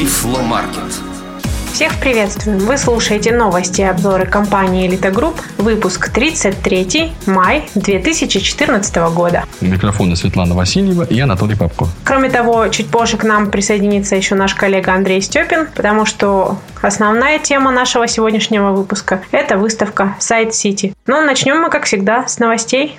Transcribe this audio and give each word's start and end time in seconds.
Тифломаркет. 0.00 0.94
Всех 1.74 1.94
приветствуем! 2.00 2.60
Вы 2.60 2.78
слушаете 2.78 3.34
новости 3.34 3.82
и 3.82 3.84
обзоры 3.84 4.24
компании 4.24 4.88
«Элита 4.88 5.10
Групп», 5.10 5.38
выпуск 5.58 6.08
33 6.08 7.12
май 7.26 7.68
2014 7.74 8.96
года. 9.14 9.44
У 9.60 9.66
микрофона 9.66 10.16
Светлана 10.16 10.54
Васильева 10.54 11.02
и 11.02 11.20
Анатолий 11.20 11.54
Попко. 11.54 11.86
Кроме 12.02 12.30
того, 12.30 12.68
чуть 12.68 12.88
позже 12.88 13.18
к 13.18 13.24
нам 13.24 13.50
присоединится 13.50 14.16
еще 14.16 14.36
наш 14.36 14.54
коллега 14.54 14.94
Андрей 14.94 15.20
Степин, 15.20 15.68
потому 15.74 16.06
что 16.06 16.56
основная 16.80 17.38
тема 17.38 17.70
нашего 17.70 18.08
сегодняшнего 18.08 18.70
выпуска– 18.70 19.20
это 19.32 19.58
выставка 19.58 20.16
Sight 20.18 20.54
City. 20.54 20.94
Но 21.06 21.20
начнем 21.20 21.60
мы, 21.60 21.68
как 21.68 21.84
всегда, 21.84 22.26
с 22.26 22.38
новостей. 22.38 22.96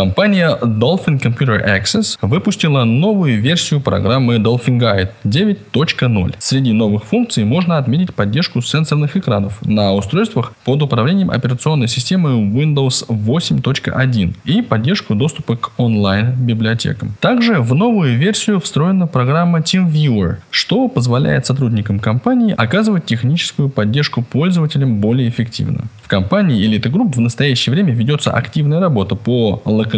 Компания 0.00 0.56
Dolphin 0.62 1.20
Computer 1.20 1.62
Access 1.62 2.16
выпустила 2.22 2.84
новую 2.84 3.38
версию 3.38 3.82
программы 3.82 4.36
Dolphin 4.36 4.78
Guide 4.78 5.10
9.0. 5.24 6.36
Среди 6.38 6.72
новых 6.72 7.04
функций 7.04 7.44
можно 7.44 7.76
отметить 7.76 8.14
поддержку 8.14 8.62
сенсорных 8.62 9.18
экранов 9.18 9.60
на 9.60 9.92
устройствах 9.92 10.54
под 10.64 10.80
управлением 10.80 11.30
операционной 11.30 11.86
системы 11.86 12.30
Windows 12.30 13.08
8.1 13.08 14.36
и 14.46 14.62
поддержку 14.62 15.14
доступа 15.14 15.56
к 15.56 15.72
онлайн-библиотекам. 15.76 17.12
Также 17.20 17.60
в 17.60 17.74
новую 17.74 18.16
версию 18.16 18.58
встроена 18.60 19.06
программа 19.06 19.58
TeamViewer, 19.58 20.36
что 20.50 20.88
позволяет 20.88 21.44
сотрудникам 21.44 21.98
компании 21.98 22.54
оказывать 22.56 23.04
техническую 23.04 23.68
поддержку 23.68 24.22
пользователям 24.22 25.02
более 25.02 25.28
эффективно. 25.28 25.88
В 26.02 26.08
компании 26.08 26.66
Elite 26.66 26.90
Group 26.90 27.16
в 27.16 27.20
настоящее 27.20 27.74
время 27.74 27.92
ведется 27.92 28.30
активная 28.30 28.80
работа 28.80 29.14
по 29.14 29.60
локализации 29.66 29.89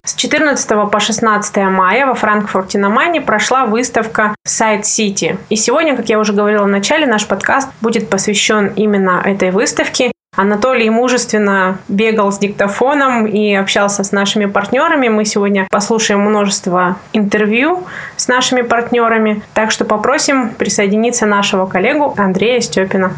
с 0.07 0.15
14 0.15 0.89
по 0.89 0.99
16 0.99 1.57
мая 1.57 2.05
во 2.05 2.13
Франкфурте 2.13 2.77
на 2.79 2.89
Майне 2.89 3.19
прошла 3.19 3.65
выставка 3.65 4.33
Сайт 4.45 4.85
Сити. 4.85 5.37
И 5.49 5.57
сегодня, 5.57 5.97
как 5.97 6.07
я 6.07 6.17
уже 6.17 6.31
говорила 6.31 6.63
в 6.63 6.67
начале, 6.67 7.05
наш 7.05 7.27
подкаст 7.27 7.69
будет 7.81 8.09
посвящен 8.09 8.67
именно 8.75 9.21
этой 9.25 9.51
выставке. 9.51 10.11
Анатолий 10.35 10.89
мужественно 10.89 11.79
бегал 11.87 12.31
с 12.31 12.37
диктофоном 12.37 13.25
и 13.25 13.53
общался 13.53 14.03
с 14.03 14.11
нашими 14.11 14.45
партнерами. 14.45 15.09
Мы 15.09 15.25
сегодня 15.25 15.67
послушаем 15.69 16.21
множество 16.21 16.97
интервью 17.11 17.83
с 18.15 18.27
нашими 18.27 18.61
партнерами. 18.61 19.41
Так 19.53 19.71
что 19.71 19.83
попросим 19.83 20.51
присоединиться 20.51 21.25
нашего 21.25 21.65
коллегу 21.65 22.13
Андрея 22.17 22.61
Степина. 22.61 23.11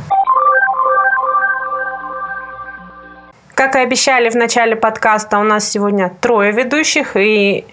Как 3.60 3.76
и 3.76 3.80
обещали 3.80 4.30
в 4.30 4.36
начале 4.36 4.78
подкаста, 4.78 5.38
у 5.38 5.44
нас 5.44 5.70
сегодня 5.70 6.14
трое 6.22 6.54
ведущих, 6.54 7.18
и 7.18 7.66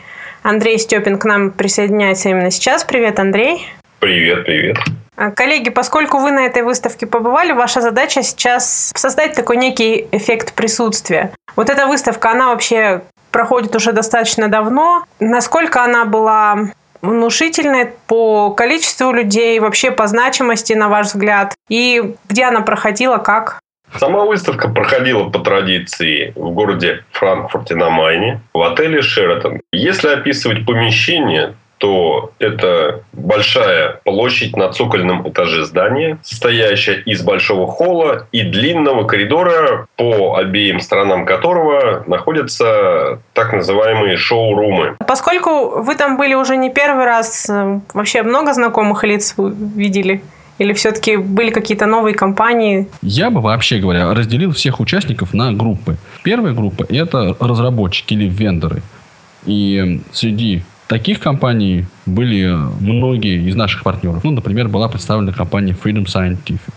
Андрей 0.43 0.81
Степин 0.81 1.17
к 1.17 1.25
нам 1.25 1.53
присоединяется 1.53 2.29
именно 2.29 2.51
сейчас. 2.51 2.83
Привет, 2.83 3.21
Андрей. 3.21 3.69
Привет, 4.01 4.47
привет. 4.47 4.79
А, 5.15 5.31
коллеги, 5.31 5.71
поскольку 5.71 6.19
вы 6.19 6.33
на 6.33 6.45
этой 6.45 6.65
выставке 6.65 7.07
побывали, 7.07 7.53
ваша 7.53 7.81
задача 7.81 8.25
сейчас 8.25 8.91
создать 8.97 9.35
такой 9.35 9.59
некий 9.59 10.09
эффект 10.11 10.55
присутствия. 10.55 11.31
Вот 11.55 11.71
эта 11.71 11.87
выставка, 11.87 12.33
она 12.33 12.49
вообще 12.49 13.03
проходит 13.31 13.77
уже 13.77 13.93
достаточно 13.93 14.49
давно. 14.49 15.05
Насколько 15.21 15.85
она 15.85 16.05
была 16.05 16.73
внушительной 17.01 17.93
по 18.09 18.51
количеству 18.51 19.13
людей, 19.13 19.61
вообще 19.61 19.93
по 19.93 20.09
значимости, 20.09 20.73
на 20.73 20.89
ваш 20.89 21.07
взгляд? 21.07 21.55
И 21.69 22.17
где 22.29 22.47
она 22.47 22.63
проходила, 22.63 23.19
как? 23.19 23.61
Сама 23.95 24.25
выставка 24.25 24.69
проходила 24.69 25.29
по 25.29 25.39
традиции 25.39 26.33
в 26.35 26.51
городе 26.51 27.05
Франкфурте 27.13 27.75
на 27.75 27.91
Майне, 27.91 28.41
в 28.53 28.63
отеле 28.63 29.03
«Шератон». 29.03 29.61
Если 29.73 30.09
описывать 30.09 30.67
помещение, 30.67 31.55
то 31.79 32.33
это 32.39 33.03
большая 33.13 34.01
площадь 34.05 34.57
на 34.57 34.71
цокольном 34.73 35.29
этаже 35.29 35.65
здания, 35.65 36.19
состоящая 36.23 37.03
из 37.03 37.23
большого 37.23 37.67
холла 37.67 38.27
и 38.33 38.43
длинного 38.43 39.07
коридора, 39.07 39.87
по 39.97 40.37
обеим 40.37 40.81
сторонам 40.81 41.27
которого 41.27 42.05
находятся 42.07 43.21
так 43.35 43.53
называемые 43.53 44.17
шоу-румы. 44.17 44.97
Поскольку 45.07 45.83
вы 45.83 45.95
там 45.97 46.17
были 46.17 46.35
уже 46.35 46.57
не 46.57 46.71
первый 46.71 47.05
раз, 47.05 47.49
э, 47.51 47.81
вообще 47.93 48.23
много 48.23 48.53
знакомых 48.55 49.05
лиц 49.05 49.35
вы 49.37 49.53
видели? 49.53 50.23
Или 50.59 50.73
все-таки 50.73 51.17
были 51.17 51.51
какие-то 51.51 51.87
новые 51.87 52.15
компании? 52.15 52.89
Я 53.03 53.31
бы 53.31 53.41
вообще 53.41 53.79
говоря 53.79 54.13
разделил 54.15 54.53
всех 54.53 54.81
участников 54.81 55.35
на 55.35 55.53
группы. 55.53 55.97
Первая 56.23 56.55
группа– 56.55 56.85
это 56.89 57.37
разработчики 57.39 58.15
или 58.15 58.29
вендоры. 58.29 58.83
И 59.45 60.01
среди 60.13 60.63
таких 60.89 61.21
компаний 61.21 61.85
были 62.07 62.57
многие 62.81 63.49
из 63.49 63.55
наших 63.55 63.83
партнеров. 63.83 64.25
Ну, 64.25 64.31
например, 64.31 64.69
была 64.69 64.89
представлена 64.89 65.33
компания 65.33 65.77
Freedom 65.81 66.07
Scientific. 66.07 66.73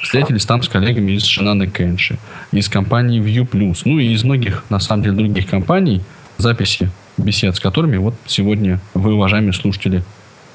Встретились 0.00 0.44
там 0.44 0.62
с 0.62 0.68
коллегами 0.68 1.12
из 1.12 1.24
Shannon 1.24 1.66
Кенши, 1.66 2.18
из 2.52 2.68
компании 2.68 3.20
View 3.20 3.76
ну 3.84 3.98
и 3.98 4.12
из 4.12 4.24
многих, 4.24 4.64
на 4.68 4.78
самом 4.78 5.02
деле, 5.02 5.16
других 5.16 5.48
компаний, 5.48 6.02
записи 6.38 6.90
бесед 7.16 7.56
с 7.56 7.60
которыми 7.60 7.96
вот 7.96 8.14
сегодня 8.26 8.80
вы, 8.94 9.14
уважаемые 9.14 9.52
слушатели, 9.52 10.02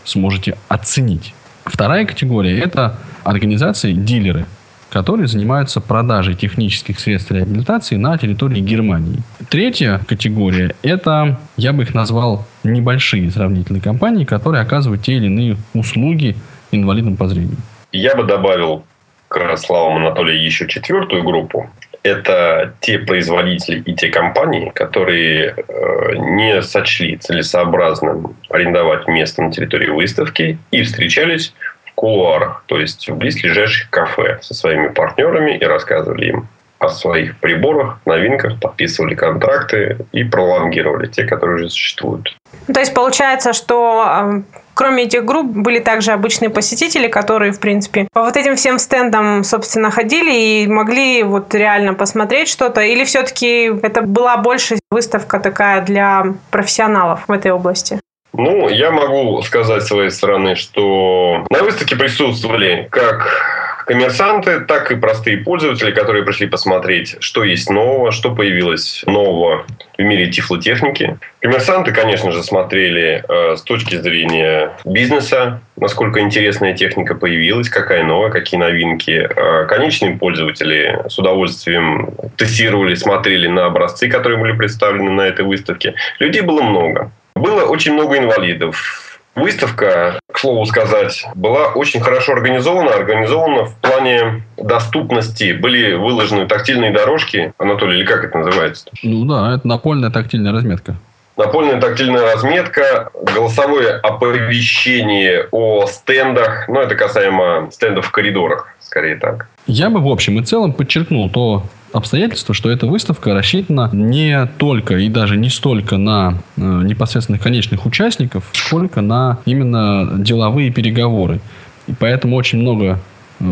сможете 0.05 0.57
оценить. 0.67 1.33
Вторая 1.67 2.05
категория– 2.05 2.59
это 2.63 2.97
организации-дилеры, 3.23 4.45
которые 4.89 5.27
занимаются 5.27 5.81
продажей 5.81 6.35
технических 6.35 6.99
средств 6.99 7.31
реабилитации 7.31 7.97
на 7.97 8.17
территории 8.17 8.61
Германии. 8.61 9.19
Третья 9.49 9.99
категория– 10.07 10.75
это, 10.81 11.39
я 11.57 11.73
бы 11.73 11.83
их 11.83 11.93
назвал, 11.93 12.45
небольшие 12.63 13.29
сравнительные 13.31 13.81
компании, 13.81 14.23
которые 14.25 14.61
оказывают 14.61 15.03
те 15.03 15.13
или 15.13 15.25
иные 15.25 15.57
услуги 15.73 16.35
инвалидам 16.71 17.17
по 17.17 17.27
зрению. 17.27 17.57
Я 17.91 18.15
бы 18.15 18.23
добавил 18.23 18.83
к 19.27 19.57
словам 19.57 19.97
Анатолия 19.97 20.43
еще 20.43 20.67
четвертую 20.67 21.23
группу 21.23 21.69
это 22.07 22.73
те 22.79 22.99
производители 22.99 23.81
и 23.81 23.93
те 23.93 24.09
компании, 24.09 24.71
которые 24.73 25.55
э, 25.55 26.15
не 26.15 26.61
сочли 26.61 27.17
целесообразным 27.17 28.35
арендовать 28.49 29.07
место 29.07 29.43
на 29.43 29.51
территории 29.51 29.89
выставки 29.89 30.57
и 30.71 30.83
встречались 30.83 31.53
в 31.85 31.93
кулуарах, 31.93 32.63
то 32.67 32.79
есть 32.79 33.09
в 33.09 33.15
близлежащих 33.15 33.89
кафе 33.89 34.39
со 34.41 34.53
своими 34.53 34.87
партнерами 34.87 35.57
и 35.57 35.65
рассказывали 35.65 36.29
им 36.29 36.47
о 36.79 36.89
своих 36.89 37.37
приборах, 37.39 37.99
новинках, 38.05 38.59
подписывали 38.59 39.15
контракты 39.15 39.97
и 40.11 40.23
пролонгировали 40.23 41.07
те, 41.07 41.23
которые 41.23 41.55
уже 41.55 41.69
существуют. 41.69 42.35
То 42.71 42.79
есть 42.79 42.93
получается, 42.93 43.53
что 43.53 44.43
Кроме 44.77 45.05
этих 45.05 45.25
групп 45.25 45.47
были 45.47 45.79
также 45.79 46.11
обычные 46.11 46.51
посетители, 46.51 47.07
которые, 47.07 47.51
в 47.51 47.59
принципе, 47.59 48.07
по 48.13 48.21
вот 48.21 48.37
этим 48.37 48.55
всем 48.55 48.77
стендам, 48.77 49.43
собственно, 49.43 49.89
ходили 49.89 50.31
и 50.31 50.67
могли 50.67 51.23
вот 51.23 51.55
реально 51.55 51.95
посмотреть 51.95 52.47
что-то. 52.47 52.81
Или 52.81 53.03
все-таки 53.03 53.71
это 53.81 54.03
была 54.03 54.37
больше 54.37 54.77
выставка 54.91 55.39
такая 55.39 55.81
для 55.81 56.25
профессионалов 56.51 57.21
в 57.27 57.31
этой 57.31 57.49
области? 57.49 57.99
Ну, 58.33 58.69
я 58.69 58.91
могу 58.91 59.41
сказать 59.41 59.81
своей 59.81 60.11
стороны, 60.11 60.53
что 60.53 61.43
на 61.49 61.63
выставке 61.63 61.95
присутствовали 61.95 62.87
как 62.91 63.66
коммерсанты, 63.87 64.59
так 64.59 64.91
и 64.91 64.95
простые 64.95 65.37
пользователи, 65.37 65.91
которые 65.91 66.25
пришли 66.25 66.45
посмотреть, 66.45 67.15
что 67.21 67.45
есть 67.45 67.69
нового, 67.69 68.11
что 68.11 68.35
появилось 68.35 69.01
нового 69.07 69.65
в 69.97 70.01
мире 70.01 70.29
тифлотехники. 70.29 71.17
Коммерсанты, 71.39 71.93
конечно 71.93 72.33
же, 72.33 72.43
смотрели 72.43 73.23
э, 73.27 73.55
с 73.55 73.61
точки 73.61 73.95
зрения 73.95 74.73
бизнеса, 74.83 75.61
насколько 75.77 76.19
интересная 76.19 76.73
техника 76.73 77.15
появилась, 77.15 77.69
какая 77.69 78.03
новая, 78.03 78.29
какие 78.29 78.59
новинки. 78.59 79.11
Э, 79.11 79.65
конечные 79.67 80.17
пользователи 80.17 81.03
с 81.07 81.17
удовольствием 81.17 82.13
тестировали, 82.35 82.93
смотрели 82.93 83.47
на 83.47 83.67
образцы, 83.67 84.09
которые 84.09 84.37
были 84.37 84.51
представлены 84.51 85.11
на 85.11 85.21
этой 85.21 85.45
выставке. 85.45 85.95
Людей 86.19 86.41
было 86.41 86.61
много. 86.61 87.09
Было 87.35 87.63
очень 87.63 87.93
много 87.93 88.17
инвалидов, 88.17 89.06
Выставка, 89.37 90.19
к 90.33 90.39
слову 90.39 90.65
сказать, 90.65 91.23
была 91.35 91.67
очень 91.67 91.99
хорошо 91.99 92.33
организована. 92.33 92.89
Организована 92.89 93.65
в 93.65 93.75
плане 93.75 94.43
доступности. 94.57 95.53
Были 95.53 95.93
выложены 95.93 96.47
тактильные 96.47 96.91
дорожки. 96.91 97.53
Анатолий, 97.59 97.99
или 97.99 98.05
как 98.05 98.23
это 98.23 98.39
называется? 98.39 98.85
Ну 99.03 99.25
да, 99.25 99.53
это 99.53 99.67
напольная 99.67 100.09
тактильная 100.09 100.51
разметка. 100.51 100.95
Напольная 101.37 101.79
тактильная 101.79 102.33
разметка, 102.33 103.11
голосовое 103.13 103.91
оповещение 103.91 105.47
о 105.51 105.85
стендах. 105.85 106.67
Ну, 106.67 106.79
это 106.79 106.95
касаемо 106.95 107.69
стендов 107.71 108.07
в 108.07 108.11
коридорах, 108.11 108.73
скорее 108.79 109.17
так. 109.17 109.47
Я 109.67 109.91
бы 109.91 109.99
в 109.99 110.07
общем 110.07 110.39
и 110.39 110.43
целом 110.43 110.73
подчеркнул 110.73 111.29
то 111.29 111.63
обстоятельство, 111.93 112.55
что 112.55 112.71
эта 112.71 112.87
выставка 112.87 113.35
рассчитана 113.35 113.89
не 113.93 114.47
только 114.57 114.95
и 114.95 115.09
даже 115.09 115.37
не 115.37 115.49
столько 115.49 115.97
на 115.97 116.39
э, 116.57 116.61
непосредственных 116.61 117.43
конечных 117.43 117.85
участников, 117.85 118.43
сколько 118.53 119.01
на 119.01 119.37
именно 119.45 120.09
деловые 120.17 120.71
переговоры. 120.71 121.39
И 121.85 121.93
поэтому 121.93 122.35
очень 122.35 122.59
много 122.59 122.99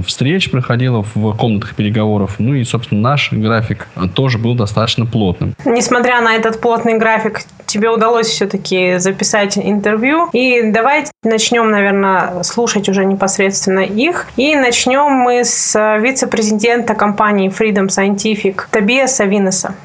встреч 0.06 0.52
проходило 0.52 1.06
в 1.14 1.36
комнатах 1.38 1.76
переговоров. 1.76 2.36
Ну 2.40 2.54
и, 2.54 2.64
собственно, 2.64 3.02
наш 3.02 3.32
график 3.32 3.88
тоже 4.14 4.38
был 4.38 4.56
достаточно 4.56 5.06
плотным. 5.06 5.54
Несмотря 5.66 6.22
на 6.22 6.36
этот 6.36 6.62
плотный 6.62 6.98
график, 6.98 7.42
тебе 7.66 7.90
удалось 7.90 8.28
все-таки 8.28 8.98
записать 8.98 9.58
интервью. 9.58 10.30
И 10.34 10.62
давайте 10.72 11.12
начнем, 11.24 11.70
наверное, 11.72 12.44
слушать 12.44 12.90
уже 12.90 13.06
непосредственно 13.06 13.80
их. 13.80 14.28
И 14.38 14.56
начнем 14.56 15.12
мы 15.12 15.44
с 15.44 15.98
вице-президента 16.00 16.96
компании 16.96 17.50
Freedom 17.50 17.88
Scientific 17.88 18.64
Тобиаса 18.72 19.26
Винеса. 19.26 19.76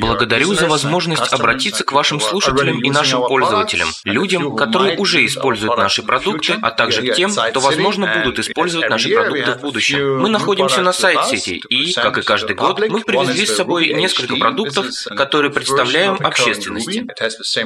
Благодарю 0.00 0.54
за 0.54 0.66
возможность 0.68 1.32
обратиться 1.32 1.84
к 1.84 1.92
вашим 1.92 2.20
слушателям 2.20 2.80
и 2.82 2.90
нашим 2.90 3.22
пользователям, 3.22 3.88
людям, 4.04 4.56
которые 4.56 4.96
уже 4.96 5.24
используют 5.24 5.76
наши 5.76 6.02
продукты, 6.02 6.54
а 6.62 6.70
также 6.70 7.02
к 7.02 7.14
тем, 7.14 7.30
кто, 7.30 7.60
возможно, 7.60 8.06
будут 8.18 8.38
использовать 8.38 8.88
наши 8.90 9.08
продукты 9.10 9.52
в 9.52 9.60
будущем. 9.60 10.18
Мы 10.20 10.28
находимся 10.28 10.82
на 10.82 10.92
сайт-сети 10.92 11.62
и, 11.68 11.92
как 11.92 12.18
и 12.18 12.22
каждый 12.22 12.56
год, 12.56 12.80
мы 12.88 13.00
привезли 13.02 13.46
с 13.46 13.56
собой 13.56 13.92
несколько 13.92 14.36
продуктов, 14.36 14.86
которые 15.16 15.50
представляем 15.50 16.14
общественности. 16.14 17.06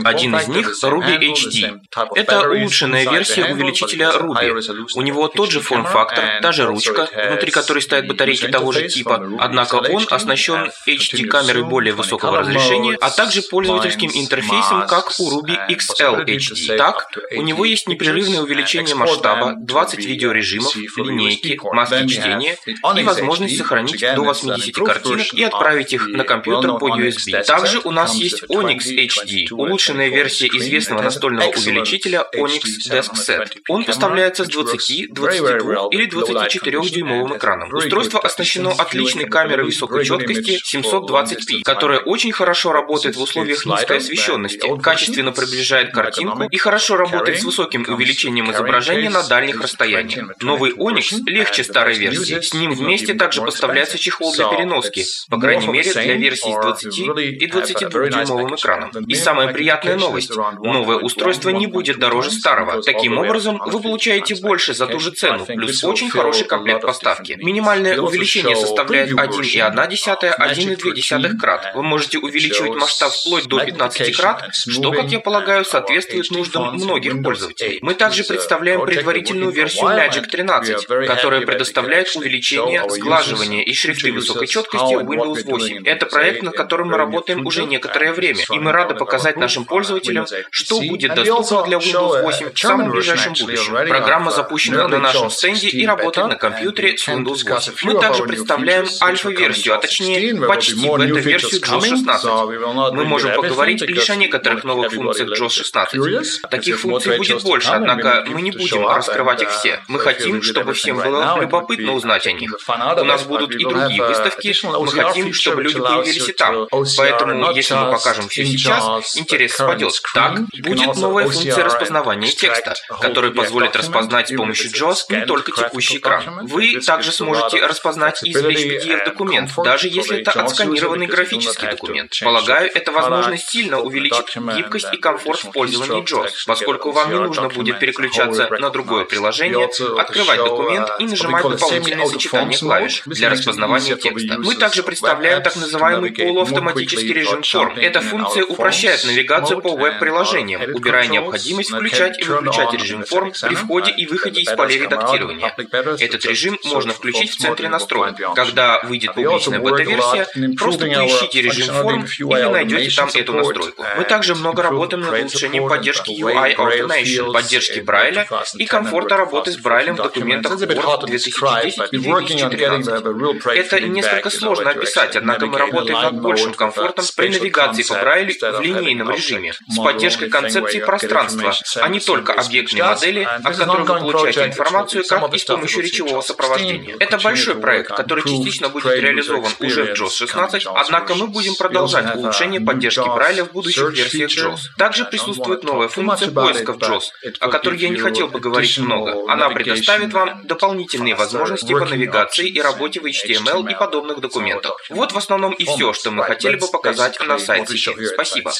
Один 0.04 0.36
из 0.36 0.48
них— 0.48 0.72
Ruby 0.82 1.18
HD. 1.32 1.80
Это 2.14 2.48
улучшенная 2.50 3.08
версия 3.08 3.44
увеличителя 3.52 4.10
Ruby. 4.10 4.86
У 4.94 5.02
него 5.02 5.28
тот 5.28 5.50
же 5.50 5.60
форм-фактор, 5.60 6.40
та 6.42 6.52
же 6.52 6.66
ручка, 6.66 7.08
внутри 7.28 7.50
которой 7.50 7.80
стоят 7.80 8.06
батарейки 8.06 8.48
того 8.48 8.72
же 8.72 8.88
типа, 8.88 9.22
однако 9.38 9.80
он 9.92 10.06
оснащен 10.10 10.70
HD-камерой 10.86 11.64
более 11.64 11.94
высокого 11.94 12.38
разрешения, 12.38 12.96
а 13.00 13.10
также 13.10 13.42
пользовательским 13.42 14.10
интерфейсом, 14.12 14.86
как 14.86 15.12
у 15.18 15.40
Ruby 15.40 15.56
XL 15.68 16.24
HD. 16.24 16.76
Так, 16.76 17.08
у 17.36 17.42
него 17.42 17.64
есть 17.64 17.88
непрерывное 17.88 18.40
увеличение 18.40 18.94
масштаба, 18.94 19.54
20 19.56 20.04
видеорежимов, 20.04 20.74
линейки, 20.96 21.58
маски 21.62 22.06
чтения 22.06 22.56
и 22.66 23.02
возможность 23.02 23.56
сохранить 23.56 24.00
до 24.00 24.22
80 24.22 24.74
картинок 24.74 25.32
и 25.32 25.42
отправить 25.42 25.92
их 25.92 26.06
на 26.08 26.24
компьютер 26.24 26.78
по 26.78 26.88
USB. 26.98 27.42
Также 27.44 27.80
у 27.84 27.90
нас 27.90 28.14
есть 28.14 28.44
Onyx 28.44 28.80
HD, 28.94 29.52
улучшенная 29.52 30.08
версия 30.08 30.46
известного 30.48 31.02
настольного 31.02 31.48
увеличителя 31.48 32.26
Onyx 32.34 32.62
Desk 32.90 33.12
Set. 33.14 33.48
Он 33.68 33.84
поставляется 33.84 34.44
с 34.44 34.48
20, 34.48 35.12
22 35.12 35.88
или 35.90 36.06
24 36.06 36.80
дюймовым 36.90 37.36
экраном. 37.36 37.72
Устройство 37.72 38.20
оснащено 38.20 38.72
отличной 38.72 39.26
камерой 39.26 39.69
высокой 39.70 40.04
четкости 40.04 40.60
720p, 40.64 41.62
которая 41.62 42.00
очень 42.00 42.32
хорошо 42.32 42.72
работает 42.72 43.16
в 43.16 43.22
условиях 43.22 43.64
низкой 43.64 43.98
освещенности, 43.98 44.68
качественно 44.82 45.32
приближает 45.32 45.92
картинку 45.92 46.44
и 46.50 46.56
хорошо 46.56 46.96
работает 46.96 47.40
с 47.40 47.44
высоким 47.44 47.84
увеличением 47.88 48.50
изображения 48.50 49.10
на 49.10 49.22
дальних 49.22 49.60
расстояниях. 49.60 50.36
Новый 50.40 50.72
Onyx 50.72 51.22
легче 51.26 51.64
старой 51.64 51.96
версии. 51.96 52.40
С 52.40 52.54
ним 52.54 52.72
вместе 52.72 53.14
также 53.14 53.42
поставляется 53.42 53.98
чехол 53.98 54.34
для 54.34 54.48
переноски, 54.48 55.04
по 55.28 55.38
крайней 55.38 55.68
мере 55.68 55.92
для 55.92 56.14
версий 56.14 56.52
с 56.52 56.60
20 56.60 56.98
и 56.98 57.46
22-дюймовым 57.46 58.56
экраном. 58.56 58.90
И 59.06 59.14
самая 59.14 59.52
приятная 59.52 59.96
новость– 59.96 60.30
новое 60.60 60.96
устройство 60.96 61.50
не 61.50 61.66
будет 61.66 61.98
дороже 61.98 62.30
старого. 62.30 62.82
Таким 62.82 63.18
образом, 63.18 63.60
вы 63.66 63.80
получаете 63.80 64.34
больше 64.36 64.74
за 64.74 64.86
ту 64.86 64.98
же 64.98 65.10
цену, 65.10 65.46
плюс 65.46 65.84
очень 65.84 66.10
хороший 66.10 66.46
комплект 66.46 66.82
поставки. 66.82 67.38
Минимальное 67.40 68.00
увеличение 68.00 68.56
составляет 68.56 69.12
1,1 69.12 69.59
1,2 69.60 71.36
крат. 71.36 71.72
Вы 71.74 71.82
можете 71.82 72.18
увеличивать 72.18 72.74
масштаб 72.78 73.12
вплоть 73.12 73.46
до 73.46 73.64
15 73.64 74.16
крат, 74.16 74.48
что, 74.52 74.92
как 74.92 75.06
я 75.06 75.20
полагаю, 75.20 75.64
соответствует 75.64 76.30
нуждам 76.30 76.74
многих 76.74 77.22
пользователей. 77.22 77.78
Мы 77.82 77.94
также 77.94 78.24
представляем 78.24 78.84
предварительную 78.84 79.52
версию 79.52 79.86
Magic 79.86 80.26
13, 80.26 80.86
которая 81.06 81.42
предоставляет 81.42 82.14
увеличение, 82.16 82.88
сглаживание 82.88 83.62
и 83.64 83.74
шрифты 83.74 84.12
высокой 84.12 84.46
четкости 84.46 84.94
Windows 84.94 85.44
8. 85.44 85.86
Это 85.86 86.06
проект, 86.06 86.42
над 86.42 86.56
которым 86.56 86.88
мы 86.88 86.96
работаем 86.96 87.46
уже 87.46 87.64
некоторое 87.64 88.12
время, 88.12 88.44
и 88.50 88.58
мы 88.58 88.72
рады 88.72 88.94
показать 88.94 89.36
нашим 89.36 89.64
пользователям, 89.64 90.26
что 90.50 90.80
будет 90.80 91.14
доступно 91.14 91.66
для 91.66 91.78
Windows 91.78 92.22
8 92.22 92.52
в 92.52 92.58
самом 92.58 92.90
ближайшем 92.90 93.34
будущем. 93.34 93.74
Программа 93.88 94.30
запущена 94.30 94.88
на 94.88 94.98
нашем 94.98 95.30
стенде 95.30 95.68
и 95.68 95.86
работает 95.86 96.28
на 96.28 96.36
компьютере 96.36 96.96
с 96.96 97.08
Windows 97.08 97.48
8. 97.48 97.72
Мы 97.82 98.00
также 98.00 98.24
представляем 98.24 98.86
альфа-версию 99.00 99.49
версию, 99.50 99.74
а 99.74 99.78
точнее 99.78 100.34
почти 100.46 100.88
бета-версию 100.88 101.60
JOS 101.60 101.88
16. 101.88 102.92
Мы 102.92 103.04
можем 103.04 103.34
поговорить 103.34 103.82
лишь 103.82 104.10
о 104.10 104.16
некоторых 104.16 104.64
новых 104.64 104.92
функциях 104.92 105.40
JOS 105.40 105.50
16. 105.50 106.42
Таких 106.50 106.80
функций 106.80 107.16
будет 107.18 107.42
больше, 107.42 107.70
однако 107.70 108.24
мы 108.26 108.42
не 108.42 108.50
будем 108.50 108.86
раскрывать 108.86 109.42
их 109.42 109.50
все. 109.50 109.80
Мы 109.88 109.98
хотим, 109.98 110.42
чтобы 110.42 110.72
всем 110.74 110.96
было 110.96 111.38
любопытно 111.40 111.92
узнать 111.92 112.26
о 112.26 112.32
них. 112.32 112.58
У 112.68 113.04
нас 113.04 113.22
будут 113.24 113.54
и 113.54 113.64
другие 113.64 114.02
выставки, 114.04 114.54
мы 114.64 114.88
хотим, 114.88 115.32
чтобы 115.32 115.62
люди 115.62 115.78
появились 115.78 116.28
и 116.28 116.32
там. 116.32 116.66
Поэтому, 116.96 117.50
если 117.52 117.74
мы 117.74 117.90
покажем 117.92 118.28
все 118.28 118.44
сейчас, 118.44 119.16
интерес 119.16 119.54
спадет. 119.54 119.92
Так, 120.14 120.40
будет 120.58 120.96
новая 120.96 121.26
функция 121.26 121.64
распознавания 121.64 122.30
текста, 122.30 122.74
которая 123.00 123.32
позволит 123.32 123.76
распознать 123.76 124.28
с 124.28 124.36
помощью 124.36 124.70
JOS 124.70 125.06
не 125.10 125.26
только 125.26 125.52
текущий 125.52 125.98
экран. 125.98 126.40
Вы 126.42 126.80
также 126.80 127.12
сможете 127.12 127.64
распознать 127.64 128.22
и 128.22 128.32
извлечь 128.32 128.60
PDF-документ, 128.60 129.39
документ, 129.46 129.64
даже 129.64 129.88
если 129.88 130.20
это 130.20 130.32
отсканированный 130.32 131.06
графический 131.06 131.70
документ. 131.70 132.12
Полагаю, 132.22 132.70
эта 132.74 132.92
возможность 132.92 133.48
сильно 133.48 133.80
увеличит 133.80 134.36
гибкость 134.56 134.88
и 134.92 134.96
комфорт 134.96 135.40
в 135.40 135.52
пользовании 135.52 136.02
JAWS, 136.02 136.30
поскольку 136.46 136.92
вам 136.92 137.10
не 137.10 137.18
нужно 137.18 137.48
будет 137.48 137.78
переключаться 137.78 138.48
на 138.58 138.70
другое 138.70 139.04
приложение, 139.04 139.68
открывать 139.98 140.38
документ 140.38 140.88
и 140.98 141.04
нажимать 141.04 141.48
дополнительные 141.48 142.06
сочетания 142.06 142.58
клавиш 142.58 143.02
для 143.06 143.30
распознавания 143.30 143.96
текста. 143.96 144.38
Мы 144.38 144.54
также 144.56 144.82
представляем 144.82 145.42
так 145.42 145.56
называемый 145.56 146.12
полуавтоматический 146.12 147.12
режим 147.12 147.42
форм. 147.42 147.76
Эта 147.78 148.00
функция 148.00 148.44
упрощает 148.44 149.04
навигацию 149.04 149.60
по 149.60 149.76
веб-приложениям, 149.76 150.62
убирая 150.74 151.06
необходимость 151.08 151.72
включать 151.72 152.18
и 152.18 152.24
выключать 152.24 152.72
режим 152.74 153.04
форм 153.04 153.32
при 153.32 153.54
входе 153.54 153.90
и 153.92 154.06
выходе 154.06 154.40
из 154.40 154.52
полей 154.52 154.78
редактирования. 154.78 155.54
Этот 155.98 156.24
режим 156.24 156.58
можно 156.64 156.92
включить 156.92 157.30
в 157.30 157.36
центре 157.36 157.68
настроек. 157.68 158.16
Когда 158.34 158.80
выйдет 158.82 159.14
публикация, 159.14 159.29
первичная 159.30 159.60
бета-версия, 159.60 160.56
просто 160.56 160.86
поищите 160.86 161.42
режим 161.42 161.74
форм, 161.74 162.06
и 162.18 162.22
вы 162.22 162.48
найдете 162.48 162.96
там 162.96 163.08
эту 163.12 163.32
настройку. 163.32 163.84
Мы 163.96 164.04
также 164.04 164.34
много 164.34 164.62
работаем 164.62 165.02
над 165.02 165.20
улучшением 165.20 165.68
поддержки 165.68 166.10
UI 166.10 166.56
Automation, 166.56 167.32
поддержки 167.32 167.80
Брайля 167.80 168.26
и 168.54 168.66
комфорта 168.66 169.16
работы 169.16 169.52
с 169.52 169.56
Брайлем 169.56 169.94
в 169.94 170.02
документах 170.02 170.52
Word 170.52 171.06
2010 171.06 171.92
и 171.92 171.98
2013. 171.98 173.56
Это 173.56 173.80
несколько 173.80 174.30
сложно 174.30 174.70
описать, 174.70 175.16
однако 175.16 175.46
мы 175.46 175.58
работаем 175.58 176.00
над 176.00 176.20
большим 176.20 176.54
комфортом 176.54 177.04
при 177.16 177.28
навигации 177.28 177.82
по 177.82 177.94
Брайлю 177.94 178.32
в 178.40 178.60
линейном 178.60 179.10
режиме, 179.10 179.52
с 179.68 179.76
поддержкой 179.76 180.28
концепции 180.28 180.80
пространства, 180.80 181.54
а 181.76 181.88
не 181.88 182.00
только 182.00 182.32
объектной 182.32 182.82
модели, 182.82 183.22
от 183.22 183.56
которой 183.56 183.86
вы 183.86 184.12
получаете 184.12 184.46
информацию, 184.46 185.04
как 185.08 185.34
и 185.34 185.38
с 185.38 185.44
помощью 185.44 185.82
речевого 185.82 186.20
сопровождения. 186.20 186.96
Это 186.98 187.18
большой 187.18 187.54
проект, 187.56 187.94
который 187.94 188.24
частично 188.24 188.68
будет 188.68 188.86
реализован 188.86 189.19
уже 189.28 189.94
в 189.94 190.00
JOS 190.00 190.10
16, 190.10 190.66
однако 190.74 191.14
мы 191.14 191.26
будем 191.26 191.54
продолжать 191.54 192.14
улучшение 192.16 192.60
поддержки 192.60 193.06
Брайля 193.06 193.44
в 193.44 193.52
будущих 193.52 193.90
версиях 193.92 194.30
JOS. 194.30 194.58
Также 194.76 195.04
присутствует 195.04 195.64
новая 195.64 195.88
функция 195.88 196.30
поиска 196.30 196.72
в 196.72 196.78
JOS, 196.78 197.02
о 197.40 197.48
которой 197.48 197.78
я 197.78 197.88
не 197.88 197.98
хотел 197.98 198.28
бы 198.28 198.40
говорить 198.40 198.78
много. 198.78 199.30
Она 199.30 199.50
предоставит 199.50 200.12
вам 200.12 200.46
дополнительные 200.46 201.14
возможности 201.14 201.72
по 201.72 201.84
навигации 201.84 202.48
и 202.48 202.60
работе 202.60 203.00
в 203.00 203.06
HTML 203.06 203.70
и 203.70 203.74
подобных 203.74 204.20
документах. 204.20 204.76
Вот 204.90 205.12
в 205.12 205.18
основном 205.18 205.52
и 205.52 205.64
все, 205.64 205.92
что 205.92 206.10
мы 206.10 206.24
хотели 206.24 206.56
бы 206.56 206.68
показать 206.68 207.18
на 207.26 207.38
сайте. 207.38 207.76
Спасибо. 207.76 208.50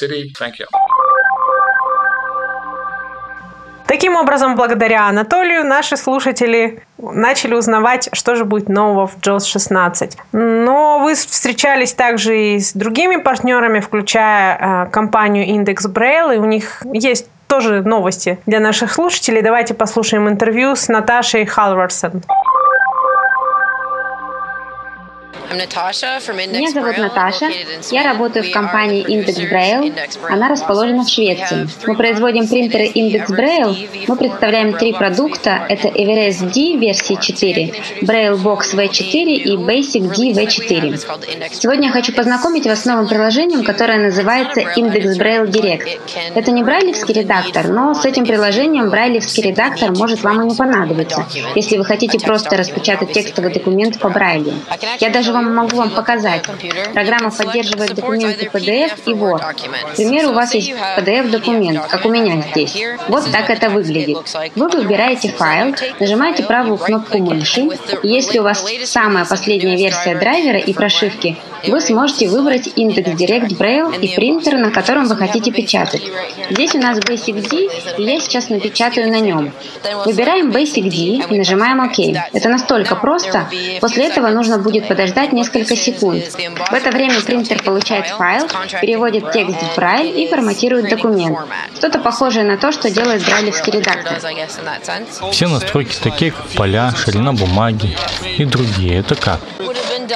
Таким 3.91 4.15
образом, 4.15 4.55
благодаря 4.55 5.09
Анатолию, 5.09 5.65
наши 5.65 5.97
слушатели 5.97 6.81
начали 6.97 7.55
узнавать, 7.55 8.07
что 8.13 8.35
же 8.35 8.45
будет 8.45 8.69
нового 8.69 9.05
в 9.05 9.17
JOS 9.17 9.43
16. 9.45 10.17
Но 10.31 10.99
вы 10.99 11.13
встречались 11.13 11.91
также 11.91 12.53
и 12.55 12.59
с 12.61 12.71
другими 12.71 13.17
партнерами, 13.17 13.81
включая 13.81 14.85
э, 14.85 14.89
компанию 14.91 15.45
Index 15.45 15.91
Braille, 15.91 16.35
и 16.35 16.39
у 16.39 16.45
них 16.45 16.83
есть 16.93 17.27
тоже 17.47 17.81
новости 17.81 18.39
для 18.45 18.61
наших 18.61 18.93
слушателей. 18.93 19.41
Давайте 19.41 19.73
послушаем 19.73 20.29
интервью 20.29 20.77
с 20.77 20.87
Наташей 20.87 21.45
Халварсон. 21.45 22.23
Меня 25.51 26.71
зовут 26.71 26.97
Наташа. 26.97 27.49
Я 27.91 28.03
работаю 28.03 28.45
в 28.45 28.51
компании 28.51 29.03
Index 29.05 29.51
Braille. 29.51 29.93
Она 30.29 30.47
расположена 30.47 31.03
в 31.03 31.09
Швеции. 31.09 31.67
Мы 31.85 31.95
производим 31.95 32.47
принтеры 32.47 32.85
Index 32.85 33.27
Braille. 33.29 34.05
Мы 34.07 34.15
представляем 34.15 34.73
три 34.73 34.93
продукта. 34.93 35.65
Это 35.67 35.89
Everest 35.89 36.53
D 36.53 36.77
версии 36.77 37.15
4, 37.15 37.73
Braille 38.01 38.41
Box 38.41 38.73
V4 38.73 39.25
и 39.25 39.55
Basic 39.57 40.15
D 40.15 40.31
V4. 40.31 41.49
Сегодня 41.53 41.87
я 41.87 41.91
хочу 41.91 42.13
познакомить 42.13 42.65
вас 42.65 42.83
с 42.83 42.85
новым 42.85 43.07
приложением, 43.07 43.65
которое 43.65 43.99
называется 43.99 44.61
Index 44.61 45.17
Braille 45.17 45.47
Direct. 45.47 45.99
Это 46.33 46.51
не 46.51 46.63
брайлевский 46.63 47.13
редактор, 47.13 47.67
но 47.67 47.93
с 47.93 48.05
этим 48.05 48.25
приложением 48.25 48.89
брайлевский 48.89 49.43
редактор 49.43 49.91
может 49.91 50.23
вам 50.23 50.41
и 50.43 50.45
не 50.45 50.55
понадобиться, 50.55 51.25
если 51.55 51.77
вы 51.77 51.83
хотите 51.83 52.19
просто 52.19 52.55
распечатать 52.55 53.11
текстовый 53.11 53.51
документ 53.51 53.99
по 53.99 54.09
Брайлю. 54.09 54.53
Я 54.99 55.09
даже 55.09 55.33
вам 55.33 55.40
могу 55.49 55.77
вам 55.77 55.89
показать. 55.91 56.43
Программа 56.93 57.31
поддерживает 57.31 57.93
документы 57.95 58.45
PDF 58.45 58.93
и 59.05 59.11
Word. 59.11 59.41
К 59.93 59.95
примеру, 59.95 60.29
у 60.29 60.33
вас 60.33 60.53
есть 60.53 60.71
PDF-документ, 60.71 61.87
как 61.87 62.05
у 62.05 62.09
меня 62.09 62.41
здесь. 62.51 62.77
Вот 63.07 63.29
так 63.31 63.49
это 63.49 63.69
выглядит. 63.69 64.17
Вы 64.55 64.69
выбираете 64.69 65.29
файл, 65.29 65.75
нажимаете 65.99 66.43
правую 66.43 66.77
кнопку 66.77 67.17
мыши, 67.17 67.69
если 68.03 68.39
у 68.39 68.43
вас 68.43 68.65
самая 68.85 69.25
последняя 69.25 69.75
версия 69.75 70.15
драйвера 70.15 70.59
и 70.59 70.73
прошивки, 70.73 71.37
вы 71.67 71.81
сможете 71.81 72.27
выбрать 72.27 72.69
индекс 72.75 73.09
Direct 73.09 73.57
Braille 73.57 73.99
и 73.99 74.15
принтер, 74.15 74.57
на 74.57 74.71
котором 74.71 75.05
вы 75.05 75.15
хотите 75.15 75.51
печатать. 75.51 76.03
Здесь 76.49 76.75
у 76.75 76.79
нас 76.79 76.97
Basic 76.99 77.49
D, 77.49 77.69
и 77.97 78.03
я 78.03 78.19
сейчас 78.19 78.49
напечатаю 78.49 79.09
на 79.09 79.19
нем. 79.19 79.51
Выбираем 80.05 80.51
Basic 80.51 80.89
D 80.89 81.33
и 81.33 81.37
нажимаем 81.37 81.81
ОК. 81.81 81.99
Это 82.33 82.49
настолько 82.49 82.95
просто. 82.95 83.47
После 83.79 84.07
этого 84.07 84.29
нужно 84.29 84.57
будет 84.57 84.87
подождать 84.87 85.33
несколько 85.33 85.75
секунд. 85.75 86.23
В 86.25 86.73
это 86.73 86.91
время 86.91 87.21
принтер 87.21 87.61
получает 87.63 88.07
файл, 88.07 88.47
переводит 88.81 89.31
текст 89.31 89.57
в 89.57 89.77
Braille 89.77 90.13
и 90.13 90.27
форматирует 90.27 90.89
документ. 90.89 91.37
Что-то 91.75 91.99
похожее 91.99 92.45
на 92.45 92.57
то, 92.57 92.71
что 92.71 92.89
делает 92.89 93.23
брайлевский 93.25 93.73
редактор. 93.73 94.19
Все 95.31 95.47
настройки 95.47 95.95
такие, 96.01 96.31
как 96.31 96.47
поля, 96.49 96.93
ширина 96.95 97.33
бумаги 97.33 97.95
и 98.37 98.45
другие. 98.45 98.99
Это 98.99 99.15
как? 99.15 99.39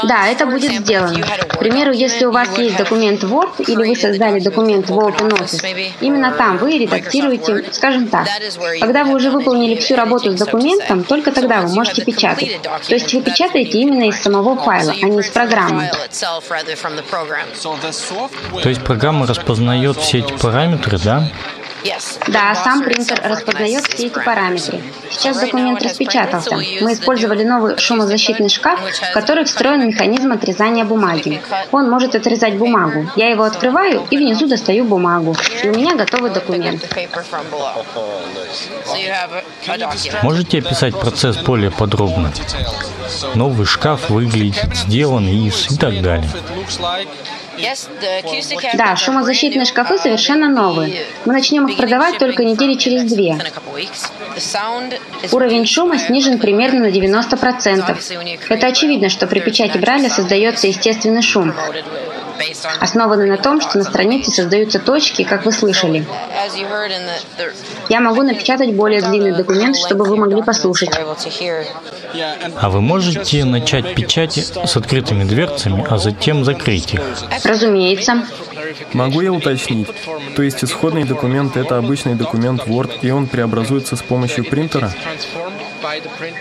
Да, 0.03 0.27
это 0.27 0.45
будет 0.45 0.71
сделано. 0.71 1.25
К 1.48 1.60
примеру, 1.60 1.92
если 1.92 2.25
у 2.25 2.32
вас 2.32 2.58
есть 2.58 2.77
документ 2.77 3.24
Word 3.24 3.63
или 3.68 3.89
вы 3.89 3.96
создали 3.96 4.39
документ 4.39 4.89
в 4.89 4.98
OpenOffice, 4.98 5.94
именно 6.01 6.32
там 6.32 6.58
вы 6.58 6.77
редактируете, 6.77 7.65
скажем 7.72 8.08
так. 8.08 8.27
Когда 8.80 9.04
вы 9.04 9.15
уже 9.15 9.32
выполнили 9.32 9.75
всю 9.75 9.96
работу 9.96 10.32
с 10.32 10.39
документом, 10.39 11.04
только 11.04 11.32
тогда 11.32 11.62
вы 11.62 11.74
можете 11.74 12.04
печатать. 12.04 12.60
То 12.62 12.94
есть 12.94 13.13
вы 13.13 13.22
печатаете 13.22 13.80
именно 13.80 14.10
из 14.10 14.22
самого 14.22 14.56
файла, 14.56 14.94
а 15.01 15.06
не 15.06 15.20
из 15.20 15.30
программы. 15.30 15.89
То 18.62 18.70
есть 18.70 18.84
программа 18.84 19.27
распознает 19.27 19.98
все 19.98 20.20
эти 20.20 20.34
параметры, 20.34 20.98
да? 21.00 21.30
Да, 22.27 22.56
сам 22.56 22.84
принтер 22.84 23.22
распознает 23.24 23.86
все 23.88 24.08
эти 24.08 24.13
параметры. 24.13 24.82
Сейчас 25.12 25.39
документ 25.39 25.82
распечатался. 25.84 26.56
Мы 26.56 26.94
использовали 26.94 27.44
новый 27.44 27.77
шумозащитный 27.77 28.50
шкаф, 28.50 28.80
в 28.80 29.13
который 29.13 29.46
встроен 29.46 29.88
механизм 29.88 30.32
отрезания 30.32 30.86
бумаги. 30.86 31.42
Он 31.72 31.89
может 31.89 32.15
отрезать 32.15 32.56
бумагу. 32.56 33.10
Я 33.15 33.30
его 33.30 33.44
открываю 33.44 34.06
и 34.10 34.18
внизу 34.18 34.48
достаю 34.48 34.86
бумагу. 34.86 35.36
И 35.63 35.70
у 35.70 35.75
меня 35.75 35.96
готовый 35.96 36.32
документ. 36.32 36.84
Можете 40.24 40.60
описать 40.60 41.00
процесс 41.00 41.38
более 41.38 41.72
подробно? 41.72 42.32
Новый 43.36 43.65
шкаф 43.65 44.10
выглядит, 44.10 44.75
сделан 44.75 45.27
из 45.27 45.72
и 45.72 45.77
так 45.77 46.01
далее. 46.01 46.30
Да, 48.74 48.95
шумозащитные 48.95 49.65
шкафы 49.65 49.97
совершенно 49.97 50.50
новые. 50.50 51.05
Мы 51.25 51.33
начнем 51.33 51.67
их 51.67 51.77
продавать 51.77 52.17
только 52.17 52.43
недели 52.43 52.75
через 52.75 53.12
две. 53.12 53.38
Уровень 55.31 55.65
шума 55.65 55.97
снижен 55.97 56.39
примерно 56.39 56.81
на 56.81 56.89
90%. 56.89 58.39
Это 58.50 58.67
очевидно, 58.67 59.09
что 59.09 59.27
при 59.27 59.39
печати 59.39 59.77
Брайля 59.77 60.09
создается 60.09 60.67
естественный 60.67 61.21
шум 61.21 61.53
основанный 62.80 63.30
на 63.30 63.38
том, 63.38 63.62
что 63.62 63.77
на 63.77 63.84
странице 63.84 64.32
создаются 64.32 64.80
точки, 64.80 65.24
как 65.24 65.46
вы 65.46 65.51
слышали. 65.51 66.06
Я 67.89 68.00
могу 68.00 68.24
напечатать 68.24 68.74
более 68.74 69.01
длинный 69.01 69.34
документ, 69.34 69.75
чтобы 69.77 70.06
вы 70.06 70.18
могли 70.18 70.42
послушать. 70.42 70.89
А 72.56 72.70
вы 72.70 72.82
можете 72.82 73.46
начать 73.46 73.96
печать 73.96 74.34
с 74.38 74.77
открытыми 74.77 75.24
дверцами, 75.24 75.86
а 75.89 75.98
затем 75.98 76.44
закрыть 76.46 76.94
их? 76.94 77.01
Разумеется. 77.44 78.25
Могу 78.94 79.22
я 79.22 79.32
уточнить? 79.32 79.88
То 80.36 80.42
есть 80.42 80.63
исходный 80.63 81.04
документ– 81.04 81.58
это 81.58 81.77
обычный 81.77 82.15
документ 82.15 82.63
Word, 82.65 83.00
и 83.01 83.12
он 83.12 83.27
преобразуется 83.27 83.96
с 83.96 84.01
помощью 84.01 84.46
принтера? 84.46 84.92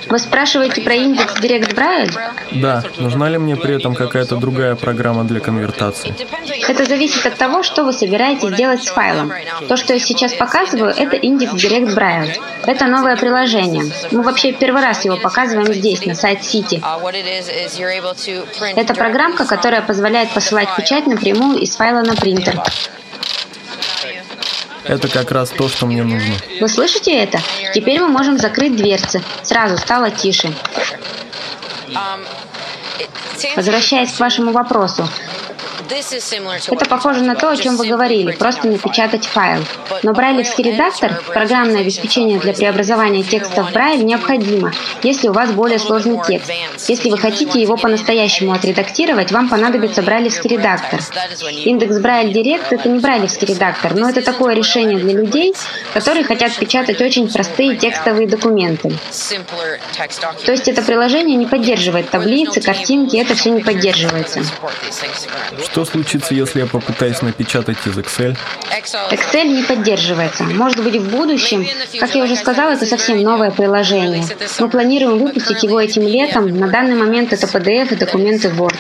Вы 0.09 0.19
спрашиваете 0.19 0.81
про 0.83 0.95
индекс 0.95 1.35
Direct 1.41 1.75
Braille? 1.75 2.13
Да. 2.53 2.83
Нужна 2.99 3.29
ли 3.29 3.39
мне 3.39 3.57
при 3.57 3.77
этом 3.77 3.95
какая-то 3.95 4.37
другая 4.37 4.75
программа 4.75 5.25
для 5.25 5.41
конвертации? 5.41 6.15
Это 6.69 6.85
зависит 6.85 7.27
от 7.27 7.37
того, 7.37 7.63
что 7.63 7.85
вы 7.85 7.93
собираетесь 7.93 8.57
делать 8.57 8.83
с 8.83 8.89
файлом. 8.89 9.33
То, 9.69 9.77
что 9.77 9.95
я 9.95 10.01
сейчас 10.01 10.35
показываю, 10.35 10.91
это 10.97 11.17
индекс 11.17 11.53
Direct 11.55 11.95
Braille. 11.95 12.33
Это 12.67 12.87
новое 12.87 13.17
приложение. 13.17 13.85
Мы 14.11 14.23
вообще 14.23 14.53
первый 14.53 14.83
раз 14.83 15.05
его 15.05 15.17
показываем 15.17 15.73
здесь, 15.73 16.05
на 16.07 16.15
сайт 16.15 16.41
City. 16.41 16.83
Это 18.77 18.95
программка, 18.95 19.45
которая 19.47 19.83
позволяет 19.83 20.31
посылать 20.31 20.69
печать 20.77 21.07
напрямую 21.07 21.59
из 21.59 21.77
файла 21.77 22.03
на 22.03 22.15
принтер. 22.15 22.61
Это 24.85 25.09
как 25.09 25.31
раз 25.31 25.51
то, 25.51 25.69
что 25.69 25.87
мне 25.87 26.03
нужно. 26.03 26.35
Вы 26.61 26.69
слышите 26.69 27.13
это? 27.13 27.41
Теперь 27.75 28.01
мы 28.01 28.09
можем 28.09 28.39
закрыть 28.39 28.77
дверцы. 28.77 29.23
Сразу 29.43 29.77
стало 29.79 30.11
тише. 30.11 30.53
Возвращаясь 33.57 34.13
к 34.13 34.21
вашему 34.21 34.53
вопросу, 34.53 35.09
Это 35.91 36.85
похоже 36.87 37.23
на 37.23 37.35
то, 37.35 37.51
о 37.51 37.57
чем 37.57 37.77
вы 37.77 37.87
говорили, 37.87 38.33
просто 38.33 38.69
напечатать 38.69 39.27
файл. 39.27 39.63
Но 40.03 40.13
брайлевский 40.13 40.65
редактор, 40.65 41.23
программное 41.27 41.81
обеспечение 41.81 42.39
для 42.39 42.53
преобразования 42.53 43.23
текста 43.23 43.63
в 43.63 43.73
Брайль 43.73 44.05
необходимо, 44.05 44.73
если 45.03 45.29
у 45.29 45.33
вас 45.33 45.51
более 45.51 45.79
сложный 45.79 46.19
текст. 46.27 46.51
Если 46.89 47.11
вы 47.11 47.19
хотите 47.19 47.61
его 47.61 47.77
по-настоящему 47.77 48.53
отредактировать, 48.53 49.33
вам 49.33 49.49
понадобится 49.49 50.03
брайлевский 50.03 50.51
редактор. 50.51 51.01
Индекс 51.65 51.99
Брайль 51.99 52.33
Директ— 52.33 52.67
это 52.73 52.89
не 52.89 52.99
брайлевский 53.01 53.49
редактор, 53.49 53.95
но 53.95 54.09
это 54.09 54.23
такое 54.23 54.55
решение 54.55 54.99
для 54.99 55.13
людей, 55.13 55.55
которые 55.93 56.25
хотят 56.25 56.55
печатать 56.57 57.01
очень 57.01 57.31
простые 57.31 57.77
текстовые 57.77 58.27
документы. 58.27 58.93
То 60.45 60.53
есть 60.53 60.69
это 60.69 60.83
приложение 60.83 61.37
не 61.37 61.47
поддерживает 61.47 62.11
таблицы, 62.11 62.61
картинки, 62.61 63.17
это 63.17 63.35
все 63.35 63.51
не 63.51 63.63
поддерживается. 63.63 64.43
Что 65.75 65.85
случится, 65.85 66.35
если 66.35 66.61
я 66.61 66.67
попытаюсь 66.67 67.21
напечатать 67.21 67.79
из 67.85 67.99
Excel? 67.99 68.37
Excel 69.11 69.45
не 69.49 69.65
поддерживается. 69.65 70.45
Может 70.45 70.85
быть, 70.85 70.95
в 70.95 71.11
будущем, 71.11 71.67
как 71.99 72.15
я 72.15 72.23
уже 72.23 72.37
сказала, 72.37 72.75
это 72.75 72.87
совсем 72.87 73.21
новое 73.21 73.51
приложение. 73.51 74.25
Мы 74.61 74.69
планируем 74.69 75.19
выпустить 75.19 75.65
его 75.65 75.81
этим 75.81 76.03
летом. 76.03 76.47
На 76.47 76.69
данный 76.69 76.95
момент 76.95 77.33
это 77.33 77.49
PDF 77.49 77.93
и 77.93 77.97
документы 77.97 78.51
Word. 78.51 78.77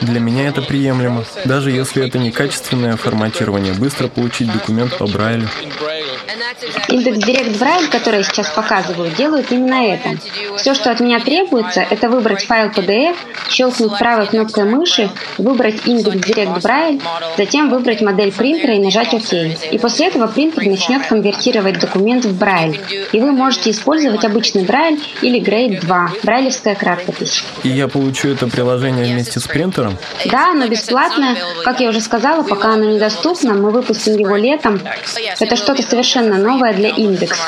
Для 0.00 0.20
меня 0.20 0.46
это 0.46 0.62
приемлемо. 0.62 1.24
Даже 1.44 1.72
если 1.72 2.06
это 2.06 2.18
не 2.18 2.30
качественное 2.30 2.96
форматирование, 2.96 3.72
быстро 3.72 4.06
получить 4.06 4.52
документ 4.52 4.96
по 4.96 5.08
Брайлю. 5.08 5.48
Индекс 6.88 7.18
Direct 7.18 7.58
Braille, 7.58 7.88
который 7.88 8.18
я 8.18 8.22
сейчас 8.22 8.50
показываю, 8.50 9.10
делают 9.12 9.50
именно 9.50 9.86
это. 9.86 10.18
Все, 10.58 10.74
что 10.74 10.90
от 10.90 11.00
меня 11.00 11.20
требуется, 11.20 11.80
это 11.88 12.10
выбрать 12.10 12.44
файл 12.44 12.68
PDF, 12.68 13.16
щелкнуть 13.48 13.96
правой 13.98 14.26
кнопкой 14.26 14.64
мыши, 14.64 15.08
выбрать 15.38 15.86
индекс 15.86 16.16
Direct 16.16 16.60
Braille, 16.60 17.02
затем 17.38 17.70
выбрать 17.70 18.02
модель 18.02 18.30
принтера 18.30 18.74
и 18.74 18.78
нажать 18.78 19.14
ОК. 19.14 19.32
И 19.72 19.78
после 19.78 20.08
этого 20.08 20.26
принтер 20.26 20.66
начнет 20.66 21.06
конвертировать 21.06 21.78
документ 21.78 22.26
в 22.26 22.38
Braille. 22.38 22.78
И 23.12 23.20
вы 23.20 23.32
можете 23.32 23.70
использовать 23.70 24.22
обычный 24.24 24.64
Braille 24.64 25.00
или 25.22 25.40
Grade 25.40 25.80
2, 25.80 26.12
брайлевская 26.22 26.74
краткопись. 26.74 27.42
И 27.62 27.70
я 27.70 27.88
получу 27.88 28.28
это 28.28 28.48
приложение 28.48 29.14
вместе 29.14 29.40
с 29.40 29.46
принтером? 29.46 29.96
Да, 30.26 30.50
оно 30.50 30.66
бесплатное. 30.66 31.36
Как 31.64 31.80
я 31.80 31.88
уже 31.88 32.02
сказала, 32.02 32.42
пока 32.42 32.74
оно 32.74 32.84
недоступно, 32.84 33.54
мы 33.54 33.70
выпустим 33.70 34.18
его 34.18 34.36
летом. 34.36 34.80
Это 35.40 35.56
что-то 35.56 35.82
совершенно 35.82 36.17
новое 36.22 36.74
для 36.74 36.90
индекс. 36.90 37.38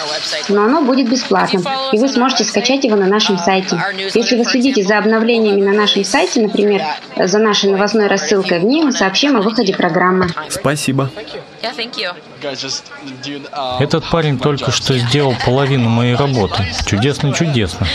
Но 0.48 0.64
оно 0.64 0.82
будет 0.82 1.08
бесплатным, 1.08 1.64
и 1.92 1.98
вы 1.98 2.08
сможете 2.08 2.44
скачать 2.44 2.84
его 2.84 2.96
на 2.96 3.06
нашем 3.06 3.38
сайте. 3.38 3.80
Если 4.14 4.36
вы 4.36 4.44
следите 4.44 4.82
за 4.82 4.98
обновлениями 4.98 5.62
на 5.62 5.72
нашем 5.72 6.04
сайте, 6.04 6.40
например, 6.40 6.82
за 7.16 7.38
нашей 7.38 7.70
новостной 7.70 8.06
рассылкой, 8.06 8.60
в 8.60 8.64
ней 8.64 8.82
мы 8.82 8.92
сообщим 8.92 9.36
о 9.36 9.42
выходе 9.42 9.74
программы. 9.74 10.28
Спасибо. 10.48 11.10
Этот 13.80 14.04
парень 14.10 14.38
только 14.38 14.70
что 14.70 14.96
сделал 14.96 15.34
половину 15.44 15.88
моей 15.88 16.14
работы. 16.14 16.64
Чудесно-чудесно. 16.86 17.86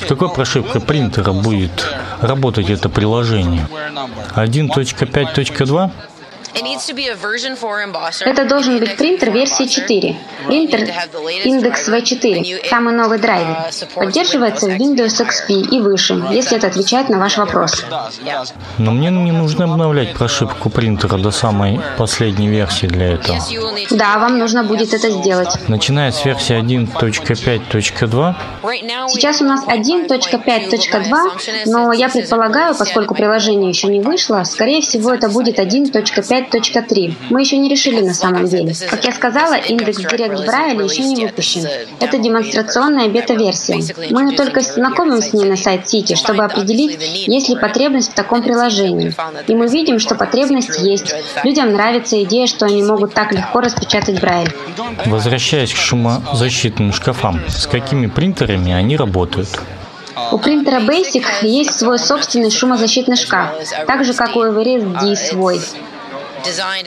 С 0.00 0.06
какой 0.06 0.30
прошивкой 0.30 0.80
принтера 0.80 1.32
будет 1.32 1.86
работать 2.20 2.70
это 2.70 2.88
приложение? 2.88 3.66
1.5.2? 4.34 5.90
Это 8.24 8.44
должен 8.44 8.78
быть 8.78 8.96
принтер 8.96 9.30
версии 9.30 9.64
4. 9.66 10.16
Принтер 10.46 10.80
индекс 11.44 11.88
V4, 11.88 12.68
самый 12.68 12.94
новый 12.94 13.18
драйвер. 13.18 13.56
Поддерживается 13.94 14.66
в 14.66 14.70
Windows 14.70 15.20
XP 15.26 15.68
и 15.70 15.80
выше, 15.80 16.22
если 16.30 16.56
это 16.56 16.66
отвечает 16.68 17.08
на 17.08 17.18
ваш 17.18 17.38
вопрос. 17.38 17.84
Но 18.78 18.92
мне 18.92 19.10
не 19.10 19.32
нужно 19.32 19.64
обновлять 19.64 20.14
прошивку 20.14 20.70
принтера 20.70 21.18
до 21.18 21.30
самой 21.30 21.80
последней 21.96 22.48
версии 22.48 22.86
для 22.86 23.14
этого. 23.14 23.38
Да, 23.90 24.18
вам 24.18 24.38
нужно 24.38 24.64
будет 24.64 24.92
это 24.94 25.10
сделать. 25.10 25.68
Начиная 25.68 26.12
с 26.12 26.24
версии 26.24 26.56
1.5.2? 26.56 28.34
Сейчас 29.08 29.40
у 29.40 29.44
нас 29.44 29.64
1.5.2, 29.66 31.62
но 31.66 31.92
я 31.92 32.08
предполагаю, 32.08 32.74
поскольку 32.74 33.14
приложение 33.14 33.68
еще 33.70 33.88
не 33.88 34.00
вышло, 34.00 34.44
скорее 34.44 34.80
всего 34.80 35.12
это 35.12 35.28
будет 35.28 35.58
1.5 35.58 36.33
5.3. 36.42 37.14
Мы 37.30 37.40
еще 37.40 37.56
не 37.56 37.68
решили 37.68 38.00
на 38.00 38.14
самом 38.14 38.46
деле. 38.46 38.74
Как 38.90 39.04
я 39.04 39.12
сказала, 39.12 39.54
индекс 39.54 40.00
Direct 40.00 40.46
Braille 40.46 40.84
еще 40.84 41.04
не 41.04 41.26
выпущен. 41.26 41.66
Это 42.00 42.18
демонстрационная 42.18 43.08
бета-версия. 43.08 43.80
Мы 44.10 44.34
только 44.34 44.60
знакомим 44.60 45.20
с 45.20 45.32
ней 45.32 45.44
на 45.44 45.56
сайт 45.56 45.88
Сити, 45.88 46.14
чтобы 46.14 46.44
определить, 46.44 46.98
есть 47.26 47.48
ли 47.48 47.56
потребность 47.56 48.12
в 48.12 48.14
таком 48.14 48.42
приложении. 48.42 49.14
И 49.46 49.54
мы 49.54 49.68
видим, 49.68 49.98
что 49.98 50.14
потребность 50.14 50.78
есть. 50.80 51.14
Людям 51.44 51.72
нравится 51.72 52.22
идея, 52.24 52.46
что 52.46 52.66
они 52.66 52.82
могут 52.82 53.14
так 53.14 53.32
легко 53.32 53.60
распечатать 53.60 54.20
Брайль. 54.20 54.52
Возвращаясь 55.06 55.72
к 55.72 55.76
шумозащитным 55.76 56.92
шкафам, 56.92 57.40
с 57.48 57.66
какими 57.66 58.06
принтерами 58.06 58.72
они 58.72 58.96
работают? 58.96 59.48
У 60.30 60.38
принтера 60.38 60.80
Basic 60.80 61.24
есть 61.42 61.78
свой 61.78 61.98
собственный 61.98 62.50
шумозащитный 62.50 63.16
шкаф, 63.16 63.50
так 63.86 64.04
же 64.04 64.14
как 64.14 64.36
у 64.36 64.44
Everest 64.44 65.00
D 65.00 65.16
свой. 65.16 65.60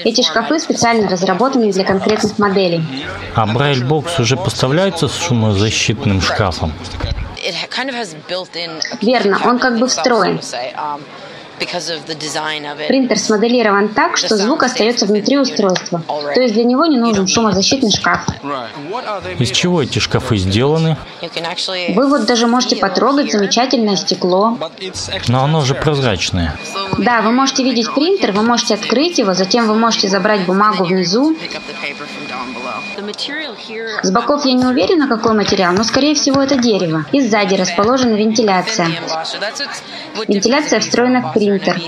Эти 0.04 0.22
шкафы 0.22 0.60
специально 0.60 1.10
разработаны 1.10 1.72
для 1.72 1.84
конкретных 1.84 2.38
моделей. 2.40 2.84
А 3.36 3.46
Braille 3.46 3.88
Box 3.88 4.22
уже 4.22 4.38
поставляется 4.38 5.08
с 5.08 5.16
шумозащитным 5.16 6.22
шкафом? 6.22 6.74
Верно, 9.02 9.40
он 9.46 9.60
как 9.60 9.80
бы 9.80 9.88
встроен. 9.88 10.40
Принтер 12.88 13.20
смоделирован 13.20 13.90
так, 13.90 14.18
что 14.18 14.38
звук 14.38 14.64
остается 14.64 15.06
внутри 15.06 15.38
устройства. 15.38 16.02
То 16.08 16.42
есть 16.42 16.54
для 16.54 16.64
него 16.64 16.86
не 16.86 16.98
нужен 16.98 17.28
шумозащитный 17.28 17.92
шкаф. 17.92 18.26
Из 19.40 19.52
чего 19.52 19.82
эти 19.82 20.00
шкафы 20.00 20.38
сделаны? 20.38 20.98
Вы 21.90 22.08
вот 22.08 22.26
даже 22.26 22.48
можете 22.48 22.76
потрогать 22.76 23.32
замечательное 23.32 23.96
стекло. 23.96 24.58
Но 25.28 25.44
оно 25.44 25.62
же 25.62 25.76
прозрачное. 25.76 26.56
Да, 26.98 27.22
вы 27.22 27.32
можете 27.32 27.64
видеть 27.64 27.94
принтер, 27.94 28.32
вы 28.32 28.44
можете 28.44 28.76
открыть 28.76 29.18
его, 29.18 29.34
затем 29.34 29.68
вы 29.68 29.76
можете 29.76 30.08
забрать 30.08 30.46
бумагу 30.46 30.84
внизу. 30.86 31.36
С 34.04 34.12
боков 34.12 34.46
я 34.46 34.54
не 34.54 34.66
уверена, 34.66 35.08
какой 35.08 35.34
материал, 35.34 35.74
но 35.74 35.84
скорее 35.84 36.16
всего 36.16 36.42
это 36.42 36.56
дерево. 36.56 37.06
И 37.12 37.22
сзади 37.22 37.56
расположена 37.56 38.16
вентиляция. 38.16 38.88
Вентиляция 40.28 40.80
встроена 40.80 41.22
в 41.22 41.34
принтер. 41.34 41.80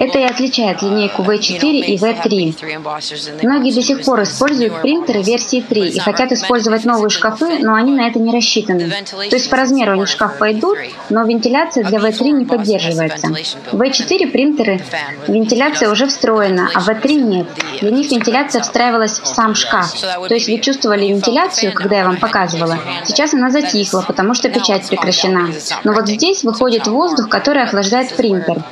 Это 0.00 0.18
и 0.18 0.24
отличает 0.24 0.82
линейку 0.82 1.22
V4 1.22 1.80
и 1.80 1.96
V3. 1.96 3.42
Многие 3.42 3.72
до 3.72 3.82
сих 3.82 4.04
пор 4.04 4.22
используют 4.22 4.80
принтеры 4.82 5.22
версии 5.22 5.60
3 5.60 5.88
и 5.90 5.98
хотят 6.00 6.32
использовать 6.32 6.84
новые 6.84 7.10
шкафы, 7.10 7.58
но 7.60 7.74
они 7.74 7.92
на 7.92 8.08
это 8.08 8.18
не 8.18 8.34
рассчитаны. 8.34 8.90
То 9.30 9.36
есть 9.36 9.48
по 9.48 9.56
размеру 9.56 9.92
они 9.92 10.04
в 10.04 10.08
шкаф 10.08 10.38
пойдут, 10.38 10.78
но 11.08 11.24
вентиляция 11.24 11.84
для 11.84 11.98
V3 11.98 12.30
не 12.30 12.44
поддерживается. 12.44 13.28
В 13.72 13.80
V4 13.80 14.26
принтеры 14.30 14.80
вентиляция 15.28 15.90
уже 15.90 16.06
встроена, 16.06 16.70
а 16.74 16.80
в 16.80 16.88
V3 16.88 17.14
нет. 17.14 17.46
Для 17.80 17.90
них 17.90 18.10
вентиляция 18.10 18.62
встраивалась 18.62 19.20
в 19.20 19.26
сам 19.26 19.54
шкаф. 19.54 19.94
То 20.28 20.34
есть 20.34 20.48
вы 20.48 20.58
чувствовали 20.58 21.06
вентиляцию, 21.06 21.72
когда 21.72 21.96
я 21.96 22.04
вам 22.04 22.16
показывала. 22.16 22.78
Сейчас 23.04 23.34
она 23.34 23.50
затихла, 23.50 24.02
потому 24.06 24.34
что 24.34 24.48
печать 24.48 24.88
прекращена. 24.88 25.50
Но 25.84 25.92
вот 25.92 26.08
здесь 26.08 26.44
выходит 26.44 26.86
воздух, 26.86 27.28
который 27.28 27.62
охлаждает 27.62 28.14
принтер. 28.16 28.62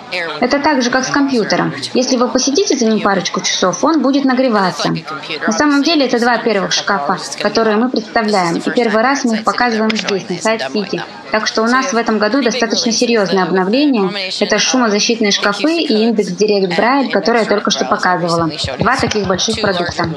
Это 0.41 0.59
так 0.59 0.83
же, 0.83 0.91
как 0.91 1.05
с 1.05 1.11
компьютером. 1.11 1.73
Если 1.95 2.17
вы 2.17 2.29
посидите 2.29 2.77
за 2.77 2.87
ним 2.87 3.01
парочку 3.01 3.41
часов, 3.41 3.83
он 3.85 4.01
будет 4.01 4.25
нагреваться. 4.25 4.95
На 5.47 5.53
самом 5.53 5.83
деле 5.83 6.07
это 6.07 6.19
два 6.19 6.39
первых 6.39 6.73
шкафа, 6.73 7.19
которые 7.41 7.77
мы 7.77 7.89
представляем. 7.89 8.57
И 8.57 8.71
первый 8.71 9.03
раз 9.03 9.25
мы 9.25 9.37
их 9.37 9.45
показываем 9.45 9.91
здесь, 9.97 10.29
на 10.29 10.37
сайт 10.39 10.63
Сити. 10.73 11.03
Так 11.35 11.49
что 11.49 11.63
у 11.63 11.67
нас 11.67 11.93
в 11.93 11.97
этом 11.97 12.21
году 12.21 12.43
достаточно 12.43 12.93
серьезное 12.93 13.43
обновление. 13.43 14.09
Это 14.39 14.61
шумозащитные 14.61 15.33
шкафы 15.33 15.79
и 15.81 15.93
индекс 15.93 16.29
Direct 16.29 16.79
Braille, 16.79 17.11
который 17.11 17.41
я 17.41 17.45
только 17.45 17.73
что 17.73 17.85
показывала. 17.87 18.49
Два 18.79 18.97
таких 18.97 19.27
больших 19.27 19.61
продукта. 19.61 20.09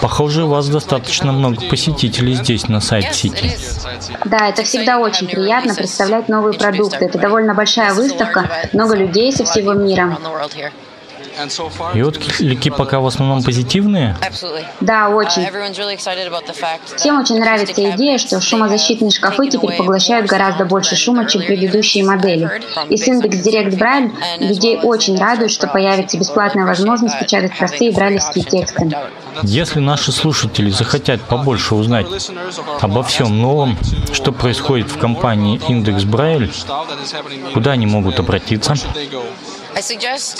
Похоже, 0.00 0.44
у 0.44 0.48
вас 0.50 0.68
достаточно 0.68 1.32
много 1.32 1.62
посетителей 1.68 2.34
здесь, 2.34 2.68
на 2.68 2.80
сайт 2.80 3.12
Сити. 3.12 3.58
Да, 4.24 4.48
это 4.48 4.62
всегда 4.62 5.00
очень 5.00 5.26
приятно 5.26 5.74
представлять 5.74 6.28
новые 6.28 6.56
продукты. 6.56 7.04
Это 7.04 7.18
довольно 7.18 7.52
большая 7.52 7.92
выставка, 7.92 8.48
много 8.72 8.94
людей 8.94 9.32
со 9.32 9.44
всего 9.44 9.72
мира. 9.72 10.16
И 11.94 12.02
отклики 12.02 12.70
пока 12.70 13.00
в 13.00 13.06
основном 13.06 13.42
позитивные? 13.42 14.16
Да, 14.80 15.08
очень. 15.10 15.46
Всем 16.96 17.20
очень 17.20 17.38
нравится 17.38 17.90
идея, 17.90 18.18
что 18.18 18.40
шумозащитные 18.40 19.10
шкафы 19.10 19.48
теперь 19.48 19.76
поглощают 19.76 20.26
гораздо 20.26 20.64
больше 20.64 20.96
шума, 20.96 21.26
чем 21.26 21.42
предыдущие 21.42 22.04
модели. 22.04 22.50
И 22.88 22.96
с 22.96 23.06
Index 23.08 23.42
Direct 23.42 23.78
Braille 23.78 24.12
людей 24.38 24.78
очень 24.82 25.18
радует, 25.18 25.50
что 25.50 25.66
появится 25.66 26.18
бесплатная 26.18 26.64
возможность 26.64 27.18
печатать 27.18 27.56
простые 27.56 27.92
брайлевские 27.92 28.44
тексты. 28.44 28.90
Если 29.42 29.80
наши 29.80 30.12
слушатели 30.12 30.70
захотят 30.70 31.20
побольше 31.22 31.74
узнать 31.74 32.06
обо 32.80 33.02
всем 33.02 33.40
новом, 33.40 33.76
что 34.12 34.32
происходит 34.32 34.90
в 34.90 34.98
компании 34.98 35.60
Индекс 35.68 36.04
Брайль, 36.04 36.50
куда 37.52 37.72
они 37.72 37.86
могут 37.86 38.18
обратиться? 38.18 38.74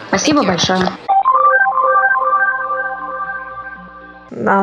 Спасибо 0.08 0.44
большое. 0.44 0.80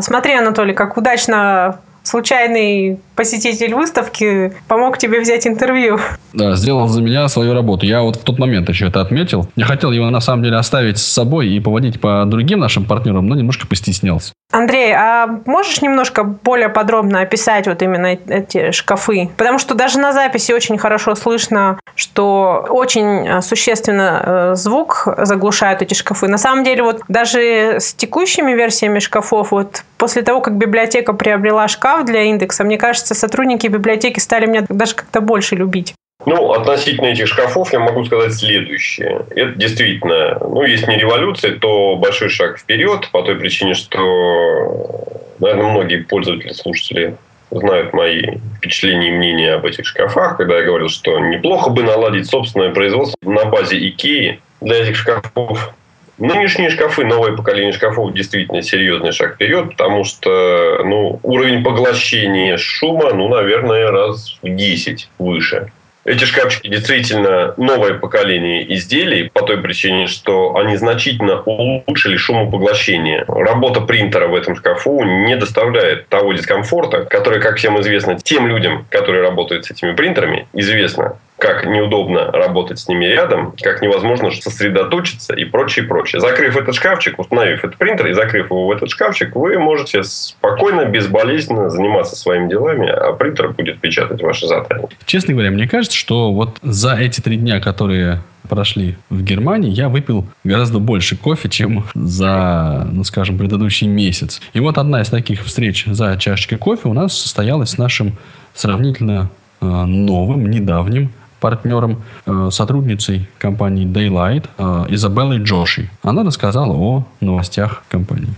Смотри, 0.01 0.35
Анатолий, 0.35 0.75
как 0.75 0.97
удачно 0.97 1.81
случайный 2.03 3.01
посетитель 3.17 3.75
выставки 3.75 4.53
помог 4.69 4.99
тебе 4.99 5.21
взять 5.21 5.47
интервью. 5.47 5.99
Да, 6.33 6.55
сделал 6.55 6.87
за 6.87 7.03
меня 7.03 7.29
свою 7.29 7.55
работу. 7.55 7.87
Я 7.87 8.03
вот 8.03 8.17
в 8.17 8.23
тот 8.23 8.39
момент 8.39 8.69
еще 8.69 8.87
это 8.87 9.01
отметил. 9.01 9.49
Я 9.57 9.65
хотел 9.65 9.91
его 9.91 10.11
на 10.11 10.21
самом 10.21 10.43
деле 10.43 10.57
оставить 10.57 10.99
с 10.99 11.07
собой 11.07 11.49
и 11.49 11.59
поводить 11.61 12.01
по 12.01 12.25
другим 12.27 12.61
нашим 12.61 12.85
партнерам, 12.85 13.27
но 13.27 13.35
немножко 13.35 13.67
постеснялся. 13.67 14.33
Андрей, 14.53 14.93
а 14.93 15.27
можешь 15.45 15.83
немножко 15.83 16.23
более 16.23 16.69
подробно 16.69 17.21
описать 17.21 17.67
вот 17.67 17.83
именно 17.83 18.17
эти 18.29 18.71
шкафы? 18.71 19.29
Потому 19.37 19.59
что 19.59 19.75
даже 19.75 19.99
на 19.99 20.13
записи 20.13 20.53
очень 20.53 20.79
хорошо 20.79 21.15
слышно, 21.15 21.81
что 21.95 22.65
очень 22.69 23.43
существенно 23.43 24.23
э, 24.25 24.55
звук 24.55 25.09
заглушают 25.19 25.83
эти 25.83 25.95
шкафы. 25.95 26.29
На 26.29 26.39
самом 26.39 26.65
деле 26.65 26.83
вот 26.83 27.03
даже 27.09 27.77
с 27.81 27.95
текущими 27.95 28.53
версиями 28.53 29.01
шкафов, 29.01 29.51
вот 29.51 29.83
после 29.99 30.23
того, 30.23 30.41
как 30.41 30.57
библиотека 30.57 31.13
приобрела 31.13 31.67
шкаф 31.69 32.05
для 32.05 32.23
индекса, 32.23 32.63
мне 32.65 32.79
кажется, 32.79 33.06
сотрудники 33.15 33.67
библиотеки 33.67 34.19
стали 34.19 34.47
меня 34.47 34.65
даже 34.69 34.95
как-то 34.95 35.21
больше 35.21 35.55
любить. 35.55 35.95
Ну, 36.25 36.53
относительно 36.53 37.07
этих 37.07 37.29
шкафов 37.29 37.73
я 37.73 37.79
могу 37.79 38.05
сказать 38.05 38.35
следующее. 38.35 39.27
Это 39.31 39.53
действительно, 39.53 40.39
ну, 40.41 40.63
если 40.63 40.91
не 40.91 40.97
революция, 40.97 41.59
то 41.59 41.97
большой 41.97 42.31
шаг 42.31 42.59
вперед 42.59 43.09
по 43.13 43.23
той 43.23 43.37
причине, 43.37 43.75
что, 43.75 45.23
наверное, 45.39 45.71
многие 45.71 46.03
пользователи, 46.03 46.53
слушатели 46.53 47.17
знают 47.51 47.93
мои 47.93 48.39
впечатления 48.57 49.09
и 49.09 49.13
мнения 49.13 49.55
об 49.55 49.67
этих 49.67 49.87
шкафах, 49.87 50.39
когда 50.39 50.59
я 50.59 50.65
говорил, 50.65 50.89
что 50.89 51.19
неплохо 51.19 51.71
бы 51.71 51.83
наладить 51.83 52.29
собственное 52.29 52.71
производство 52.71 53.17
на 53.23 53.45
базе 53.45 53.79
Икеи 53.89 54.41
для 54.61 54.83
этих 54.83 54.97
шкафов. 54.97 55.75
Нынешние 56.19 56.71
шкафы, 56.71 57.05
новое 57.05 57.33
поколение 57.37 57.73
шкафов 57.73 58.15
действительно 58.15 58.63
серьезный 58.63 59.13
шаг 59.13 59.35
вперед, 59.35 59.71
потому 59.71 60.05
что 60.05 60.81
ну, 60.83 61.21
уровень 61.23 61.63
поглощения 61.63 62.57
шума, 62.57 63.13
ну, 63.13 63.29
наверное, 63.29 63.91
раз 63.91 64.39
в 64.43 64.49
10 64.49 65.11
выше. 65.19 65.71
Эти 66.07 66.25
шкафчики 66.25 66.69
действительно 66.69 67.53
новое 67.57 67.95
поколение 67.95 68.73
изделий 68.75 69.29
по 69.29 69.43
той 69.43 69.59
причине, 69.61 70.07
что 70.07 70.57
они 70.57 70.77
значительно 70.77 71.43
улучшили 71.43 72.17
шумопоглощение. 72.17 73.25
Работа 73.27 73.81
принтера 73.81 74.29
в 74.29 74.37
этом 74.37 74.55
шкафу 74.55 75.03
не 75.03 75.37
доставляет 75.37 76.09
того 76.09 76.33
дискомфорта, 76.33 77.05
который, 77.05 77.41
как 77.41 77.57
всем 77.57 77.79
известно, 77.81 78.17
тем 78.23 78.47
людям, 78.47 78.87
которые 78.89 79.23
работают 79.23 79.67
с 79.67 79.73
этими 79.73 79.93
принтерами, 79.93 80.47
известно 80.53 81.19
как 81.39 81.67
неудобно 81.67 82.31
работать 82.33 82.79
с 82.79 82.89
ними 82.89 83.05
рядом, 83.05 83.55
как 83.61 83.83
невозможно 83.83 84.31
сосредоточиться 84.31 85.35
и 85.35 85.45
прочее, 85.45 85.85
прочее. 85.85 86.21
Закрыв 86.21 86.57
этот 86.57 86.75
шкафчик, 86.75 87.19
установив 87.19 87.65
этот 87.65 87.77
принтер 87.77 88.07
и 88.07 88.13
закрыв 88.13 88.47
его 88.47 88.67
в 88.67 88.71
этот 88.71 88.91
шкафчик, 88.91 89.35
вы 89.37 89.59
можете 89.59 90.03
спокойно, 90.03 90.87
безболезненно 90.87 91.69
заниматься 91.69 92.17
своими 92.17 92.49
делами, 92.49 92.89
а 92.89 93.13
принтер 93.13 93.51
будет 93.51 93.81
печатать 93.81 94.23
ваши 94.23 94.47
задания. 94.47 94.89
Честно 95.05 95.35
говоря, 95.35 95.51
мне 95.51 95.69
кажется, 95.69 95.97
что 95.97 96.33
вот 96.33 96.59
за 96.63 96.95
эти 96.95 97.21
три 97.21 97.37
дня, 97.37 97.61
которые 97.61 98.23
прошли 98.49 98.97
в 99.11 99.23
Германии, 99.23 99.71
я 99.71 99.89
выпил 99.89 100.27
гораздо 100.45 100.79
больше 100.79 101.17
кофе, 101.17 101.49
чем 101.49 101.85
за, 101.95 102.89
ну, 102.91 103.05
скажем, 103.05 103.37
предыдущий 103.39 103.89
месяц. 103.89 104.41
И 104.55 104.61
вот 104.61 104.79
одна 104.79 105.03
из 105.03 105.09
таких 105.09 105.45
встреч 105.45 105.85
за 105.87 106.17
чашечкой 106.17 106.59
кофе 106.59 106.89
у 106.89 106.93
нас 106.93 107.19
состоялась 107.19 107.71
с 107.71 107.79
нашим 107.79 108.17
сравнительно 108.55 109.31
э, 109.61 109.67
новым, 109.67 110.49
недавним 110.49 111.13
партнером, 111.41 112.03
э, 112.27 112.49
сотрудницей 112.51 113.29
компании 113.39 113.87
Daylight 113.87 114.49
э, 114.59 114.95
Изабеллой 114.95 115.39
Джоши. 115.43 115.91
Она 116.03 116.25
рассказала 116.25 116.73
о 116.73 117.05
новостях 117.21 117.83
компании. 117.89 118.35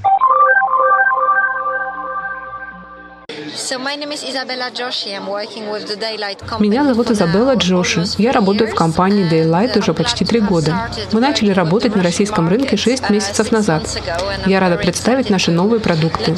Меня 6.59 6.85
зовут 6.85 7.11
Изабелла 7.11 7.55
Джоши. 7.55 8.05
Я 8.19 8.33
работаю 8.33 8.71
в 8.71 8.75
компании 8.75 9.31
Daylight 9.31 9.79
уже 9.79 9.95
почти 9.95 10.25
три 10.25 10.41
года. 10.41 10.91
Мы 11.13 11.21
начали 11.21 11.51
работать 11.51 11.95
на 11.97 12.03
российском 12.03 12.49
рынке 12.49 12.77
шесть 12.77 13.09
месяцев 13.11 13.51
назад. 13.51 13.85
Я 14.47 14.61
рада 14.61 14.77
представить 14.77 15.31
наши 15.31 15.51
новые 15.51 15.81
продукты. 15.81 16.35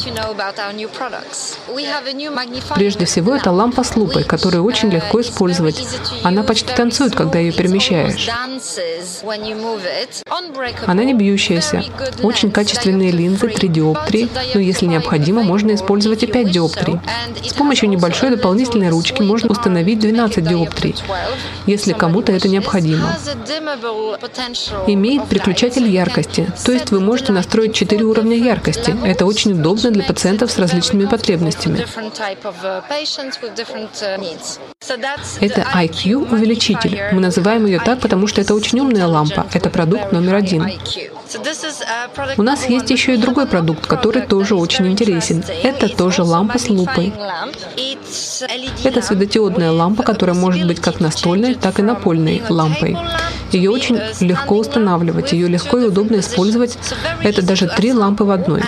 Прежде 2.75 3.05
всего, 3.05 3.35
это 3.35 3.51
лампа 3.51 3.83
с 3.83 3.96
лупой, 3.96 4.25
которую 4.25 4.64
очень 4.64 4.90
легко 4.90 5.20
использовать. 5.20 5.87
Она 6.23 6.42
почти 6.42 6.73
танцует, 6.73 7.14
когда 7.14 7.38
ее 7.38 7.53
перемещаешь. 7.53 8.29
Она 10.87 11.05
не 11.05 11.14
бьющаяся. 11.14 11.83
Очень 12.23 12.51
качественные 12.51 13.11
линзы, 13.11 13.49
3 13.49 13.68
диоптрии, 13.68 14.29
но 14.55 14.61
если 14.61 14.87
необходимо, 14.87 15.42
можно 15.42 15.75
использовать 15.75 16.23
и 16.23 16.27
5 16.27 16.51
диоптрий. 16.51 16.99
С 17.44 17.52
помощью 17.52 17.88
небольшой 17.88 18.30
дополнительной 18.30 18.88
ручки 18.88 19.22
можно 19.22 19.48
установить 19.50 19.98
12 20.00 20.46
диоптрий, 20.46 20.94
если 21.66 21.92
кому-то 21.92 22.32
это 22.32 22.48
необходимо. 22.48 23.16
Имеет 24.86 25.28
переключатель 25.28 25.88
яркости, 25.88 26.50
то 26.64 26.72
есть 26.72 26.90
вы 26.90 27.00
можете 27.00 27.32
настроить 27.32 27.74
4 27.74 28.04
уровня 28.04 28.36
яркости. 28.36 28.94
Это 29.04 29.26
очень 29.26 29.52
удобно 29.52 29.90
для 29.90 30.02
пациентов 30.02 30.50
с 30.50 30.58
различными 30.58 31.06
потребностями. 31.06 31.84
Это 35.40 35.66
IQ 35.74 36.32
увеличитель. 36.32 37.00
Мы 37.12 37.20
называем 37.20 37.66
ее 37.66 37.80
так, 37.80 38.00
потому 38.00 38.26
что 38.26 38.40
это 38.40 38.54
очень 38.54 38.80
умная 38.80 39.06
лампа. 39.06 39.46
Это 39.52 39.70
продукт 39.70 40.12
номер 40.12 40.34
один. 40.34 40.66
У 42.36 42.42
нас 42.42 42.68
есть 42.68 42.90
еще 42.90 43.14
и 43.14 43.16
другой 43.16 43.46
продукт, 43.46 43.86
который 43.86 44.22
тоже 44.22 44.54
очень 44.56 44.88
интересен. 44.88 45.44
Это 45.62 45.88
тоже 45.88 46.22
лампа 46.24 46.58
с 46.58 46.68
лупой. 46.68 46.89
Это 48.85 49.03
светодиодная 49.03 49.70
лампа, 49.70 50.03
которая 50.03 50.37
может 50.37 50.66
быть 50.66 50.81
как 50.81 51.00
настольной, 51.00 51.55
так 51.55 51.79
и 51.79 51.83
напольной 51.83 52.42
лампой. 52.48 52.96
Ее 53.53 53.70
очень 53.70 54.00
легко 54.20 54.59
устанавливать, 54.59 55.33
ее 55.33 55.48
легко 55.48 55.79
и 55.79 55.85
удобно 55.85 56.20
использовать. 56.20 56.79
Это 57.22 57.42
даже 57.42 57.66
три 57.68 57.92
лампы 57.92 58.24
в 58.24 58.31
одной. 58.31 58.62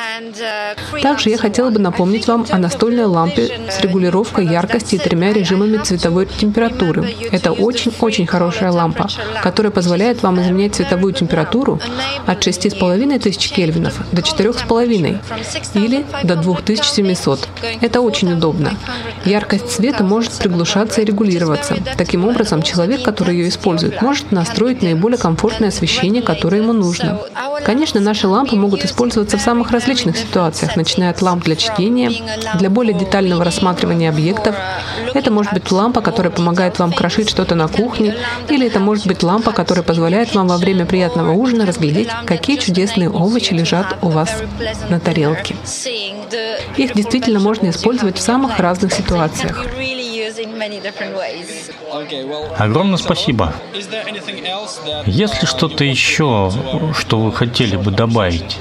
Также 1.02 1.30
я 1.30 1.38
хотела 1.38 1.70
бы 1.70 1.78
напомнить 1.78 2.26
вам 2.26 2.46
о 2.50 2.58
настольной 2.58 3.04
лампе 3.04 3.60
с 3.70 3.80
регулировкой 3.80 4.46
яркости 4.46 4.96
и 4.96 4.98
тремя 4.98 5.32
режимами 5.32 5.78
цветовой 5.78 6.26
температуры. 6.26 7.14
Это 7.30 7.52
очень-очень 7.52 8.26
хорошая 8.26 8.72
лампа, 8.72 9.08
которая 9.42 9.70
позволяет 9.70 10.22
вам 10.22 10.40
изменять 10.40 10.74
цветовую 10.74 11.12
температуру 11.12 11.80
от 12.26 12.46
6,5 12.46 13.18
тысяч 13.20 13.50
кельвинов 13.50 13.94
до 14.12 14.22
4,5 14.22 15.20
или 15.74 16.04
до 16.24 16.36
2700. 16.36 17.48
Это 17.80 18.00
очень 18.00 18.11
удобно. 18.20 18.72
Яркость 19.24 19.70
света 19.70 20.04
может 20.04 20.32
приглушаться 20.32 21.00
и 21.00 21.04
регулироваться. 21.04 21.76
Таким 21.96 22.24
образом, 22.24 22.62
человек, 22.62 23.02
который 23.02 23.36
ее 23.36 23.48
использует, 23.48 24.02
может 24.02 24.32
настроить 24.32 24.82
наиболее 24.82 25.18
комфортное 25.18 25.68
освещение, 25.68 26.22
которое 26.22 26.62
ему 26.62 26.72
нужно. 26.72 27.20
Конечно, 27.64 28.00
наши 28.00 28.26
лампы 28.28 28.56
могут 28.56 28.84
использоваться 28.84 29.38
в 29.38 29.40
самых 29.40 29.70
различных 29.70 30.16
ситуациях, 30.16 30.76
начиная 30.76 31.10
от 31.10 31.22
ламп 31.22 31.44
для 31.44 31.56
чтения, 31.56 32.10
для 32.58 32.70
более 32.70 32.94
детального 32.94 33.44
рассматривания 33.44 34.10
объектов. 34.10 34.56
Это 35.14 35.30
может 35.30 35.52
быть 35.52 35.70
лампа, 35.70 36.00
которая 36.00 36.32
помогает 36.32 36.78
вам 36.78 36.92
крошить 36.92 37.30
что-то 37.30 37.54
на 37.54 37.68
кухне, 37.68 38.16
или 38.48 38.66
это 38.66 38.80
может 38.80 39.06
быть 39.06 39.22
лампа, 39.22 39.52
которая 39.52 39.84
позволяет 39.84 40.34
вам 40.34 40.48
во 40.48 40.56
время 40.56 40.86
приятного 40.86 41.32
ужина 41.32 41.66
разглядеть, 41.66 42.08
какие 42.26 42.56
чудесные 42.56 43.10
овощи 43.10 43.52
лежат 43.52 43.96
у 44.02 44.08
вас 44.08 44.30
на 44.88 45.00
тарелке. 45.00 45.56
Их 46.76 46.94
действительно 46.94 47.40
можно 47.40 47.70
использовать 47.92 48.18
в 48.18 48.22
самых 48.22 48.58
разных 48.58 48.92
ситуациях. 48.92 49.66
Огромное 52.58 52.96
спасибо. 52.96 53.54
Есть 55.06 55.42
ли 55.42 55.46
что-то 55.46 55.84
еще, 55.84 56.50
что 56.98 57.18
вы 57.18 57.32
хотели 57.32 57.76
бы 57.76 57.90
добавить? 57.90 58.58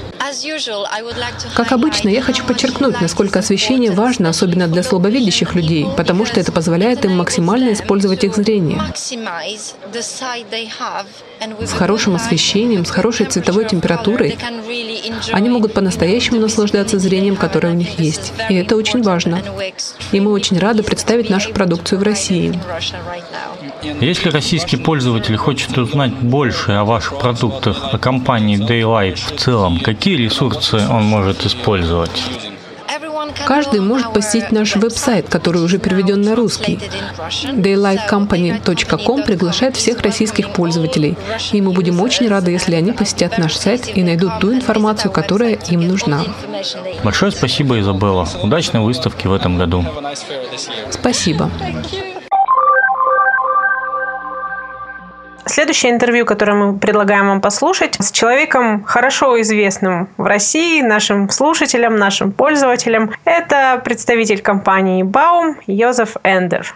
Как 1.54 1.72
обычно, 1.72 2.08
я 2.08 2.22
хочу 2.22 2.44
подчеркнуть, 2.44 3.00
насколько 3.00 3.40
освещение 3.40 3.90
важно, 3.90 4.30
особенно 4.30 4.66
для 4.66 4.82
слабовидящих 4.82 5.54
людей, 5.54 5.86
потому 5.96 6.24
что 6.24 6.40
это 6.40 6.52
позволяет 6.52 7.04
им 7.04 7.16
максимально 7.16 7.72
использовать 7.72 8.24
их 8.24 8.34
зрение. 8.34 8.80
С 11.60 11.72
хорошим 11.72 12.14
освещением, 12.14 12.84
с 12.84 12.90
хорошей 12.90 13.26
цветовой 13.26 13.66
температурой 13.66 14.38
они 15.32 15.48
могут 15.50 15.74
по-настоящему 15.74 16.40
наслаждаться 16.40 16.98
зрением, 16.98 17.36
которое 17.36 17.72
у 17.72 17.76
них 17.76 17.98
есть. 17.98 18.32
И 18.48 18.54
это 18.54 18.76
очень 18.76 19.02
важно. 19.02 19.42
И 20.12 20.20
мы 20.20 20.32
очень 20.32 20.58
рады 20.58 20.82
представить 20.82 21.30
нашу 21.30 21.52
продукцию 21.52 21.98
в 21.98 22.02
России. 22.02 22.58
Если 24.00 24.30
российский 24.30 24.76
пользователь 24.76 25.36
хочет 25.36 25.76
узнать 25.76 26.12
больше 26.12 26.72
о 26.72 26.84
ваших 26.84 27.18
продуктах, 27.18 27.92
о 27.92 27.98
компании 27.98 28.58
Daylight 28.58 29.34
в 29.34 29.38
целом, 29.38 29.80
какие 29.80 30.16
ресурсы 30.16 30.76
он 30.88 31.04
может 31.04 31.44
использовать? 31.46 32.22
Каждый 33.46 33.80
может 33.80 34.12
посетить 34.12 34.52
наш 34.52 34.76
веб-сайт, 34.76 35.28
который 35.28 35.62
уже 35.62 35.78
переведен 35.78 36.22
на 36.22 36.34
русский. 36.34 36.78
daylightcompany.com 37.44 39.22
приглашает 39.22 39.76
всех 39.76 40.00
российских 40.02 40.52
пользователей, 40.52 41.16
и 41.52 41.60
мы 41.60 41.72
будем 41.72 42.00
очень 42.00 42.28
рады, 42.28 42.50
если 42.50 42.74
они 42.74 42.92
посетят 42.92 43.38
наш 43.38 43.56
сайт 43.56 43.96
и 43.96 44.02
найдут 44.02 44.38
ту 44.40 44.52
информацию, 44.52 45.10
которая 45.10 45.54
им 45.70 45.86
нужна. 45.86 46.24
Большое 47.04 47.32
спасибо, 47.32 47.78
Изабелла. 47.80 48.28
Удачной 48.42 48.80
выставки 48.80 49.26
в 49.26 49.32
этом 49.32 49.58
году. 49.58 49.84
Спасибо. 50.90 51.50
Следующее 55.52 55.92
интервью, 55.92 56.24
которое 56.24 56.54
мы 56.54 56.78
предлагаем 56.78 57.28
вам 57.28 57.42
послушать, 57.42 57.96
с 58.00 58.10
человеком 58.10 58.82
хорошо 58.84 59.38
известным 59.42 60.08
в 60.16 60.24
России, 60.24 60.80
нашим 60.80 61.28
слушателям, 61.28 61.96
нашим 61.96 62.32
пользователям. 62.32 63.10
Это 63.26 63.78
представитель 63.84 64.40
компании 64.40 65.04
Baum 65.04 65.56
Йозеф 65.66 66.16
Эндер. 66.24 66.74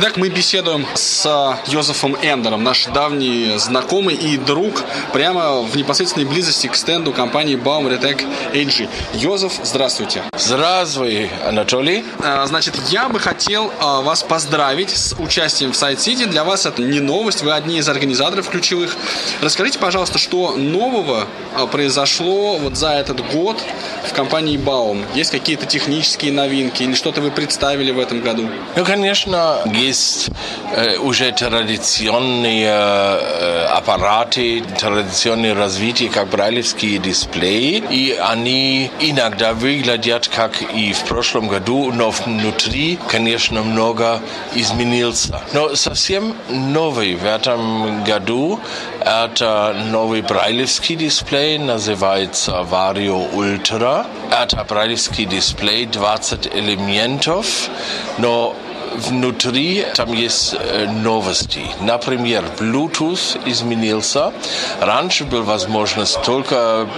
Итак, 0.00 0.16
мы 0.16 0.28
беседуем 0.28 0.86
с 0.94 1.58
Йозефом 1.66 2.16
Эндером, 2.22 2.62
наш 2.62 2.86
давний 2.86 3.58
знакомый 3.58 4.14
и 4.14 4.36
друг, 4.36 4.84
прямо 5.12 5.62
в 5.62 5.76
непосредственной 5.76 6.24
близости 6.24 6.68
к 6.68 6.76
стенду 6.76 7.12
компании 7.12 7.56
Baum 7.56 7.88
Retec 7.88 8.24
AG. 8.52 8.88
Йозеф, 9.14 9.54
здравствуйте. 9.64 10.22
Здравствуй, 10.38 11.28
Анатолий. 11.44 12.04
А, 12.22 12.46
значит, 12.46 12.76
я 12.90 13.08
бы 13.08 13.18
хотел 13.18 13.72
а, 13.80 14.00
вас 14.02 14.22
поздравить 14.22 14.90
с 14.90 15.16
участием 15.18 15.72
в 15.72 15.76
Сайт 15.76 16.00
Сити. 16.00 16.26
Для 16.26 16.44
вас 16.44 16.64
это 16.64 16.80
не 16.80 17.00
новость, 17.00 17.42
вы 17.42 17.52
одни 17.52 17.78
из 17.78 17.88
организаторов 17.88 18.48
ключевых. 18.48 18.96
Расскажите, 19.42 19.80
пожалуйста, 19.80 20.18
что 20.18 20.54
нового 20.54 21.26
а, 21.56 21.66
произошло 21.66 22.56
вот 22.58 22.76
за 22.76 22.90
этот 22.90 23.28
год 23.32 23.60
в 24.08 24.12
компании 24.12 24.56
Baum? 24.58 25.04
Есть 25.16 25.32
какие-то 25.32 25.66
технические 25.66 26.30
новинки 26.30 26.84
или 26.84 26.94
что-то 26.94 27.20
вы 27.20 27.32
представили 27.32 27.90
в 27.90 27.98
этом 27.98 28.20
году? 28.20 28.48
Ну, 28.76 28.84
конечно, 28.84 29.60
есть 29.88 30.30
э, 30.72 30.98
уже 30.98 31.32
традиционные 31.32 32.68
э, 32.68 33.64
аппараты, 33.66 34.62
традиционные 34.78 35.54
развития, 35.54 36.08
как 36.08 36.28
брайлевские 36.28 36.98
дисплеи, 36.98 37.82
и 37.90 38.12
они 38.12 38.90
иногда 39.00 39.52
выглядят 39.52 40.28
как 40.28 40.62
и 40.62 40.92
в 40.92 41.04
прошлом 41.04 41.48
году, 41.48 41.90
но 41.92 42.10
внутри, 42.10 42.98
конечно, 43.08 43.62
много 43.62 44.20
изменился. 44.54 45.42
Но 45.52 45.74
совсем 45.74 46.34
новый 46.48 47.14
в 47.16 47.24
этом 47.24 48.04
году 48.04 48.60
это 49.00 49.74
новый 49.90 50.22
брайлевский 50.22 50.96
дисплей, 50.96 51.58
называется 51.58 52.66
Vario 52.70 53.32
Ultra. 53.32 54.06
Это 54.30 54.64
брайлевский 54.64 55.24
дисплей 55.24 55.86
20 55.86 56.46
элементов, 56.54 57.70
но 58.18 58.54
внутри 58.96 59.86
там 59.94 60.12
есть 60.12 60.54
новости. 60.90 61.62
Например, 61.80 62.44
Bluetooth 62.58 63.40
изменился. 63.46 64.32
Раньше 64.80 65.24
была 65.24 65.42
возможность 65.42 66.22
только 66.22 66.88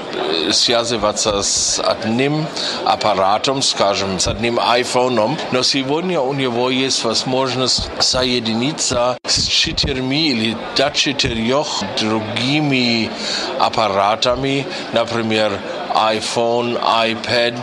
связываться 0.53 1.42
с 1.42 1.81
одним 1.81 2.46
аппаратом, 2.85 3.62
скажем, 3.62 4.18
с 4.18 4.29
одним 4.29 4.59
айфоном, 4.61 5.37
но 5.53 5.62
сегодня 5.62 6.20
у 6.20 6.33
него 6.33 6.70
есть 6.70 7.05
возможность 7.05 7.90
соединиться 7.98 9.18
с 9.26 9.46
четырьмя 9.46 10.16
или 10.16 10.57
до 10.76 10.90
четырех 10.90 11.66
другими 11.98 13.11
аппаратами, 13.59 14.66
например, 14.92 15.53
iPhone, 15.94 16.81
iPad, 16.81 17.55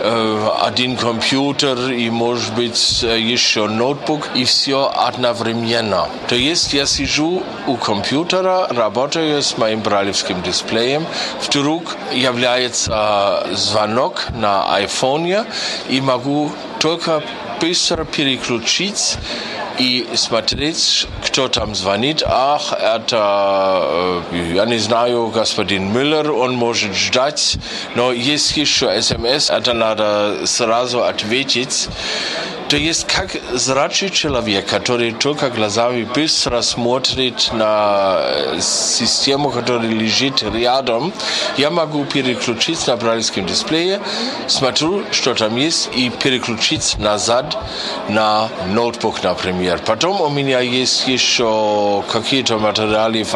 один 0.00 0.96
компьютер 0.96 1.90
и, 1.90 2.10
может 2.10 2.54
быть, 2.54 3.02
еще 3.02 3.66
ноутбук, 3.66 4.28
и 4.34 4.44
все 4.44 4.90
одновременно. 4.94 6.08
То 6.28 6.34
есть 6.34 6.72
я 6.72 6.86
сижу 6.86 7.42
у 7.66 7.76
компьютера, 7.76 8.68
работаю 8.68 9.42
с 9.42 9.58
моим 9.58 9.80
бралевским 9.80 10.42
дисплеем, 10.42 11.06
вдруг 11.42 11.96
является 12.12 13.46
звонок 13.52 14.26
на 14.34 14.74
айфоне, 14.74 15.44
и 15.88 16.00
могу 16.00 16.52
только 16.78 17.22
быстро 17.60 18.04
переключить 18.04 19.16
и 19.78 20.08
смотреть, 20.14 21.06
кто 21.24 21.48
там 21.48 21.74
звонит. 21.74 22.22
Ах, 22.26 22.72
это, 22.72 24.22
я 24.32 24.64
не 24.66 24.78
знаю, 24.78 25.28
господин 25.28 25.92
Мюллер, 25.92 26.32
он 26.32 26.54
может 26.54 26.94
ждать, 26.94 27.56
но 27.94 28.12
есть 28.12 28.56
еще 28.56 29.00
смс, 29.00 29.50
это 29.50 29.72
надо 29.72 30.46
сразу 30.46 31.04
ответить. 31.04 31.88
То 32.68 32.76
есть 32.76 33.06
как 33.06 33.30
зрачий 33.52 34.10
человек, 34.10 34.66
который 34.66 35.12
только 35.12 35.48
глазами 35.48 36.04
быстро 36.04 36.60
смотрит 36.60 37.50
на 37.52 38.22
систему, 38.60 39.50
которая 39.50 39.88
лежит 39.88 40.42
рядом, 40.42 41.14
я 41.56 41.70
могу 41.70 42.04
переключить 42.04 42.86
на 42.86 42.96
брайлевском 42.96 43.46
дисплее, 43.46 44.00
смотрю, 44.48 45.02
что 45.12 45.34
там 45.34 45.56
есть, 45.56 45.88
и 45.96 46.10
переключить 46.10 46.98
назад 46.98 47.56
на 48.10 48.50
ноутбук, 48.66 49.22
например. 49.22 49.80
Потом 49.86 50.20
у 50.20 50.28
меня 50.28 50.60
есть 50.60 51.08
еще 51.08 52.04
какие-то 52.12 52.58
материалы 52.58 53.24
в 53.24 53.34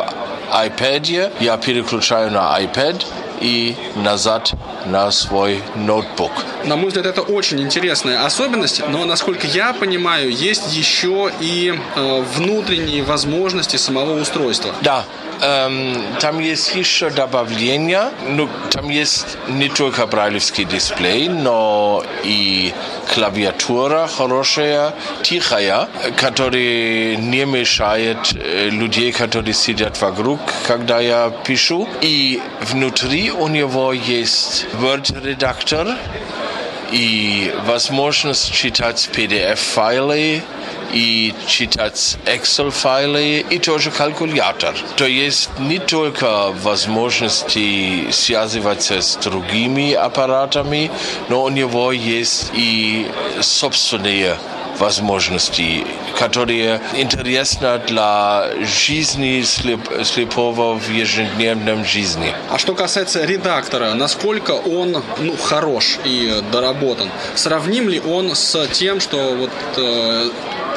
iPad, 0.53 1.33
я 1.41 1.57
переключаю 1.57 2.31
на 2.31 2.61
iPad, 2.61 3.07
и 3.43 3.75
назад 3.97 4.53
на 4.87 5.11
свой 5.11 5.63
ноутбук. 5.75 6.31
На 6.65 6.77
мой 6.77 6.89
взгляд, 6.89 7.07
это 7.07 7.23
очень 7.23 7.61
интересная 7.61 8.25
особенность, 8.25 8.83
но, 8.89 9.05
насколько 9.05 9.47
я 9.47 9.73
понимаю, 9.73 10.31
есть 10.31 10.75
еще 10.77 11.31
и 11.41 11.75
э, 11.97 12.25
внутренние 12.37 13.03
возможности 13.03 13.77
самого 13.77 14.21
устройства. 14.21 14.75
Да, 14.81 15.05
эм, 15.41 15.97
там 16.21 16.39
есть 16.39 16.75
еще 16.75 17.11
добавления. 17.11 18.11
Ну, 18.27 18.49
там 18.71 18.89
есть 18.89 19.37
не 19.49 19.69
только 19.69 20.07
брайлевский 20.07 20.65
дисплей, 20.65 21.29
но 21.29 22.05
и 22.25 22.73
клавиатура 23.15 24.07
хорошая, 24.07 24.95
тихая, 25.23 25.89
которая 26.17 27.17
не 27.17 27.45
мешает 27.45 28.33
людей, 28.33 29.13
которые 29.13 29.55
сидят 29.55 30.01
вокруг, 30.01 30.41
когда 30.67 31.01
я 31.01 31.31
пишу. 31.45 31.89
И 32.01 32.41
внутри 32.61 33.31
у 33.31 33.49
него 33.49 33.93
есть 33.93 34.67
Word-редактор 34.75 35.97
и 36.91 37.55
возможность 37.67 38.53
читать 38.53 39.09
PDF-файлы 39.13 40.43
и 40.93 41.35
читать 41.47 42.19
Excel-файлы 42.27 43.45
и 43.49 43.59
тоже 43.59 43.91
калькулятор. 43.91 44.75
То 44.97 45.07
есть 45.07 45.51
не 45.59 45.79
только 45.79 46.53
возможности 46.53 48.11
связываться 48.11 49.01
с 49.01 49.17
другими 49.17 49.93
аппаратами, 49.93 50.91
но 51.29 51.43
у 51.43 51.49
него 51.49 51.93
есть 51.93 52.51
и 52.55 53.11
собственные 53.41 54.37
возможностей, 54.83 55.87
которые 56.19 56.81
интересны 56.95 57.79
для 57.87 58.51
жизни 58.87 59.43
слеп, 59.43 59.81
слепого 60.05 60.75
в 60.75 60.91
ежедневном 60.91 61.85
жизни. 61.85 62.35
А 62.51 62.59
что 62.59 62.75
касается 62.75 63.25
редактора, 63.25 63.95
насколько 63.95 64.53
он 64.53 65.03
ну, 65.21 65.37
хорош 65.37 65.99
и 66.05 66.43
доработан? 66.51 67.09
Сравним 67.37 67.89
ли 67.89 68.01
он 68.01 68.35
с 68.35 68.67
тем, 68.73 69.01
что 69.01 69.19
вот 69.37 69.51
э, 69.77 70.31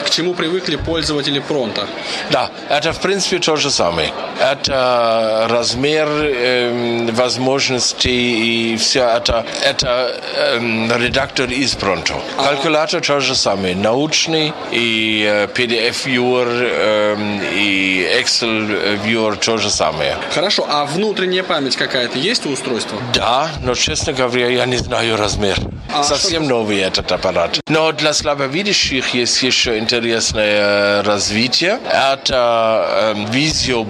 к 0.05 0.09
чему 0.09 0.33
привыкли 0.33 0.75
пользователи 0.75 1.39
Пронта. 1.39 1.87
Да, 2.31 2.49
это 2.69 2.93
в 2.93 2.99
принципе 2.99 3.39
то 3.39 3.55
же 3.55 3.71
самое. 3.71 4.11
Это 4.39 5.47
размер 5.49 6.07
э, 6.07 7.11
возможностей 7.11 8.73
и 8.73 8.77
все 8.77 8.99
это, 8.99 9.45
это 9.63 10.15
э, 10.35 10.59
редактор 10.99 11.49
из 11.49 11.73
Пронто. 11.75 12.21
Калькулятор 12.37 13.01
то 13.01 13.19
же 13.19 13.35
самое. 13.35 13.75
Научный 13.95 14.51
и 14.73 15.25
э, 15.25 15.47
PDF-viewer 15.47 16.47
э, 16.49 17.15
и 17.53 18.05
Excel-viewer 18.21 19.37
то 19.37 19.57
же 19.57 19.69
самое. 19.69 20.17
Хорошо, 20.33 20.65
а 20.69 20.85
внутренняя 20.85 21.43
память 21.43 21.77
какая-то 21.77 22.19
есть 22.19 22.45
у 22.45 22.49
устройства? 22.49 22.97
Да, 23.13 23.49
но, 23.63 23.73
честно 23.73 24.11
говоря, 24.11 24.49
я 24.49 24.65
не 24.65 24.75
знаю 24.75 25.15
размер. 25.15 25.57
А 25.93 26.03
Совсем 26.03 26.45
новый 26.45 26.79
этот 26.79 27.09
аппарат. 27.13 27.61
Но 27.69 27.93
для 27.93 28.11
слабовидящих 28.11 29.13
есть 29.13 29.41
еще 29.41 29.79
интересное 29.79 31.01
развитие. 31.01 31.79
Это 31.89 33.13
э, 33.15 33.31
Visio 33.31 33.85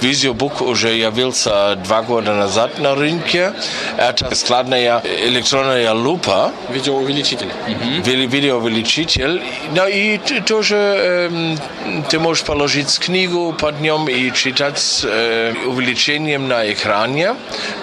Visio 0.00 0.34
уже 0.62 0.94
явился 0.94 1.76
два 1.76 2.02
года 2.02 2.34
назад 2.34 2.78
на 2.78 2.94
рынке. 2.94 3.52
Это 3.96 4.34
складная 4.34 5.02
электронная 5.04 5.92
лупа. 5.92 6.52
Видеоувеличитель. 6.70 7.48
Угу. 7.48 8.26
Видеоувеличитель. 8.28 9.42
Ну 9.74 9.88
и 9.88 10.18
тоже 10.46 10.76
э, 10.76 11.56
ты 12.08 12.18
можешь 12.18 12.44
положить 12.44 12.98
книгу 12.98 13.52
под 13.52 13.80
нем 13.80 14.08
и 14.08 14.32
читать 14.32 14.78
с 14.78 15.04
э, 15.04 15.54
увеличением 15.66 16.48
на 16.48 16.70
экране. 16.72 17.34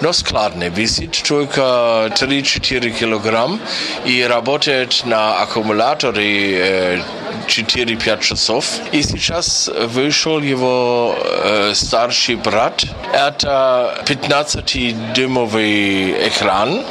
Но 0.02 0.14
складный. 0.14 0.70
Висит 0.70 1.22
только 1.28 2.12
3-4 2.16 2.90
килограмм 2.92 3.60
и 4.06 4.24
работает 4.24 5.04
на 5.06 5.42
аккумуляторе 5.42 6.58
э, 6.58 7.02
4-5 7.48 8.22
часов. 8.22 8.66
И 8.92 9.04
сейчас 9.04 9.70
вышел 9.88 10.40
его 10.40 11.16
э, 11.20 11.74
старший 12.06 12.36
брат. 12.36 12.86
Это 13.14 14.04
15-дюймовый 14.06 16.28
экран 16.28 16.84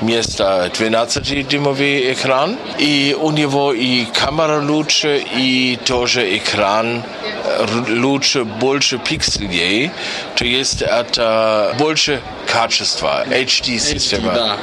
вместо 0.00 0.70
12-дюймовый 0.74 2.12
экран. 2.12 2.58
И 2.78 3.16
у 3.18 3.30
него 3.30 3.72
и 3.72 4.04
камера 4.06 4.60
лучше, 4.60 5.22
и 5.36 5.78
тоже 5.84 6.36
экран 6.36 7.04
лучше, 7.88 8.44
больше 8.44 8.98
пикселей. 8.98 9.90
То 10.34 10.44
есть 10.44 10.82
это 10.82 11.74
больше 11.78 12.20
качества, 12.56 13.24
HD-система. 13.28 14.32
HD, 14.32 14.34
да. 14.34 14.56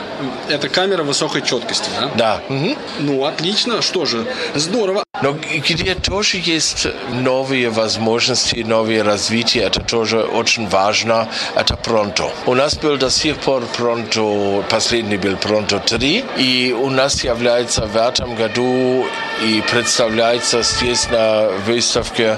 Это 0.50 0.70
камера 0.70 1.04
высокой 1.04 1.42
четкости, 1.42 1.90
да? 2.00 2.12
Да. 2.16 2.42
Угу. 2.50 2.78
Ну, 3.00 3.26
отлично. 3.26 3.82
Что 3.82 4.06
же, 4.06 4.26
здорово. 4.56 5.04
Но 5.22 5.38
где 5.70 5.96
тоже 5.96 6.38
есть 6.44 6.88
новые 7.12 7.70
возможности, 7.70 8.64
новые 8.64 9.04
развития, 9.04 9.62
это 9.62 9.80
тоже 9.80 10.22
очень 10.22 10.68
важно, 10.68 11.30
это 11.56 11.76
Pronto. 11.76 12.30
У 12.46 12.56
нас 12.56 12.76
был 12.76 12.98
до 12.98 13.10
сих 13.10 13.38
пор 13.38 13.64
Pronto, 13.78 14.64
последний 14.70 15.18
был 15.18 15.34
Pronto 15.34 15.80
3, 15.80 16.26
и 16.38 16.76
у 16.78 16.90
нас 16.90 17.24
является 17.24 17.86
в 17.86 17.96
этом 17.96 18.36
году 18.36 19.06
и 19.46 19.64
представляется 19.72 20.64
здесь 20.64 21.08
на 21.10 21.50
выставке 21.68 22.38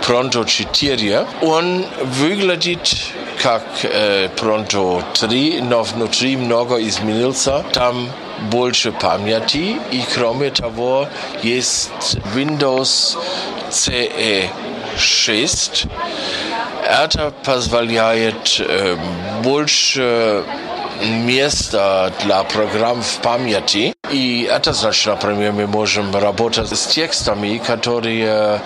Pronto 0.00 0.44
4. 0.44 1.26
Он 1.42 1.86
выглядит 2.02 2.96
как 3.42 3.62
э, 3.82 4.28
Pronto 4.40 4.93
3, 5.14 5.60
но 5.62 5.82
внутри 5.82 6.36
много 6.36 6.80
изменился. 6.86 7.64
Там 7.72 8.08
больше 8.50 8.92
памяти 8.92 9.78
и 9.90 10.04
кроме 10.14 10.50
того 10.50 11.08
есть 11.42 12.16
Windows 12.34 13.16
CE 13.70 14.48
6. 14.96 15.86
Это 16.86 17.32
позволяет 17.44 18.60
э, 18.60 18.96
больше 19.42 20.44
места 21.02 22.12
для 22.24 22.42
программ 22.44 23.02
в 23.02 23.18
памяти. 23.18 23.94
И 24.12 24.48
это 24.50 24.72
значит, 24.72 25.06
например, 25.06 25.52
мы 25.52 25.66
можем 25.66 26.14
работать 26.14 26.68
с 26.68 26.86
текстами, 26.86 27.58
которые 27.58 28.60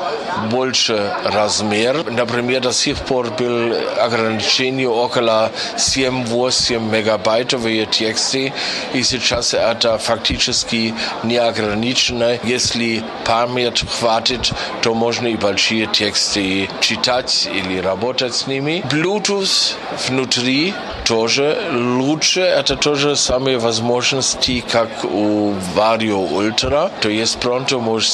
больше 0.50 1.12
размер. 1.24 2.04
Например, 2.10 2.60
до 2.60 2.72
сих 2.72 2.96
пор 2.98 3.30
был 3.30 3.74
ограничение 3.98 4.88
около 4.88 5.50
7-8 5.76 6.90
мегабайтовые 6.90 7.86
тексты, 7.86 8.52
и 8.92 9.02
сейчас 9.02 9.54
это 9.54 9.98
фактически 9.98 10.94
не 11.22 11.36
ограничено. 11.36 12.38
Если 12.42 13.02
память 13.24 13.84
хватит, 13.88 14.52
то 14.82 14.94
можно 14.94 15.28
и 15.28 15.36
большие 15.36 15.86
тексты 15.86 16.68
читать 16.80 17.48
или 17.52 17.78
работать 17.78 18.34
с 18.34 18.46
ними. 18.46 18.82
Bluetooth 18.90 19.74
внутри 20.08 20.74
тоже 21.04 21.56
лучше. 21.72 22.17
Это 22.36 22.76
тоже 22.76 23.16
самые 23.16 23.58
возможности, 23.58 24.64
как 24.72 25.04
у 25.04 25.54
Vario 25.76 26.28
Ultra. 26.30 26.90
То 27.00 27.08
есть 27.08 27.38
Pronto 27.38 27.80
может 27.80 28.10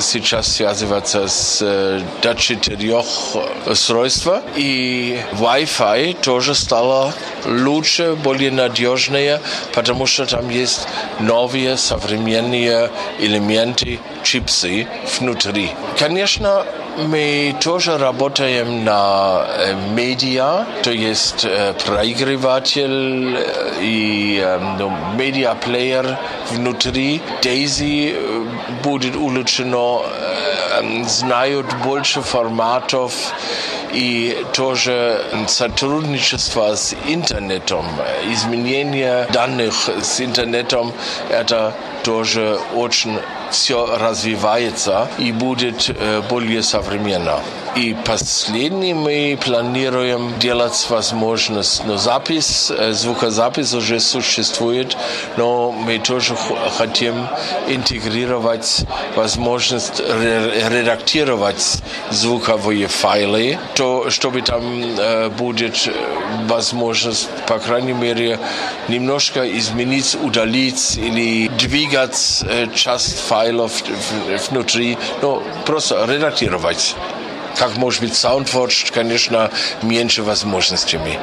сейчас 0.00 0.52
связываться 0.56 1.26
с 1.28 2.02
до 2.22 2.34
четырех 2.34 3.06
устройств. 3.66 4.28
И 4.56 5.18
Wi-Fi 5.32 6.14
тоже 6.20 6.54
стало 6.54 7.12
лучше, 7.44 8.14
более 8.14 8.50
надежнее, 8.50 9.40
потому 9.74 10.06
что 10.06 10.26
там 10.26 10.50
есть 10.50 10.86
новые 11.20 11.76
современные 11.76 12.90
элементы, 13.18 14.00
чипсы 14.22 14.86
внутри. 15.18 15.70
Конечно, 15.98 16.64
мы 16.98 17.54
тоже 17.62 17.98
работаем 17.98 18.84
на 18.84 19.46
медиа, 19.92 20.66
то 20.82 20.90
есть 20.90 21.46
проигрыватель 21.84 23.38
и 23.80 24.58
ну, 24.78 24.92
медиаплеер 25.16 26.18
внутри. 26.50 27.20
Daisy 27.42 28.14
будет 28.82 29.16
улучшено, 29.16 30.04
знают 31.06 31.66
больше 31.84 32.20
форматов 32.22 33.12
и 33.92 34.44
тоже 34.52 35.24
сотрудничество 35.46 36.74
с 36.74 36.94
интернетом, 37.06 37.86
изменение 38.30 39.26
данных 39.32 39.88
с 40.02 40.20
интернетом, 40.20 40.92
это 41.30 41.72
тоже 42.04 42.58
очень 42.74 43.18
все 43.50 43.96
развивается 43.96 45.08
и 45.18 45.32
будет 45.32 45.96
более 46.28 46.62
современно. 46.62 47.40
И 47.76 47.94
последний 48.06 48.94
мы 48.94 49.38
планируем 49.44 50.38
делать 50.38 50.86
возможность, 50.88 51.84
но 51.84 51.98
запись, 51.98 52.72
звукозапись 52.92 53.74
уже 53.74 54.00
существует, 54.00 54.96
но 55.36 55.72
мы 55.72 55.98
тоже 55.98 56.34
хотим 56.78 57.28
интегрировать 57.68 58.86
возможность 59.14 60.00
редактировать 60.00 61.82
звуковые 62.10 62.86
файлы, 62.86 63.58
то 63.74 64.08
чтобы 64.08 64.40
там 64.40 64.62
будет 65.36 65.90
возможность, 66.46 67.28
по 67.46 67.58
крайней 67.58 67.92
мере, 67.92 68.38
немножко 68.88 69.46
изменить, 69.58 70.16
удалить 70.22 70.96
или 70.96 71.48
двигать 71.48 72.42
часть 72.74 73.18
файлов 73.18 73.82
внутри, 74.48 74.96
но 75.20 75.42
просто 75.66 76.06
редактировать 76.06 76.96
как 77.58 77.76
может 77.76 78.00
быть 78.00 78.12
SoundForge, 78.12 78.92
конечно, 78.92 79.50
меньше 79.82 80.22
возможностями. 80.22 81.18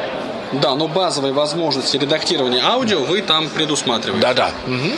Да, 0.61 0.75
но 0.75 0.87
базовые 0.87 1.33
возможности 1.33 1.97
редактирования 1.97 2.61
аудио 2.63 3.03
вы 3.03 3.21
там 3.21 3.49
предусматриваете. 3.49 4.21
Да, 4.21 4.33
да. 4.33 4.51
Угу. 4.67 4.91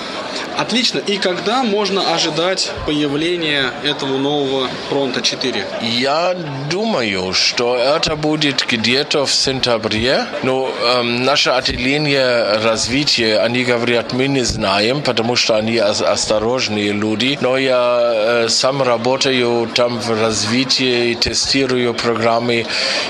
Отлично. 0.58 1.00
И 1.00 1.17
когда 1.17 1.63
можно 1.63 2.13
ожидать 2.13 2.71
появления 2.86 3.71
этого 3.84 4.17
нового 4.17 4.69
Пронта 4.89 5.21
4? 5.21 5.65
Я 5.82 6.36
думаю, 6.69 7.34
что 7.34 7.76
это 7.76 8.15
будет 8.15 8.65
где-то 8.69 9.26
в 9.26 9.34
сентябре. 9.34 10.26
Но 10.43 10.69
эм, 10.69 11.24
наше 11.24 11.50
отделение 11.50 12.60
развития, 12.63 13.39
они 13.39 13.63
говорят, 13.63 14.13
мы 14.13 14.28
не 14.28 14.43
знаем, 14.43 15.02
потому 15.02 15.36
что 15.36 15.56
они 15.56 15.78
осторожные 15.78 16.91
люди. 16.91 17.38
Но 17.41 17.58
я 17.58 18.12
э, 18.13 18.50
сам 18.50 18.82
работаю 18.82 19.67
там 19.74 20.00
в 20.00 20.10
развитии, 20.21 21.13
тестирую 21.15 21.93
программы. 21.93 22.65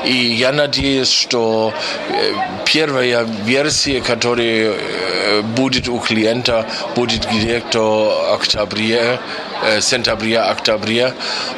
И 0.05 0.13
я 0.13 0.51
надеюсь, 0.51 1.11
что 1.11 1.73
э, 2.09 2.33
первая 2.65 3.23
версия, 3.45 4.01
которая 4.01 4.73
будет 5.43 5.87
у 5.87 5.99
клиента, 5.99 6.65
будет 6.95 7.27
где-то 7.31 8.33
октябре 8.33 9.19
сентября-октября, 9.79 11.13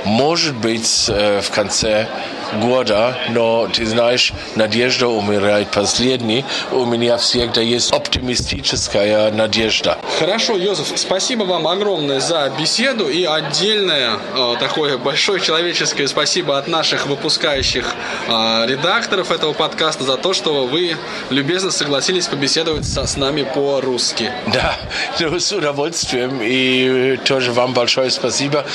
может 0.06 0.56
быть, 0.56 1.08
в 1.08 1.52
конце 1.54 2.08
года, 2.56 3.18
но 3.30 3.68
ты 3.68 3.86
знаешь, 3.86 4.34
надежда 4.56 5.08
умирает 5.08 5.70
последней. 5.70 6.46
У 6.72 6.86
меня 6.86 7.18
всегда 7.18 7.62
есть 7.62 7.92
оптимистическая 7.92 9.32
надежда. 9.32 9.98
Хорошо, 10.20 10.58
Йозеф, 10.58 10.94
спасибо 10.96 11.44
вам 11.44 11.68
огромное 11.68 12.20
за 12.20 12.52
беседу 12.60 13.08
и 13.08 13.24
отдельное 13.24 14.20
э, 14.36 14.56
такое 14.60 14.98
большое 14.98 15.40
человеческое 15.40 16.08
спасибо 16.08 16.58
от 16.58 16.68
наших 16.68 17.08
выпускающих 17.08 17.94
э, 18.28 18.66
редакторов 18.68 19.32
этого 19.32 19.54
подкаста 19.54 20.04
за 20.04 20.18
то, 20.18 20.34
что 20.34 20.66
вы 20.66 20.98
любезно 21.30 21.72
согласились 21.72 22.28
побеседовать 22.28 22.86
со, 22.86 23.06
с 23.06 23.18
нами 23.18 23.44
по-русски. 23.44 24.32
Да, 24.54 24.76
ну, 25.20 25.40
с 25.40 25.52
удовольствием 25.52 26.40
и 26.42 27.18
тоже 27.26 27.52
вам 27.52 27.74
большое 27.74 28.10
спасибо. 28.10 28.66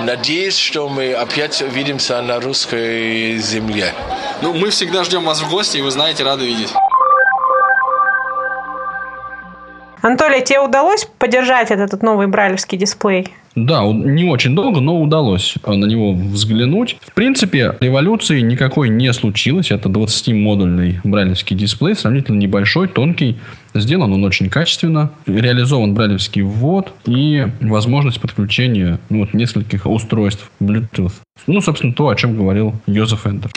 Надеюсь, 0.00 0.56
что 0.56 0.88
мы 0.88 1.12
опять 1.12 1.62
увидимся 1.62 2.20
на 2.22 2.40
русской 2.40 3.21
земле. 3.36 3.92
Ну, 4.40 4.54
мы 4.54 4.70
всегда 4.70 5.04
ждем 5.04 5.24
вас 5.24 5.40
в 5.40 5.50
гости, 5.50 5.78
и 5.78 5.82
вы 5.82 5.90
знаете, 5.90 6.24
рады 6.24 6.44
видеть. 6.46 6.72
Анатолий, 10.02 10.42
тебе 10.42 10.60
удалось 10.60 11.04
поддержать 11.18 11.70
этот 11.70 12.02
новый 12.02 12.26
брайлевский 12.26 12.76
дисплей? 12.76 13.32
Да, 13.54 13.84
не 13.84 14.24
очень 14.24 14.54
долго, 14.54 14.80
но 14.80 15.00
удалось 15.00 15.54
на 15.66 15.84
него 15.84 16.14
взглянуть. 16.14 16.96
В 17.06 17.12
принципе, 17.12 17.76
революции 17.80 18.40
никакой 18.40 18.88
не 18.88 19.12
случилось. 19.12 19.70
Это 19.70 19.88
20-модульный 19.88 21.00
брайлевский 21.04 21.56
дисплей, 21.56 21.94
сравнительно 21.94 22.38
небольшой, 22.38 22.88
тонкий. 22.88 23.38
Сделан 23.74 24.12
он 24.12 24.24
очень 24.24 24.48
качественно. 24.48 25.10
Реализован 25.26 25.94
брайлевский 25.94 26.42
ввод 26.42 26.92
и 27.06 27.46
возможность 27.60 28.20
подключения 28.20 28.98
ну, 29.10 29.20
вот, 29.20 29.34
нескольких 29.34 29.86
устройств 29.86 30.50
Bluetooth. 30.60 31.12
Ну, 31.46 31.60
собственно, 31.60 31.92
то, 31.92 32.08
о 32.08 32.16
чем 32.16 32.36
говорил 32.36 32.74
Йозеф 32.86 33.26
Эндер. 33.26 33.50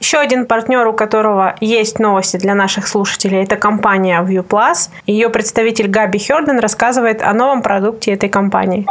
Еще 0.00 0.18
один 0.18 0.46
партнер, 0.46 0.86
у 0.86 0.92
которого 0.92 1.56
есть 1.60 1.98
новости 1.98 2.36
для 2.36 2.54
наших 2.54 2.86
слушателей, 2.86 3.42
это 3.42 3.56
компания 3.56 4.22
ViewPlus. 4.22 4.90
Ее 5.06 5.30
представитель 5.30 5.88
Габи 5.88 6.18
Херден 6.18 6.58
рассказывает 6.58 7.22
о 7.22 7.32
новом 7.32 7.62
продукте 7.62 8.12
этой 8.12 8.28
компании. 8.28 8.86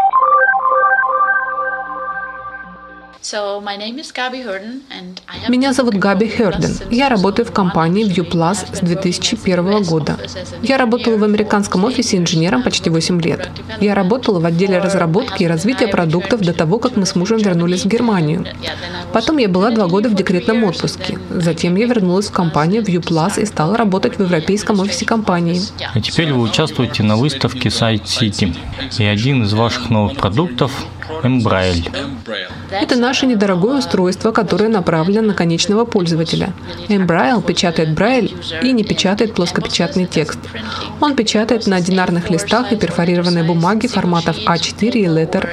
Меня 5.50 5.74
зовут 5.74 5.96
Габи 5.96 6.28
Херден. 6.28 6.78
Я 6.92 7.10
работаю 7.10 7.48
в 7.48 7.52
компании 7.52 8.06
ViewPlus 8.06 8.76
с 8.76 8.80
2001 8.82 9.82
года. 9.84 10.20
Я 10.62 10.78
работала 10.78 11.18
в 11.18 11.24
американском 11.24 11.86
офисе 11.86 12.18
инженером 12.18 12.62
почти 12.62 12.92
8 12.92 13.20
лет. 13.22 13.50
Я 13.82 13.96
работала 13.96 14.40
в 14.40 14.46
отделе 14.46 14.78
разработки 14.78 15.42
и 15.42 15.48
развития 15.48 15.88
продуктов 15.88 16.42
до 16.42 16.54
того, 16.54 16.78
как 16.78 16.98
мы 16.98 17.08
с 17.08 17.16
мужем 17.16 17.40
вернулись 17.40 17.86
в 17.86 17.88
Германию. 17.88 18.46
Потом 19.12 19.38
я 19.38 19.50
была 19.50 19.72
два 19.72 19.88
года 19.88 20.08
в 20.10 20.14
декретном 20.14 20.64
отпуске. 20.64 21.18
Затем 21.32 21.76
я 21.78 21.88
вернулась 21.88 22.28
в 22.28 22.32
компанию 22.32 22.84
ViewPlus 22.84 23.42
и 23.42 23.46
стала 23.46 23.76
работать 23.76 24.20
в 24.20 24.22
европейском 24.22 24.80
офисе 24.80 25.06
компании. 25.08 25.60
А 25.96 26.00
теперь 26.00 26.32
вы 26.32 26.44
участвуете 26.44 27.02
на 27.02 27.16
выставке 27.16 27.70
Site 27.70 28.04
City. 28.04 28.56
И 29.00 29.04
один 29.04 29.46
из 29.46 29.54
ваших 29.54 29.90
новых 29.90 30.16
продуктов 30.16 30.72
Эмбрайль. 31.24 31.90
Это 32.72 32.96
наше 32.96 33.26
недорогое 33.26 33.80
устройство, 33.80 34.32
которое 34.32 34.70
направлено 34.70 35.28
на 35.28 35.34
конечного 35.34 35.86
пользователя. 35.86 36.54
Эмбрайл 36.90 37.42
печатает 37.42 37.94
Брайль 37.94 38.34
и 38.64 38.72
не 38.72 38.84
печатает 38.84 39.34
плоскопечатный 39.34 40.06
текст. 40.06 40.40
Он 41.00 41.16
печатает 41.16 41.68
на 41.68 41.78
одинарных 41.78 42.30
листах 42.30 42.72
и 42.72 42.76
перфорированной 42.76 43.44
бумаге 43.44 43.88
форматов 43.88 44.38
А4 44.46 44.90
и 44.90 45.06
Letter. 45.06 45.48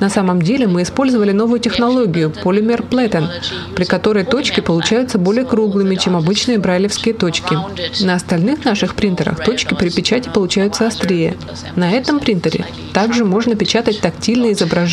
На 0.00 0.08
самом 0.08 0.40
деле 0.40 0.66
мы 0.66 0.82
использовали 0.82 1.32
новую 1.32 1.60
технологию 1.60 2.30
Polymer 2.30 2.88
Platen, 2.88 3.26
при 3.74 3.84
которой 3.84 4.24
точки 4.24 4.60
получаются 4.60 5.18
более 5.18 5.44
круглыми, 5.44 5.96
чем 5.96 6.16
обычные 6.16 6.58
брайлевские 6.58 7.14
точки. 7.14 7.56
На 8.00 8.14
остальных 8.14 8.64
наших 8.64 8.94
принтерах 8.94 9.44
точки 9.44 9.74
при 9.74 9.90
печати 9.90 10.30
получаются 10.32 10.86
острее. 10.86 11.36
На 11.76 11.90
этом 11.90 12.20
принтере 12.20 12.64
также 12.92 13.24
можно 13.24 13.56
печатать 13.56 14.00
тактильные 14.00 14.52
изображения, 14.52 14.83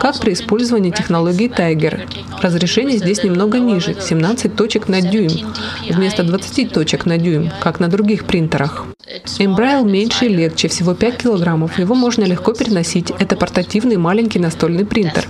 как 0.00 0.18
при 0.20 0.32
использовании 0.32 0.90
технологии 0.90 1.48
Tiger. 1.48 2.08
Разрешение 2.42 2.98
здесь 2.98 3.22
немного 3.22 3.58
ниже– 3.58 3.96
17 4.00 4.54
точек 4.54 4.88
на 4.88 5.00
дюйм, 5.00 5.30
вместо 5.90 6.22
20 6.22 6.72
точек 6.72 7.06
на 7.06 7.18
дюйм, 7.18 7.50
как 7.60 7.80
на 7.80 7.88
других 7.88 8.24
принтерах. 8.24 8.84
Эмбрайл 9.38 9.84
меньше 9.84 10.26
и 10.26 10.28
легче, 10.28 10.68
всего 10.68 10.94
5 10.94 11.22
килограммов. 11.22 11.78
Его 11.78 11.94
можно 11.94 12.24
легко 12.24 12.52
переносить. 12.52 13.10
Это 13.18 13.36
портативный 13.36 13.96
маленький 13.96 14.38
настольный 14.38 14.84
принтер. 14.84 15.26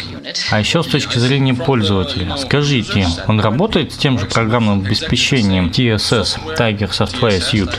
А 0.50 0.58
еще 0.58 0.82
с 0.82 0.86
точки 0.86 1.18
зрения 1.18 1.54
пользователя, 1.54 2.36
скажите, 2.36 3.06
он 3.26 3.40
работает 3.40 3.92
с 3.92 3.96
тем 3.96 4.18
же 4.18 4.26
программным 4.26 4.80
обеспечением 4.80 5.68
TSS, 5.68 6.38
Tiger 6.58 6.90
Software 6.90 7.40
Suite? 7.40 7.74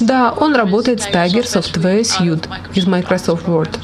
Да, 0.00 0.32
он 0.32 0.54
работает 0.54 1.02
с 1.02 1.06
Tiger 1.06 1.44
Software 1.44 2.02
Suite 2.02 2.48
из 2.74 2.86
Microsoft 2.86 3.46
Word. 3.46 3.76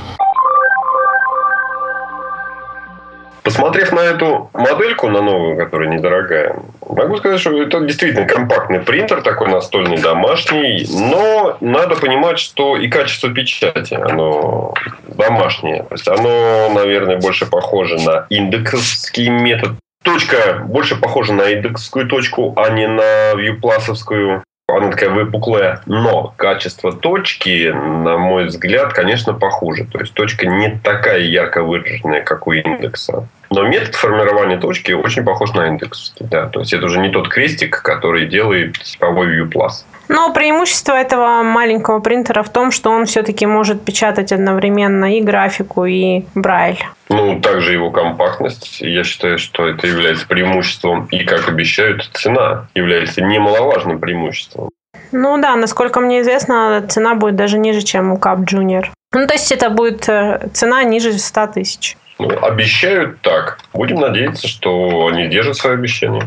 Посмотрев 3.54 3.92
на 3.92 4.00
эту 4.00 4.50
модельку, 4.52 5.08
на 5.08 5.22
новую, 5.22 5.56
которая 5.56 5.88
недорогая, 5.88 6.56
могу 6.88 7.16
сказать, 7.18 7.38
что 7.38 7.56
это 7.62 7.80
действительно 7.82 8.26
компактный 8.26 8.80
принтер, 8.80 9.22
такой 9.22 9.48
настольный, 9.48 9.96
домашний, 9.96 10.84
но 10.90 11.56
надо 11.60 11.94
понимать, 11.94 12.40
что 12.40 12.76
и 12.76 12.88
качество 12.88 13.32
печати, 13.32 13.94
оно 13.94 14.74
домашнее. 15.06 15.84
То 15.84 15.94
есть 15.94 16.08
оно, 16.08 16.68
наверное, 16.74 17.20
больше 17.20 17.46
похоже 17.46 17.96
на 18.00 18.26
индексовский 18.28 19.28
метод. 19.28 19.72
Точка 20.02 20.60
больше 20.64 20.96
похожа 20.96 21.32
на 21.32 21.48
индексскую 21.48 22.08
точку, 22.08 22.54
а 22.56 22.70
не 22.70 22.88
на 22.88 23.34
вьюпласовскую 23.34 24.42
она 24.66 24.90
такая 24.90 25.10
выпуклая, 25.10 25.82
но 25.86 26.32
качество 26.36 26.92
точки, 26.92 27.68
на 27.70 28.16
мой 28.16 28.46
взгляд, 28.46 28.94
конечно, 28.94 29.34
похуже. 29.34 29.84
То 29.84 30.00
есть 30.00 30.14
точка 30.14 30.46
не 30.46 30.80
такая 30.82 31.20
ярко 31.20 31.62
выраженная, 31.62 32.22
как 32.22 32.46
у 32.46 32.52
индекса. 32.52 33.28
Но 33.54 33.62
метод 33.62 33.94
формирования 33.94 34.58
точки 34.58 34.90
очень 34.92 35.24
похож 35.24 35.52
на 35.52 35.68
индексский. 35.68 36.26
Да. 36.28 36.48
То 36.48 36.60
есть 36.60 36.72
это 36.72 36.86
уже 36.86 36.98
не 36.98 37.10
тот 37.10 37.28
крестик, 37.28 37.82
который 37.82 38.26
делает 38.26 38.76
цифровой 38.78 39.38
ViewPlus. 39.38 39.84
Но 40.08 40.32
преимущество 40.32 40.92
этого 40.92 41.42
маленького 41.42 42.00
принтера 42.00 42.42
в 42.42 42.50
том, 42.50 42.72
что 42.72 42.90
он 42.90 43.06
все-таки 43.06 43.46
может 43.46 43.82
печатать 43.82 44.32
одновременно 44.32 45.16
и 45.16 45.20
графику, 45.20 45.84
и 45.84 46.24
брайль. 46.34 46.84
Ну, 47.08 47.40
также 47.40 47.72
его 47.72 47.90
компактность. 47.90 48.80
Я 48.80 49.04
считаю, 49.04 49.38
что 49.38 49.68
это 49.68 49.86
является 49.86 50.26
преимуществом. 50.26 51.06
И, 51.12 51.24
как 51.24 51.48
обещают, 51.48 52.10
цена 52.12 52.66
является 52.74 53.22
немаловажным 53.22 54.00
преимуществом. 54.00 54.70
Ну 55.12 55.40
да, 55.40 55.54
насколько 55.54 56.00
мне 56.00 56.22
известно, 56.22 56.84
цена 56.88 57.14
будет 57.14 57.36
даже 57.36 57.56
ниже, 57.56 57.82
чем 57.82 58.12
у 58.12 58.16
Cup 58.16 58.44
Junior. 58.46 58.86
Ну, 59.12 59.28
то 59.28 59.34
есть 59.34 59.52
это 59.52 59.70
будет 59.70 60.08
э, 60.08 60.48
цена 60.52 60.82
ниже 60.82 61.12
100 61.12 61.46
тысяч. 61.46 61.96
Ну, 62.18 62.28
обещают 62.44 63.20
так. 63.22 63.58
Будем 63.72 63.96
надеяться, 63.96 64.46
что 64.46 65.08
они 65.08 65.28
держат 65.28 65.56
свои 65.56 65.74
обещания. 65.74 66.26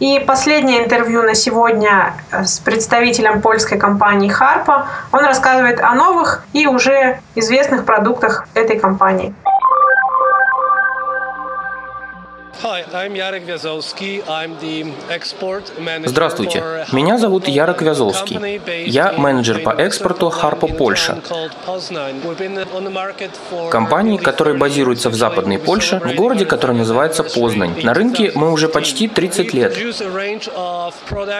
И 0.00 0.18
последнее 0.26 0.84
интервью 0.84 1.22
на 1.22 1.34
сегодня 1.34 2.14
с 2.32 2.58
представителем 2.58 3.42
польской 3.42 3.78
компании 3.78 4.30
Harpo. 4.30 4.86
Он 5.12 5.24
рассказывает 5.24 5.80
о 5.80 5.94
новых 5.94 6.44
и 6.54 6.66
уже 6.66 7.20
известных 7.34 7.84
продуктах 7.84 8.46
этой 8.54 8.78
компании. 8.78 9.34
Здравствуйте, 16.04 16.86
меня 16.92 17.18
зовут 17.18 17.48
Ярок 17.48 17.80
Вязовский. 17.80 18.60
Я 18.86 19.12
менеджер 19.12 19.60
по 19.60 19.70
экспорту 19.70 20.30
Харпо 20.30 20.66
Польша. 20.66 21.20
Компании, 23.70 24.18
которая 24.18 24.56
базируется 24.56 25.10
в 25.10 25.14
Западной 25.14 25.58
Польше, 25.58 26.00
в 26.04 26.14
городе, 26.14 26.44
который 26.44 26.76
называется 26.76 27.22
Познань. 27.22 27.82
На 27.82 27.94
рынке 27.94 28.32
мы 28.34 28.52
уже 28.52 28.68
почти 28.68 29.08
30 29.08 29.54
лет. 29.54 29.74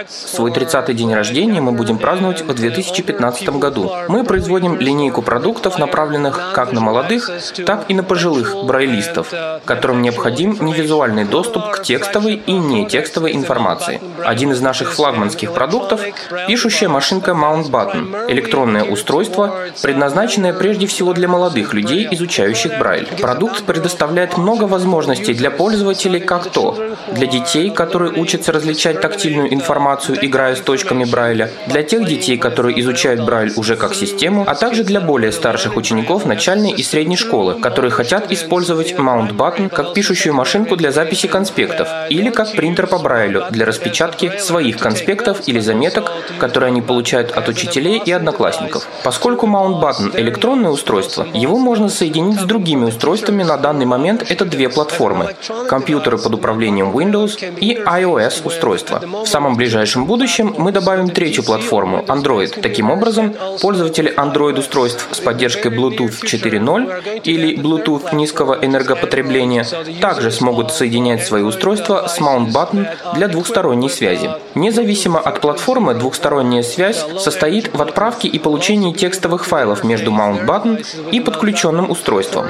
Свой 0.09 0.51
30-й 0.53 0.95
день 0.95 1.15
рождения 1.15 1.61
мы 1.61 1.73
будем 1.73 1.99
праздновать 1.99 2.43
в 2.43 2.55
2015 2.55 3.49
году. 3.51 3.93
Мы 4.09 4.25
производим 4.25 4.79
линейку 4.79 5.23
продуктов, 5.23 5.79
направленных 5.79 6.53
как 6.55 6.73
на 6.73 6.81
молодых, 6.81 7.31
так 7.67 7.87
и 7.89 7.95
на 7.95 8.05
пожилых 8.05 8.65
брайлистов, 8.65 9.33
которым 9.65 10.03
необходим 10.03 10.57
невизуальный 10.61 11.00
доступ 11.25 11.71
к 11.71 11.83
текстовой 11.83 12.43
и 12.47 12.53
нетекстовой 12.53 13.33
информации. 13.33 14.01
Один 14.25 14.53
из 14.53 14.61
наших 14.61 14.93
флагманских 14.93 15.53
продуктов– 15.53 16.01
пишущая 16.47 16.89
машинка 16.89 17.31
Mount 17.31 17.71
Button, 17.71 18.31
электронное 18.31 18.85
устройство, 18.85 19.55
предназначенное 19.83 20.53
прежде 20.53 20.87
всего 20.87 21.15
для 21.15 21.27
молодых 21.27 21.73
людей, 21.73 22.07
изучающих 22.11 22.79
Брайль. 22.79 23.09
Продукт 23.21 23.65
предоставляет 23.65 24.37
много 24.37 24.65
возможностей 24.65 25.33
для 25.33 25.51
пользователей 25.51 26.21
как 26.21 26.51
то 26.51 26.77
для 27.13 27.27
детей, 27.27 27.71
которые 27.71 28.13
учатся 28.13 28.53
различать 28.53 29.01
тактильную 29.01 29.53
информацию, 29.55 30.19
играя 30.21 30.55
с 30.55 30.61
точками 30.61 31.05
Брайля, 31.05 31.51
для 31.67 31.83
тех 31.83 32.07
детей, 32.07 32.37
которые 32.37 32.79
изучают 32.81 33.25
Брайль 33.25 33.53
уже 33.57 33.77
как 33.77 33.95
систему, 33.95 34.45
а 34.47 34.55
также 34.55 34.85
для 34.85 35.01
более 35.01 35.33
старших 35.33 35.77
учеников 35.77 36.27
начальной 36.27 36.73
и 36.73 36.83
средней 36.83 37.17
школы, 37.17 37.55
которые 37.61 37.91
хотят 37.91 38.31
использовать 38.31 38.93
Mount 38.93 39.35
Button 39.35 39.71
как 39.71 39.95
пишущую 39.95 40.35
машинку 40.35 40.77
для 40.77 40.90
записи 40.91 41.29
конспектов 41.29 41.89
или 42.11 42.31
как 42.31 42.53
принтер 42.53 42.87
по 42.87 42.99
Брайлю 42.99 43.45
для 43.51 43.67
распечатки 43.67 44.39
своих 44.39 44.79
конспектов 44.79 45.43
или 45.47 45.61
заметок, 45.61 46.11
которые 46.39 46.69
они 46.69 46.83
получают 46.83 47.33
от 47.33 47.49
учителей 47.49 48.01
и 48.05 48.13
одноклассников. 48.13 48.87
Поскольку 49.05 49.47
Mount 49.47 49.81
Button– 49.81 50.13
электронное 50.21 50.71
устройство, 50.71 51.27
его 51.35 51.59
можно 51.59 51.89
соединить 51.89 52.41
с 52.41 52.45
другими 52.45 52.85
устройствами 52.85 53.43
на 53.43 53.57
данный 53.57 53.87
момент 53.87 54.31
это 54.31 54.45
две 54.45 54.69
платформы– 54.69 55.35
компьютеры 55.69 56.19
под 56.19 56.35
управлением 56.35 56.91
Windows 56.91 57.39
и 57.61 57.77
iOS 57.77 58.43
устройства. 58.45 59.03
В 59.25 59.27
самом 59.27 59.57
ближайшем 59.57 60.07
будущем 60.07 60.55
мы 60.59 60.73
добавим 60.73 61.09
третью 61.11 61.45
платформу– 61.45 62.05
Android. 62.09 62.61
Таким 62.61 62.91
образом, 62.91 63.35
пользователи 63.61 64.13
Android-устройств 64.15 65.09
с 65.13 65.21
поддержкой 65.21 65.69
Bluetooth 65.69 66.23
4.0 66.25 67.23
или 67.25 67.57
Bluetooth 67.57 68.15
низкого 68.15 68.59
энергопотребления 68.61 69.67
также 70.01 70.31
смогут 70.31 70.73
соединять 70.81 71.27
свои 71.27 71.43
устройства 71.43 72.07
с 72.09 72.19
Mount 72.21 72.53
Button 72.53 72.89
для 73.15 73.29
двухсторонней 73.29 73.91
связи. 73.91 74.31
Независимо 74.55 75.21
от 75.21 75.43
платформы, 75.43 75.93
двухсторонняя 75.93 76.63
связь 76.63 77.05
состоит 77.19 77.75
в 77.75 77.83
отправке 77.83 78.29
и 78.29 78.39
получении 78.39 78.95
текстовых 78.95 79.45
файлов 79.45 79.85
между 79.85 80.11
Mount 80.11 80.47
Button 80.47 80.83
и 81.13 81.21
подключенным 81.21 81.91
устройством. 81.91 82.47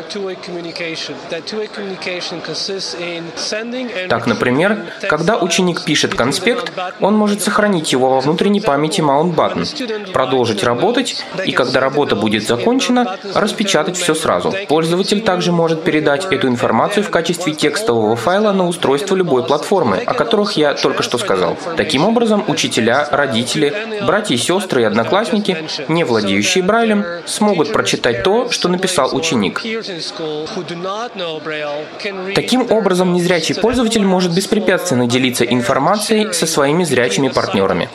Так, 4.08 4.26
например, 4.28 4.78
когда 5.08 5.36
ученик 5.36 5.82
пишет 5.84 6.14
конспект, 6.14 6.72
он 7.00 7.16
может 7.16 7.42
сохранить 7.42 7.90
его 7.90 8.10
во 8.10 8.20
внутренней 8.20 8.60
памяти 8.60 9.00
Mount 9.00 9.34
Button, 9.34 10.12
продолжить 10.12 10.62
работать 10.62 11.24
и, 11.44 11.50
когда 11.50 11.80
работа 11.80 12.14
будет 12.14 12.46
закончена, 12.46 13.16
распечатать 13.34 13.96
все 13.96 14.14
сразу. 14.14 14.54
Пользователь 14.68 15.20
также 15.20 15.50
может 15.50 15.82
передать 15.82 16.26
эту 16.26 16.46
информацию 16.46 17.02
в 17.02 17.10
качестве 17.10 17.54
текстового 17.54 18.19
файла 18.20 18.52
на 18.52 18.68
устройство 18.68 19.16
любой 19.16 19.44
платформы, 19.44 19.96
о 19.98 20.14
которых 20.14 20.52
я 20.52 20.74
только 20.74 21.02
что 21.02 21.18
сказал. 21.18 21.56
Таким 21.76 22.04
образом, 22.04 22.44
учителя, 22.46 23.08
родители, 23.10 23.74
братья 24.06 24.34
и 24.34 24.38
сестры 24.38 24.82
и 24.82 24.84
одноклассники, 24.84 25.56
не 25.88 26.04
владеющие 26.04 26.62
Брайлем, 26.62 27.04
смогут 27.26 27.72
прочитать 27.72 28.22
то, 28.22 28.50
что 28.50 28.68
написал 28.68 29.16
ученик. 29.16 29.62
Таким 32.34 32.70
образом, 32.70 33.12
незрячий 33.12 33.54
пользователь 33.54 34.04
может 34.04 34.34
беспрепятственно 34.34 35.06
делиться 35.06 35.44
информацией 35.44 36.32
со 36.32 36.46
своими 36.46 36.84
зрячими 36.84 37.28
партнерами. 37.28 37.88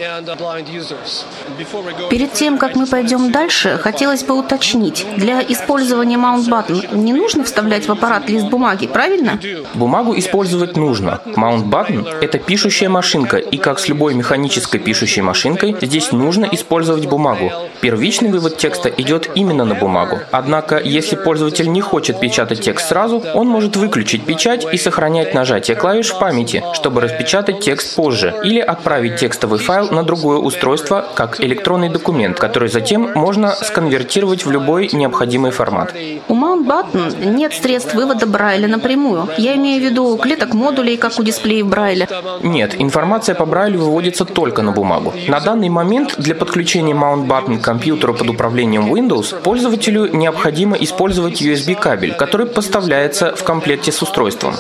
Перед 2.10 2.34
тем, 2.34 2.58
как 2.58 2.76
мы 2.76 2.88
пойдем 2.88 3.32
дальше, 3.32 3.78
хотелось 3.82 4.24
бы 4.24 4.38
уточнить. 4.38 5.06
Для 5.18 5.42
использования 5.42 6.18
Mount 6.18 6.50
Button 6.50 6.98
не 6.98 7.14
нужно 7.14 7.44
вставлять 7.44 7.88
в 7.88 7.92
аппарат 7.92 8.30
лист 8.30 8.48
бумаги, 8.48 8.88
правильно? 8.88 9.40
Бумагу 9.74 10.15
использовать 10.18 10.78
нужно. 10.78 11.20
Mount 11.26 11.70
Button– 11.70 12.08
это 12.22 12.38
пишущая 12.38 12.90
машинка, 12.90 13.38
и 13.38 13.58
как 13.58 13.80
с 13.80 13.88
любой 13.88 14.14
механической 14.14 14.80
пишущей 14.80 15.22
машинкой, 15.22 15.76
здесь 15.82 16.12
нужно 16.12 16.48
использовать 16.52 17.08
бумагу. 17.08 17.52
Первичный 17.82 18.30
вывод 18.30 18.58
текста 18.58 18.90
идет 18.90 19.30
именно 19.36 19.66
на 19.66 19.76
бумагу. 19.76 20.20
Однако, 20.32 20.80
если 20.80 21.16
пользователь 21.16 21.72
не 21.72 21.82
хочет 21.82 22.20
печатать 22.20 22.62
текст 22.62 22.90
сразу, 22.90 23.24
он 23.34 23.48
может 23.48 23.76
выключить 23.76 24.26
печать 24.26 24.66
и 24.72 24.78
сохранять 24.78 25.34
нажатие 25.34 25.78
клавиш 25.78 26.12
в 26.12 26.20
памяти, 26.20 26.64
чтобы 26.74 27.02
распечатать 27.02 27.60
текст 27.60 27.96
позже, 27.96 28.34
или 28.44 28.60
отправить 28.60 29.18
текстовый 29.18 29.60
файл 29.60 29.90
на 29.92 30.04
другое 30.04 30.38
устройство 30.38 31.06
как 31.16 31.40
электронный 31.42 31.90
документ, 31.90 32.40
который 32.40 32.70
затем 32.70 33.12
можно 33.16 33.52
сконвертировать 33.52 34.46
в 34.46 34.52
любой 34.52 34.90
необходимый 34.92 35.52
формат. 35.52 35.94
У 36.28 36.34
Mount 36.36 36.66
Button 36.66 37.34
нет 37.36 37.54
средств 37.54 37.94
вывода 37.94 38.26
Брайля 38.26 38.68
напрямую. 38.68 39.28
Я 39.38 39.56
имею 39.56 39.82
в 39.82 39.86
виду 39.86 40.05
клеток 40.22 40.54
модулей, 40.54 40.98
как 40.98 41.20
у 41.20 41.24
дисплеев 41.24 41.68
Брайля. 41.68 42.08
Нет, 42.42 42.76
информация 42.80 43.36
по 43.36 43.46
Брайлю 43.46 43.80
выводится 43.80 44.26
только 44.26 44.62
на 44.62 44.72
бумагу. 44.72 45.14
На 45.28 45.40
данный 45.40 45.70
момент 45.70 46.16
для 46.18 46.36
подключения 46.36 46.94
Mount 46.94 47.28
Button 47.28 47.60
к 47.60 47.62
компьютеру 47.62 48.14
под 48.14 48.30
управлением 48.30 48.94
Windows 48.94 49.42
пользователю 49.42 50.08
необходимо 50.16 50.76
использовать 50.78 51.42
USB-кабель, 51.42 52.14
который 52.14 52.48
поставляется 52.48 53.36
в 53.36 53.44
комплекте 53.44 53.92
с 53.92 54.02
устройством. 54.02 54.56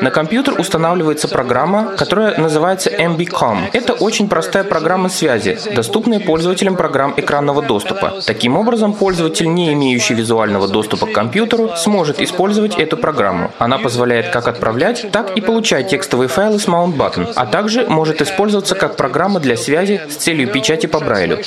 На 0.00 0.10
компьютер 0.10 0.54
устанавливается 0.58 1.28
программа, 1.28 1.96
которая 1.96 2.38
называется 2.38 2.90
MBCOM. 2.90 3.70
Это 3.72 3.94
очень 3.94 4.28
простая 4.28 4.64
программа 4.64 5.08
связи, 5.08 5.58
доступная 5.74 6.20
пользователям 6.20 6.76
программ 6.76 7.14
экранного 7.16 7.62
доступа. 7.62 8.20
Таким 8.26 8.56
образом, 8.56 8.92
пользователь, 8.92 9.52
не 9.52 9.72
имеющий 9.72 10.14
визуального 10.14 10.68
доступа 10.68 11.06
к 11.06 11.12
компьютеру, 11.12 11.70
сможет 11.76 12.20
использовать 12.20 12.76
эту 12.76 12.96
программу. 12.96 13.50
Она 13.58 13.78
позволяет 13.78 14.30
как 14.30 14.48
отправлять, 14.48 15.06
так 15.10 15.36
и 15.36 15.40
получать 15.40 15.88
текстовые 15.88 16.28
файлы 16.28 16.58
с 16.58 16.66
Mount 16.66 16.96
Button, 16.96 17.32
а 17.34 17.46
также 17.46 17.86
может 17.86 18.20
использоваться 18.22 18.74
как 18.74 18.96
программа 18.96 19.40
для 19.40 19.56
связи 19.56 20.00
с 20.08 20.16
целью 20.16 20.48
печати 20.48 20.86
по 20.86 21.00
Брайлю. 21.00 21.38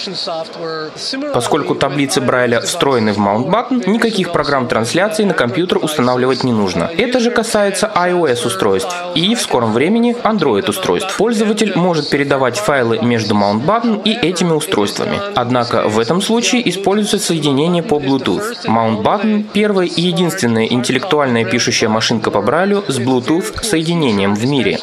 Поскольку 1.34 1.76
таблицы 1.76 2.22
Брайля 2.22 2.62
встроены 2.62 3.14
в 3.14 3.18
Mount 3.18 3.48
Button, 3.50 3.90
никаких 3.90 4.32
программ 4.32 4.68
трансляции 4.68 5.24
на 5.24 5.34
компьютер 5.34 5.67
устанавливать 5.76 6.44
не 6.44 6.54
нужно. 6.54 6.90
Это 6.98 7.20
же 7.20 7.32
касается 7.32 7.92
iOS-устройств 7.94 8.96
и 9.16 9.36
в 9.36 9.42
скором 9.42 9.74
времени 9.74 10.16
Android-устройств. 10.24 11.18
Пользователь 11.18 11.74
может 11.76 12.10
передавать 12.10 12.58
файлы 12.58 13.00
между 13.02 13.36
Mount 13.36 13.66
Button 13.66 14.02
и 14.04 14.12
этими 14.12 14.52
устройствами. 14.52 15.20
Однако 15.36 15.90
в 15.90 16.00
этом 16.00 16.22
случае 16.22 16.68
используется 16.70 17.20
соединение 17.20 17.84
по 17.84 17.96
Bluetooth. 17.96 18.66
Mount 18.66 19.04
Button– 19.04 19.46
первая 19.54 19.88
и 19.88 20.02
единственная 20.02 20.66
интеллектуальная 20.66 21.46
пишущая 21.46 21.90
машинка 21.90 22.32
по 22.32 22.42
Брайлю 22.42 22.84
с 22.88 23.00
Bluetooth 23.00 23.64
соединением 23.64 24.36
в 24.36 24.46
мире. 24.46 24.80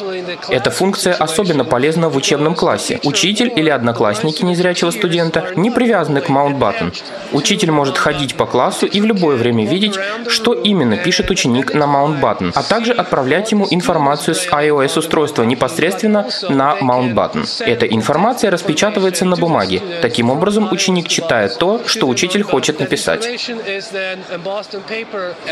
Эта 0.49 0.69
функция 0.69 1.13
особенно 1.13 1.63
полезна 1.63 2.09
в 2.09 2.17
учебном 2.17 2.55
классе. 2.55 2.99
Учитель 3.03 3.51
или 3.55 3.69
одноклассники 3.69 4.43
незрячего 4.43 4.91
студента 4.91 5.45
не 5.55 5.71
привязаны 5.71 6.21
к 6.21 6.29
Mount 6.29 6.57
Button. 6.59 6.93
Учитель 7.31 7.71
может 7.71 7.97
ходить 7.97 8.35
по 8.35 8.45
классу 8.45 8.85
и 8.85 9.01
в 9.01 9.05
любое 9.05 9.37
время 9.37 9.65
видеть, 9.65 9.97
что 10.27 10.53
именно 10.65 10.97
пишет 10.97 11.29
ученик 11.29 11.73
на 11.73 11.85
Mount 11.85 12.19
Button, 12.19 12.51
а 12.53 12.63
также 12.63 12.91
отправлять 12.93 13.51
ему 13.51 13.67
информацию 13.69 14.35
с 14.35 14.47
iOS-устройства 14.47 15.43
непосредственно 15.43 16.27
на 16.49 16.77
Mount 16.81 17.13
Button. 17.13 17.45
Эта 17.65 17.85
информация 17.85 18.51
распечатывается 18.51 19.25
на 19.25 19.35
бумаге. 19.35 19.81
Таким 20.01 20.29
образом, 20.29 20.69
ученик 20.71 21.07
читает 21.07 21.57
то, 21.57 21.81
что 21.85 22.07
учитель 22.07 22.43
хочет 22.43 22.79
написать. 22.79 23.49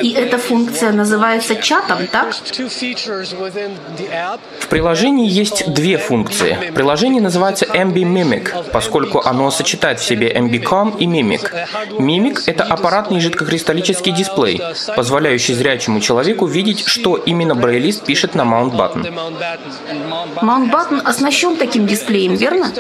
И 0.01 0.11
эта 0.14 0.38
функция 0.38 0.91
называется 0.91 1.55
чатом, 1.55 2.07
так? 2.07 2.34
В 4.59 4.68
приложении 4.68 5.30
есть 5.30 5.72
две 5.74 5.97
функции. 5.97 6.57
Приложение 6.74 7.22
называется 7.22 7.66
MB 7.66 7.93
Mimic, 7.93 8.72
поскольку 8.72 9.22
оно 9.24 9.51
сочетает 9.51 9.99
в 9.99 10.03
себе 10.03 10.32
MBCom 10.32 10.97
и 10.97 11.05
Mimic. 11.05 11.51
Mimic— 11.99 12.43
это 12.47 12.64
аппаратный 12.64 13.20
жидкокристаллический 13.20 14.11
дисплей, 14.11 14.61
функцией, 15.03 15.13
позволяющей 15.13 15.53
зрячему 15.53 15.99
человеку 15.99 16.45
видеть, 16.47 16.87
что 16.87 17.17
именно 17.17 17.55
брайлист 17.55 18.05
пишет 18.05 18.35
на 18.35 18.43
Mount 18.43 18.71
Button. 18.71 19.03
Mount 20.41 20.71
Button 20.71 21.01
оснащен 21.03 21.57
таким 21.57 21.85
дисплеем, 21.85 22.35
верно? 22.35 22.71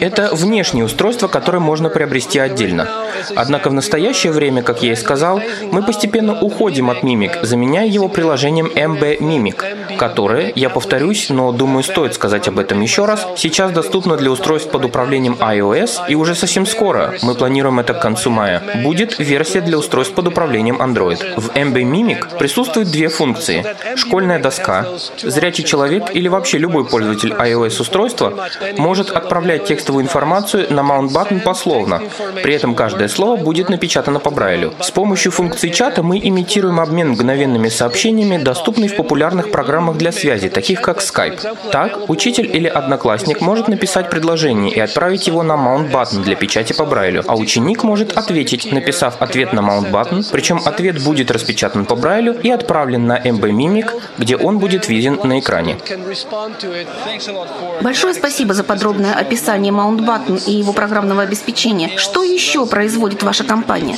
Это 0.00 0.34
внешнее 0.34 0.84
устройство, 0.84 1.28
которое 1.28 1.58
можно 1.58 1.88
приобрести 1.88 2.38
отдельно. 2.38 2.88
Однако 3.36 3.70
в 3.70 3.72
настоящее 3.72 4.32
время, 4.32 4.62
как 4.62 4.82
я 4.82 4.92
и 4.92 4.96
сказал, 4.96 5.40
мы 5.72 5.82
постепенно 5.82 6.40
уходим 6.40 6.90
от 6.90 7.02
Mimic, 7.02 7.44
заменяя 7.44 7.86
его 7.86 8.08
приложением 8.08 8.66
MB 8.66 9.18
Mimic, 9.18 9.81
которое, 10.02 10.52
я 10.56 10.68
повторюсь, 10.68 11.30
но 11.30 11.52
думаю, 11.52 11.84
стоит 11.84 12.14
сказать 12.14 12.48
об 12.48 12.58
этом 12.58 12.80
еще 12.80 13.04
раз, 13.04 13.24
сейчас 13.36 13.70
доступно 13.70 14.16
для 14.16 14.32
устройств 14.32 14.68
под 14.68 14.84
управлением 14.84 15.36
iOS, 15.40 16.08
и 16.08 16.16
уже 16.16 16.34
совсем 16.34 16.66
скоро, 16.66 17.14
мы 17.22 17.36
планируем 17.36 17.78
это 17.78 17.94
к 17.94 18.02
концу 18.02 18.28
мая, 18.30 18.60
будет 18.82 19.20
версия 19.20 19.60
для 19.60 19.78
устройств 19.78 20.12
под 20.16 20.26
управлением 20.26 20.82
Android. 20.82 21.20
В 21.36 21.50
MB 21.50 21.76
Mimic 21.92 22.36
присутствуют 22.36 22.90
две 22.90 23.08
функции. 23.08 23.64
Школьная 23.94 24.40
доска. 24.40 24.86
Зрячий 25.22 25.62
человек 25.62 26.10
или 26.12 26.26
вообще 26.26 26.58
любой 26.58 26.84
пользователь 26.84 27.32
iOS-устройства 27.32 28.32
может 28.78 29.10
отправлять 29.10 29.66
текстовую 29.66 30.04
информацию 30.04 30.66
на 30.70 30.80
Mount 30.80 31.10
Button 31.12 31.42
пословно. 31.42 32.02
При 32.42 32.54
этом 32.54 32.74
каждое 32.74 33.06
слово 33.06 33.36
будет 33.36 33.68
напечатано 33.68 34.18
по 34.18 34.30
Брайлю. 34.30 34.72
С 34.80 34.90
помощью 34.90 35.30
функции 35.30 35.68
чата 35.68 36.02
мы 36.02 36.18
имитируем 36.18 36.80
обмен 36.80 37.10
мгновенными 37.10 37.68
сообщениями, 37.68 38.42
доступный 38.42 38.88
в 38.88 38.96
популярных 38.96 39.52
программах 39.52 39.91
для 39.98 40.12
связи, 40.12 40.48
таких 40.48 40.80
как 40.80 40.98
Skype. 40.98 41.70
Так, 41.70 42.08
учитель 42.08 42.48
или 42.52 42.66
одноклассник 42.66 43.40
может 43.40 43.68
написать 43.68 44.10
предложение 44.10 44.72
и 44.72 44.80
отправить 44.80 45.26
его 45.26 45.42
на 45.42 45.54
Mount 45.54 45.90
Button 45.90 46.22
для 46.22 46.36
печати 46.36 46.72
по 46.72 46.84
Брайлю, 46.84 47.24
а 47.26 47.36
ученик 47.36 47.82
может 47.82 48.16
ответить, 48.16 48.72
написав 48.72 49.20
ответ 49.20 49.52
на 49.52 49.60
Mount 49.60 49.90
Button, 49.90 50.26
причем 50.30 50.60
ответ 50.64 51.02
будет 51.02 51.30
распечатан 51.30 51.86
по 51.86 51.96
Брайлю 51.96 52.34
и 52.34 52.50
отправлен 52.50 53.06
на 53.06 53.18
MB 53.18 53.40
Mimic, 53.40 54.02
где 54.18 54.36
он 54.36 54.58
будет 54.58 54.88
виден 54.88 55.18
на 55.22 55.38
экране. 55.38 55.78
Большое 57.80 58.14
спасибо 58.14 58.54
за 58.54 58.64
подробное 58.64 59.14
описание 59.14 59.72
Mount 59.72 60.00
Button 60.00 60.42
и 60.46 60.52
его 60.52 60.72
программного 60.72 61.22
обеспечения. 61.22 61.90
Что 61.96 62.22
еще 62.22 62.66
производит 62.66 63.22
ваша 63.22 63.44
компания? 63.44 63.96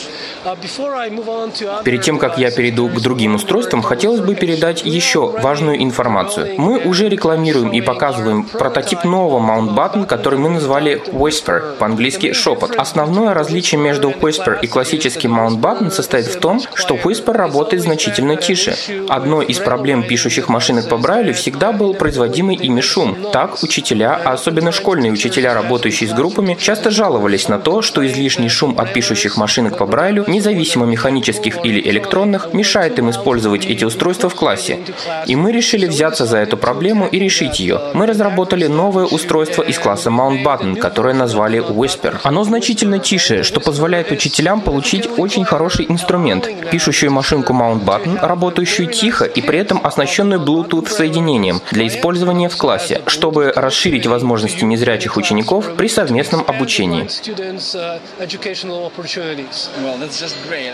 Перед 1.85 2.03
тем, 2.03 2.19
как 2.19 2.39
я 2.39 2.51
перейду 2.51 2.89
к 2.89 3.01
другим 3.01 3.35
устройствам, 3.35 3.83
хотелось 3.83 4.21
бы 4.21 4.35
передать 4.35 4.83
еще 4.85 5.31
важную 5.41 5.74
информацию. 5.83 6.55
Мы 6.59 6.79
уже 6.79 7.09
рекламируем 7.09 7.71
и 7.71 7.81
показываем 7.81 8.45
прототип 8.45 9.05
нового 9.05 9.41
Mount 9.41 9.75
Button, 9.75 10.07
который 10.07 10.39
мы 10.39 10.51
назвали 10.51 11.03
Whisper, 11.13 11.77
по-английски 11.79 12.33
шепот. 12.33 12.75
Основное 12.77 13.35
различие 13.35 13.81
между 13.81 14.11
Whisper 14.11 14.59
и 14.61 14.67
классическим 14.67 15.39
Mount 15.39 15.61
Button 15.61 15.91
состоит 15.91 16.27
в 16.27 16.39
том, 16.41 16.61
что 16.75 16.95
Whisper 16.95 17.33
работает 17.33 17.83
значительно 17.83 18.37
тише. 18.37 18.77
Одной 19.09 19.47
из 19.47 19.59
проблем 19.59 20.03
пишущих 20.03 20.49
машинок 20.49 20.89
по 20.89 20.97
Брайлю 20.97 21.35
всегда 21.35 21.73
был 21.73 21.95
производимый 21.95 22.57
ими 22.57 22.81
шум. 22.81 23.17
Так, 23.33 23.63
учителя, 23.63 24.21
а 24.25 24.33
особенно 24.33 24.73
школьные 24.73 25.13
учителя, 25.13 25.55
работающие 25.55 26.09
с 26.09 26.13
группами, 26.13 26.57
часто 26.61 26.91
жаловались 26.91 27.49
на 27.49 27.59
то, 27.59 27.83
что 27.83 28.07
излишний 28.07 28.49
шум 28.49 28.75
от 28.79 28.93
пишущих 28.93 29.37
машинок 29.37 29.79
по 29.79 29.87
Брайлю 29.87 30.25
независимо 30.27 30.87
механических 30.87 31.65
или 31.65 31.81
электронных, 31.81 32.53
мешает 32.53 32.99
им 32.99 33.11
использовать 33.11 33.67
эти 33.67 33.85
устройства 33.85 34.29
в 34.29 34.35
классе. 34.35 34.79
И 35.27 35.37
мы 35.37 35.53
решили 35.53 35.64
взяться 35.89 36.27
за 36.27 36.39
эту 36.39 36.57
проблему 36.57 37.07
и 37.07 37.19
решить 37.19 37.61
ее. 37.61 37.81
Мы 37.95 38.07
разработали 38.07 38.67
новое 38.67 39.05
устройство 39.05 39.63
из 39.63 39.79
класса 39.79 40.11
Mount 40.11 40.43
Button, 40.45 40.77
которое 40.77 41.15
назвали 41.15 41.61
Whisper. 41.61 42.19
Оно 42.23 42.45
значительно 42.45 42.99
тише, 42.99 43.43
что 43.43 43.61
позволяет 43.61 44.11
учителям 44.11 44.61
получить 44.61 45.09
очень 45.17 45.45
хороший 45.45 45.87
инструмент, 45.89 46.49
пишущую 46.71 47.13
машинку 47.13 47.53
Mount 47.53 47.85
Button, 47.85 48.19
работающую 48.21 48.89
тихо 48.89 49.25
и 49.25 49.41
при 49.41 49.59
этом 49.59 49.81
оснащенную 49.85 50.41
Bluetooth 50.41 50.89
соединением 50.89 51.61
для 51.71 51.87
использования 51.87 52.49
в 52.49 52.57
классе, 52.57 53.03
чтобы 53.07 53.53
расширить 53.55 54.07
возможности 54.07 54.65
незрячих 54.65 55.17
учеников 55.17 55.75
при 55.77 55.89
совместном 55.89 56.45
обучении. 56.47 57.09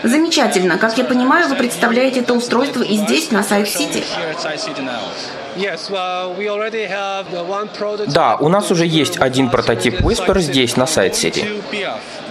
Замечательно. 0.03 0.77
Как 0.77 0.97
я 0.97 1.03
понимаю, 1.03 1.47
вы 1.47 1.55
представляете 1.55 2.21
это 2.21 2.33
устройство 2.33 2.81
и 2.81 2.97
здесь, 2.97 3.31
на 3.31 3.43
сайт-сити. 3.43 4.03
something. 4.87 5.50
Да, 8.07 8.37
у 8.39 8.47
нас 8.49 8.71
уже 8.71 8.85
есть 8.85 9.17
один 9.17 9.49
прототип 9.49 10.01
Whisper 10.01 10.39
здесь, 10.39 10.77
на 10.77 10.87
сайт-сети. 10.87 11.45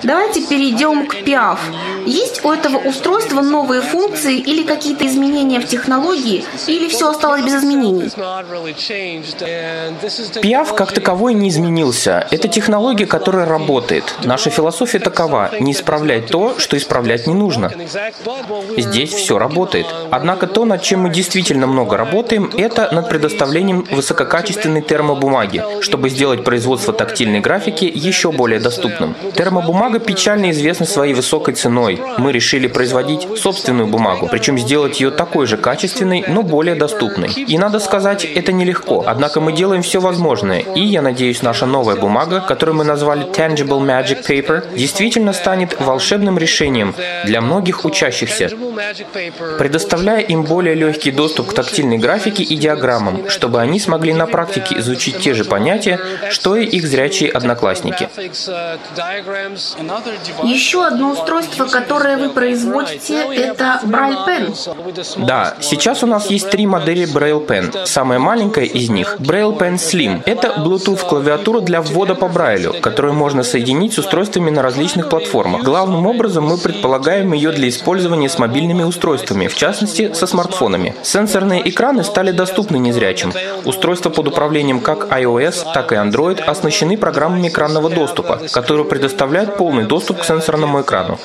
Давайте 0.02 0.46
перейдем 0.46 1.06
к 1.06 1.16
PIAF. 1.16 1.58
Есть 2.06 2.42
у 2.44 2.50
этого 2.50 2.78
устройства 2.78 3.42
новые 3.42 3.82
функции 3.82 4.38
или 4.38 4.62
какие-то 4.62 5.06
изменения 5.06 5.60
в 5.60 5.66
технологии, 5.66 6.44
или 6.66 6.88
все 6.88 7.10
осталось 7.10 7.42
без 7.44 7.56
изменений? 7.56 8.10
PIAF 10.42 10.74
как 10.74 10.92
таковой 10.92 11.34
не 11.34 11.50
изменился. 11.50 12.26
Это 12.30 12.48
технология, 12.48 13.06
которая 13.06 13.44
работает. 13.44 14.14
Наша 14.24 14.48
философия 14.50 15.00
такова– 15.00 15.50
не 15.60 15.72
исправлять 15.72 16.26
то, 16.28 16.54
что 16.58 16.76
исправлять 16.76 17.26
не 17.26 17.34
нужно. 17.34 17.70
Здесь 18.76 19.12
все 19.12 19.38
работает. 19.38 19.86
Однако 20.10 20.46
то, 20.46 20.64
над 20.64 20.82
чем 20.82 21.00
мы 21.00 21.10
действительно 21.10 21.66
много 21.66 21.96
работаем, 21.96 22.50
это 22.56 22.88
над 22.92 23.09
предоставлением 23.10 23.84
высококачественной 23.90 24.80
термобумаги, 24.80 25.62
чтобы 25.82 26.08
сделать 26.08 26.44
производство 26.44 26.94
тактильной 26.94 27.40
графики 27.40 27.90
еще 27.92 28.32
более 28.32 28.60
доступным. 28.60 29.14
Термобумага 29.36 29.90
Бумага 29.90 29.98
печально 29.98 30.50
известна 30.50 30.86
своей 30.86 31.14
высокой 31.14 31.54
ценой. 31.54 32.00
Мы 32.18 32.30
решили 32.30 32.68
производить 32.68 33.26
собственную 33.36 33.88
бумагу, 33.88 34.28
причем 34.30 34.56
сделать 34.56 35.00
ее 35.00 35.10
такой 35.10 35.46
же 35.46 35.56
качественной, 35.56 36.22
но 36.28 36.42
более 36.42 36.74
доступной. 36.74 37.30
И 37.30 37.58
надо 37.58 37.80
сказать, 37.80 38.24
это 38.24 38.52
нелегко. 38.52 39.02
Однако 39.06 39.40
мы 39.40 39.52
делаем 39.52 39.82
все 39.82 40.00
возможное. 40.00 40.60
И, 40.60 40.82
я 40.82 41.02
надеюсь, 41.02 41.42
наша 41.42 41.66
новая 41.66 41.96
бумага, 41.96 42.40
которую 42.46 42.76
мы 42.76 42.84
назвали 42.84 43.26
Tangible 43.26 43.80
Magic 43.80 44.24
Paper, 44.24 44.76
действительно 44.76 45.32
станет 45.32 45.80
волшебным 45.80 46.38
решением 46.38 46.94
для 47.24 47.40
многих 47.40 47.84
учащихся, 47.84 48.50
предоставляя 49.58 50.20
им 50.20 50.42
более 50.44 50.74
легкий 50.74 51.10
доступ 51.10 51.48
к 51.48 51.54
тактильной 51.54 51.98
графике 51.98 52.42
и 52.42 52.54
диаграммам, 52.54 52.99
чтобы 53.28 53.60
они 53.60 53.80
смогли 53.80 54.12
на 54.12 54.26
практике 54.26 54.78
изучить 54.78 55.18
те 55.18 55.34
же 55.34 55.44
понятия, 55.44 56.00
что 56.30 56.56
и 56.56 56.64
их 56.64 56.86
зрячие 56.86 57.30
одноклассники. 57.30 58.08
Еще 60.44 60.84
одно 60.84 61.12
устройство, 61.12 61.66
которое 61.66 62.16
вы 62.16 62.30
производите, 62.30 63.24
это 63.34 63.80
Braille 63.84 64.26
Pen. 64.26 65.26
Да, 65.26 65.54
сейчас 65.60 66.02
у 66.02 66.06
нас 66.06 66.30
есть 66.30 66.50
три 66.50 66.66
модели 66.66 67.06
Braille 67.06 67.46
Pen. 67.46 67.86
Самая 67.86 68.18
маленькая 68.18 68.64
из 68.64 68.88
них– 68.90 69.16
Braille 69.18 69.56
Pen 69.56 69.74
Slim. 69.74 70.22
Это 70.26 70.54
Bluetooth-клавиатура 70.58 71.60
для 71.60 71.82
ввода 71.82 72.14
по 72.14 72.28
Брайлю, 72.28 72.74
которую 72.80 73.14
можно 73.14 73.42
соединить 73.42 73.94
с 73.94 73.98
устройствами 73.98 74.50
на 74.50 74.62
различных 74.62 75.08
платформах. 75.08 75.62
Главным 75.62 76.06
образом 76.06 76.44
мы 76.44 76.58
предполагаем 76.58 77.32
ее 77.32 77.52
для 77.52 77.68
использования 77.68 78.28
с 78.28 78.38
мобильными 78.38 78.82
устройствами, 78.82 79.46
в 79.46 79.54
частности, 79.54 80.12
со 80.14 80.26
смартфонами. 80.26 80.94
Сенсорные 81.02 81.68
экраны 81.68 82.04
стали 82.04 82.30
доступны 82.30 82.76
незрячим. 82.90 83.32
Устройства 83.64 84.10
под 84.10 84.28
управлением 84.28 84.80
как 84.80 85.06
iOS, 85.10 85.72
так 85.72 85.92
и 85.92 85.94
Android 85.94 86.40
оснащены 86.42 86.98
программами 86.98 87.48
экранного 87.48 87.88
доступа, 87.88 88.40
которые 88.52 88.84
предоставляют 88.84 89.56
пол 89.56 89.70
полный 89.70 89.84
доступ 89.84 90.18
к 90.22 90.24
сенсорному 90.24 90.80
экрану. 90.80 91.16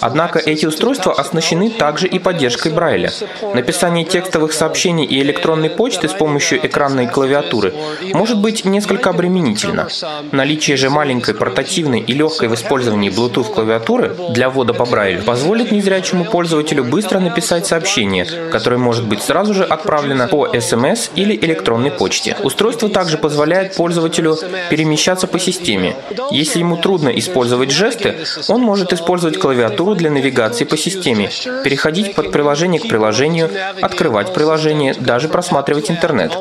Однако 0.00 0.38
эти 0.38 0.66
устройства 0.66 1.14
оснащены 1.14 1.70
также 1.70 2.06
и 2.06 2.18
поддержкой 2.18 2.72
Брайля. 2.72 3.10
Написание 3.54 4.04
текстовых 4.04 4.52
сообщений 4.52 5.06
и 5.06 5.22
электронной 5.22 5.70
почты 5.70 6.08
с 6.08 6.12
помощью 6.12 6.58
экранной 6.66 7.06
клавиатуры 7.06 7.72
может 8.12 8.38
быть 8.38 8.66
несколько 8.66 9.10
обременительно. 9.10 9.88
Наличие 10.30 10.76
же 10.76 10.90
маленькой, 10.90 11.34
портативной 11.34 12.00
и 12.00 12.12
легкой 12.12 12.48
в 12.48 12.54
использовании 12.54 13.10
Bluetooth 13.10 13.54
клавиатуры 13.54 14.14
для 14.28 14.50
ввода 14.50 14.74
по 14.74 14.84
Брайлю 14.84 15.22
позволит 15.22 15.72
незрячему 15.72 16.26
пользователю 16.26 16.84
быстро 16.84 17.18
написать 17.18 17.66
сообщение, 17.66 18.26
которое 18.52 18.76
может 18.76 19.06
быть 19.06 19.22
сразу 19.22 19.54
же 19.54 19.64
отправлено 19.64 20.28
по 20.28 20.46
SMS 20.48 21.05
или 21.14 21.34
электронной 21.36 21.90
почте. 21.90 22.36
Устройство 22.42 22.88
также 22.88 23.18
позволяет 23.18 23.74
пользователю 23.74 24.36
перемещаться 24.70 25.26
по 25.26 25.38
системе. 25.38 25.96
Если 26.30 26.58
ему 26.58 26.76
трудно 26.76 27.08
использовать 27.08 27.70
жест, 27.70 27.86
жесты, 27.86 28.16
он 28.48 28.60
может 28.60 28.92
использовать 28.92 29.38
клавиатуру 29.38 29.94
для 29.94 30.10
навигации 30.10 30.64
по 30.64 30.76
системе, 30.76 31.30
переходить 31.64 32.14
под 32.14 32.32
приложение 32.32 32.80
к 32.80 32.88
приложению, 32.88 33.50
открывать 33.80 34.34
приложение, 34.34 34.94
даже 34.94 35.28
просматривать 35.28 35.90
интернет. 35.90 36.32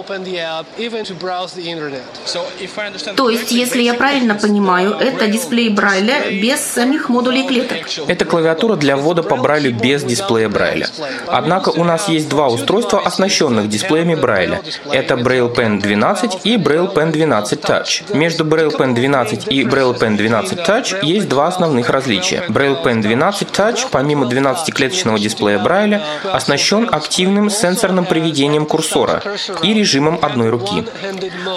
То 3.16 3.30
есть, 3.30 3.52
если 3.52 3.82
я 3.82 3.94
правильно 3.94 4.36
понимаю, 4.36 4.92
это 5.00 5.28
дисплей 5.28 5.70
Брайля 5.70 6.32
без 6.32 6.60
самих 6.60 7.10
модулей 7.10 7.48
клеток? 7.48 7.78
Это 8.08 8.26
клавиатура 8.26 8.76
для 8.76 8.98
ввода 8.98 9.24
по 9.24 9.36
Брайлю 9.36 9.74
без 9.74 10.04
дисплея 10.04 10.50
Брайля. 10.50 10.90
Однако 11.28 11.70
у 11.70 11.84
нас 11.84 12.10
есть 12.10 12.30
два 12.30 12.48
устройства, 12.48 13.02
оснащенных 13.02 13.70
дисплеями 13.70 14.16
Брайля. 14.16 14.55
Брайля. 14.56 15.00
Это 15.00 15.16
Braille 15.16 15.54
Pen 15.54 15.80
12 15.80 16.46
и 16.46 16.58
Braille 16.58 16.94
Pen 16.94 17.12
12 17.12 17.62
Touch. 17.62 18.16
Между 18.16 18.44
Braille 18.44 18.76
Pen 18.76 18.94
12 18.94 19.48
и 19.50 19.64
Braille 19.64 19.98
Pen 19.98 20.18
12 20.18 20.60
Touch 20.60 21.06
есть 21.06 21.28
два 21.28 21.48
основных 21.48 21.90
различия. 21.90 22.44
Braille 22.50 22.82
Pen 22.84 23.02
12 23.02 23.50
Touch, 23.50 23.88
помимо 23.92 24.26
12-клеточного 24.26 25.20
дисплея 25.20 25.60
Брайля, 25.60 26.02
оснащен 26.24 26.90
активным 26.92 27.50
сенсорным 27.50 28.06
приведением 28.06 28.66
курсора 28.66 29.22
и 29.62 29.74
режимом 29.74 30.20
одной 30.22 30.50
руки. 30.50 30.86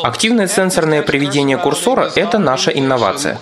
Активное 0.02 0.48
сенсорное 0.48 1.02
приведение 1.02 1.56
курсора– 1.56 2.10
это 2.14 2.38
наша 2.38 2.70
инновация. 2.70 3.38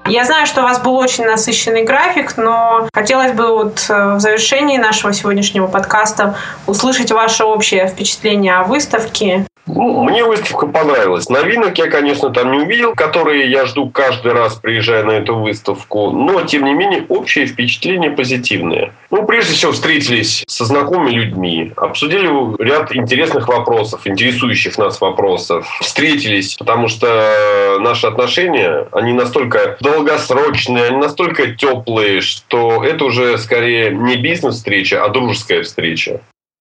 Я 0.06 0.24
знаю, 0.24 0.46
что 0.46 0.62
у 0.62 0.64
вас 0.64 0.80
был 0.80 0.96
очень 0.96 1.24
насыщенный 1.24 1.84
график, 1.84 2.36
но 2.36 2.88
хотелось 2.92 3.30
бы 3.32 3.46
вот 3.52 3.86
э, 3.88 4.14
в 4.16 4.18
завершении 4.18 4.76
нашего 4.76 5.12
сегодняшнего 5.12 5.68
подкаста 5.68 6.36
услышать 6.66 7.12
ваше 7.12 7.44
общее 7.44 7.86
впечатление 7.86 8.54
о 8.54 8.64
выставке. 8.64 9.46
Ну, 9.74 10.04
мне 10.04 10.24
выставка 10.24 10.66
понравилась. 10.66 11.28
Новинок 11.28 11.78
я, 11.78 11.88
конечно, 11.88 12.30
там 12.30 12.52
не 12.52 12.58
увидел, 12.58 12.94
которые 12.94 13.50
я 13.50 13.66
жду 13.66 13.88
каждый 13.88 14.32
раз, 14.32 14.56
приезжая 14.56 15.04
на 15.04 15.12
эту 15.12 15.36
выставку. 15.36 16.10
Но, 16.10 16.42
тем 16.42 16.64
не 16.64 16.74
менее, 16.74 17.04
общее 17.08 17.46
впечатление 17.46 18.10
позитивное. 18.10 18.92
Ну, 19.10 19.24
прежде 19.24 19.54
всего, 19.54 19.72
встретились 19.72 20.44
со 20.46 20.64
знакомыми 20.64 21.10
людьми, 21.10 21.72
обсудили 21.76 22.28
ряд 22.62 22.94
интересных 22.94 23.48
вопросов, 23.48 24.06
интересующих 24.06 24.78
нас 24.78 25.00
вопросов. 25.00 25.66
Встретились, 25.80 26.56
потому 26.56 26.88
что 26.88 27.78
наши 27.80 28.06
отношения, 28.06 28.86
они 28.92 29.12
настолько 29.12 29.76
долгосрочные, 29.80 30.86
они 30.86 30.96
настолько 30.98 31.52
теплые, 31.54 32.20
что 32.20 32.84
это 32.84 33.04
уже 33.04 33.38
скорее 33.38 33.90
не 33.90 34.16
бизнес-встреча, 34.16 35.04
а 35.04 35.08
дружеская 35.08 35.62
встреча. 35.62 36.20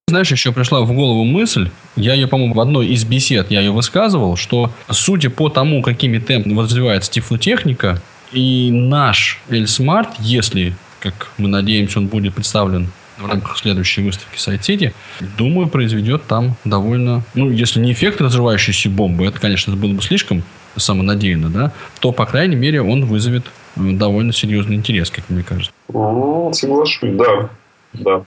Знаешь, 0.09 0.31
еще 0.31 0.51
пришла 0.51 0.81
в 0.81 0.91
голову 0.91 1.23
мысль, 1.23 1.69
я 1.95 2.15
ее, 2.15 2.25
по-моему, 2.25 2.55
в 2.55 2.59
одной 2.59 2.87
из 2.87 3.03
бесед 3.03 3.51
я 3.51 3.59
ее 3.59 3.69
высказывал, 3.69 4.37
что 4.37 4.71
судя 4.89 5.29
по 5.29 5.49
тому, 5.49 5.83
какими 5.83 6.17
темпами 6.17 6.59
развивается 6.59 7.11
тифлотехника, 7.11 8.01
и 8.31 8.71
наш 8.71 9.39
Эльсмарт, 9.49 10.09
если, 10.17 10.73
как 10.99 11.29
мы 11.37 11.47
надеемся, 11.47 11.99
он 11.99 12.07
будет 12.07 12.33
представлен 12.33 12.87
в 13.19 13.27
рамках 13.27 13.59
следующей 13.59 14.01
выставки 14.01 14.39
Сайт-Сити, 14.39 14.95
думаю, 15.37 15.67
произведет 15.67 16.23
там 16.25 16.55
довольно, 16.65 17.23
ну, 17.35 17.51
если 17.51 17.79
не 17.79 17.91
эффект 17.91 18.19
разрывающейся 18.19 18.89
бомбы, 18.89 19.27
это, 19.27 19.39
конечно, 19.39 19.75
было 19.75 19.93
бы 19.93 20.01
слишком 20.01 20.41
самонадеянно, 20.75 21.49
да, 21.49 21.71
то, 21.99 22.11
по 22.11 22.25
крайней 22.25 22.55
мере, 22.55 22.81
он 22.81 23.05
вызовет 23.05 23.45
довольно 23.75 24.33
серьезный 24.33 24.75
интерес, 24.75 25.11
как 25.11 25.29
мне 25.29 25.43
кажется. 25.43 25.71
Ну, 25.93 26.51
соглашусь, 26.51 27.11
да. 27.13 27.49
Да. 27.93 28.25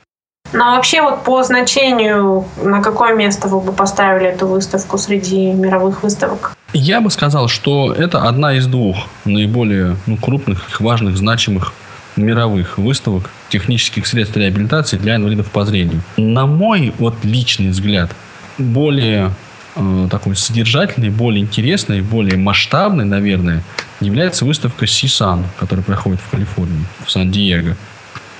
Ну 0.52 0.62
а 0.62 0.76
вообще 0.76 1.00
вот 1.00 1.24
по 1.24 1.42
значению, 1.42 2.44
на 2.62 2.82
какое 2.82 3.14
место 3.14 3.48
вы 3.48 3.60
бы 3.60 3.72
поставили 3.72 4.26
эту 4.26 4.46
выставку 4.46 4.98
среди 4.98 5.52
мировых 5.52 6.02
выставок? 6.02 6.56
Я 6.74 7.00
бы 7.00 7.10
сказал, 7.10 7.48
что 7.48 7.92
это 7.92 8.22
одна 8.28 8.54
из 8.54 8.66
двух 8.66 8.96
наиболее 9.24 9.96
ну, 10.06 10.16
крупных, 10.16 10.80
важных, 10.80 11.16
значимых 11.16 11.72
мировых 12.16 12.76
выставок 12.76 13.30
технических 13.48 14.06
средств 14.06 14.36
реабилитации 14.36 14.98
для 14.98 15.16
инвалидов 15.16 15.50
по 15.50 15.64
зрению. 15.64 16.02
На 16.16 16.46
мой 16.46 16.92
вот 16.98 17.14
личный 17.22 17.68
взгляд, 17.68 18.10
более 18.58 19.30
э, 19.76 20.08
такой 20.10 20.36
содержательный, 20.36 21.08
более 21.08 21.42
интересный, 21.42 22.02
более 22.02 22.36
масштабный, 22.36 23.04
наверное, 23.06 23.62
является 24.00 24.44
выставка 24.44 24.84
CSUN, 24.84 25.44
которая 25.58 25.84
проходит 25.84 26.20
в 26.20 26.30
Калифорнии, 26.30 26.84
в 27.06 27.10
Сан-Диего. 27.10 27.76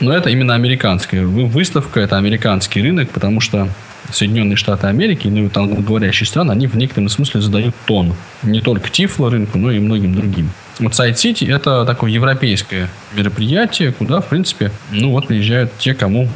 Но 0.01 0.13
это 0.13 0.31
именно 0.31 0.55
американская 0.55 1.25
выставка, 1.25 2.01
это 2.01 2.17
американский 2.17 2.83
рынок, 2.83 3.11
потому 3.11 3.41
что 3.41 3.69
Соединенные 4.11 4.57
Штаты 4.57 4.87
Америки, 4.87 5.29
ну, 5.29 5.49
там 5.49 5.83
говорящие 5.83 6.27
страны, 6.27 6.53
они 6.53 6.67
в 6.67 6.77
некотором 6.77 7.09
смысле 7.09 7.41
задают 7.41 7.75
тон. 7.87 8.15
Не 8.43 8.61
только 8.61 8.91
Тифло 8.91 9.31
рынку, 9.31 9.59
но 9.59 9.71
и 9.71 9.79
многим 9.79 10.15
другим. 10.15 10.51
Вот 10.79 10.95
Сайт 10.95 11.19
Сити– 11.19 11.45
это 11.51 11.85
такое 11.85 12.11
европейское 12.11 12.89
мероприятие, 13.13 13.93
куда, 13.93 14.21
в 14.21 14.27
принципе, 14.27 14.71
ну 14.91 15.11
вот 15.11 15.27
приезжают 15.27 15.71
те, 15.79 15.95
кому, 15.95 16.29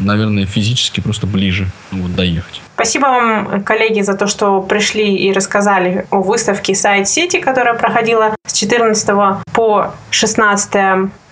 наверное, 0.00 0.44
физически 0.44 1.00
просто 1.00 1.26
ближе 1.26 1.66
ну, 1.92 2.02
вот, 2.02 2.14
доехать. 2.14 2.60
Спасибо 2.74 3.06
вам, 3.06 3.62
коллеги, 3.64 4.02
за 4.02 4.14
то, 4.14 4.26
что 4.26 4.60
пришли 4.60 5.16
и 5.16 5.32
рассказали 5.32 6.06
о 6.10 6.20
выставке 6.20 6.74
Сайт 6.74 7.08
Сити, 7.08 7.40
которая 7.40 7.74
проходила 7.74 8.34
с 8.46 8.52
14 8.52 9.08
по 9.52 9.94
16 10.10 10.74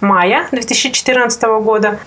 мая 0.01 0.47
2014 0.51 1.43
года. 1.63 1.99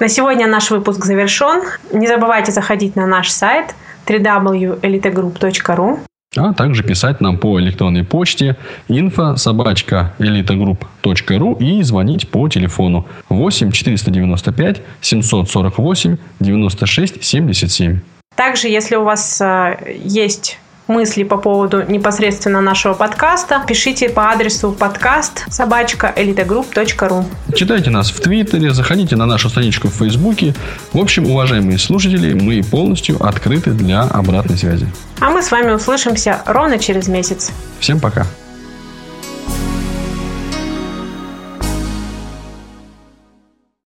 На 0.00 0.08
сегодня 0.08 0.46
наш 0.46 0.70
выпуск 0.70 1.04
завершен. 1.04 1.62
Не 1.92 2.06
забывайте 2.08 2.50
заходить 2.52 2.96
на 2.96 3.06
наш 3.06 3.30
сайт 3.30 3.74
www.elitegroup.ru 4.06 6.00
а 6.36 6.52
также 6.52 6.82
писать 6.82 7.20
нам 7.20 7.38
по 7.38 7.60
электронной 7.60 8.02
почте 8.02 8.56
info 8.88 9.36
собачка 9.36 10.14
elitogroup.ru 10.18 11.58
и 11.58 11.82
звонить 11.82 12.28
по 12.28 12.48
телефону 12.48 13.06
8 13.28 13.70
495 13.70 14.82
748 15.00 16.16
96 16.40 17.24
77. 17.24 18.00
Также, 18.34 18.66
если 18.66 18.96
у 18.96 19.04
вас 19.04 19.40
э, 19.40 19.96
есть 20.02 20.58
мысли 20.86 21.22
по 21.22 21.36
поводу 21.36 21.82
непосредственно 21.82 22.60
нашего 22.60 22.94
подкаста, 22.94 23.62
пишите 23.66 24.08
по 24.08 24.30
адресу 24.30 24.72
подкаст 24.72 25.44
собачка 25.50 26.12
элитагрупп.ру. 26.14 27.24
Читайте 27.54 27.90
нас 27.90 28.10
в 28.10 28.20
Твиттере, 28.20 28.72
заходите 28.72 29.16
на 29.16 29.26
нашу 29.26 29.48
страничку 29.48 29.88
в 29.88 29.94
Фейсбуке. 29.94 30.54
В 30.92 30.98
общем, 30.98 31.26
уважаемые 31.30 31.78
слушатели, 31.78 32.34
мы 32.34 32.62
полностью 32.62 33.24
открыты 33.24 33.70
для 33.70 34.02
обратной 34.02 34.56
связи. 34.56 34.86
А 35.20 35.30
мы 35.30 35.42
с 35.42 35.50
вами 35.50 35.72
услышимся 35.72 36.42
ровно 36.46 36.78
через 36.78 37.08
месяц. 37.08 37.50
Всем 37.80 38.00
пока. 38.00 38.26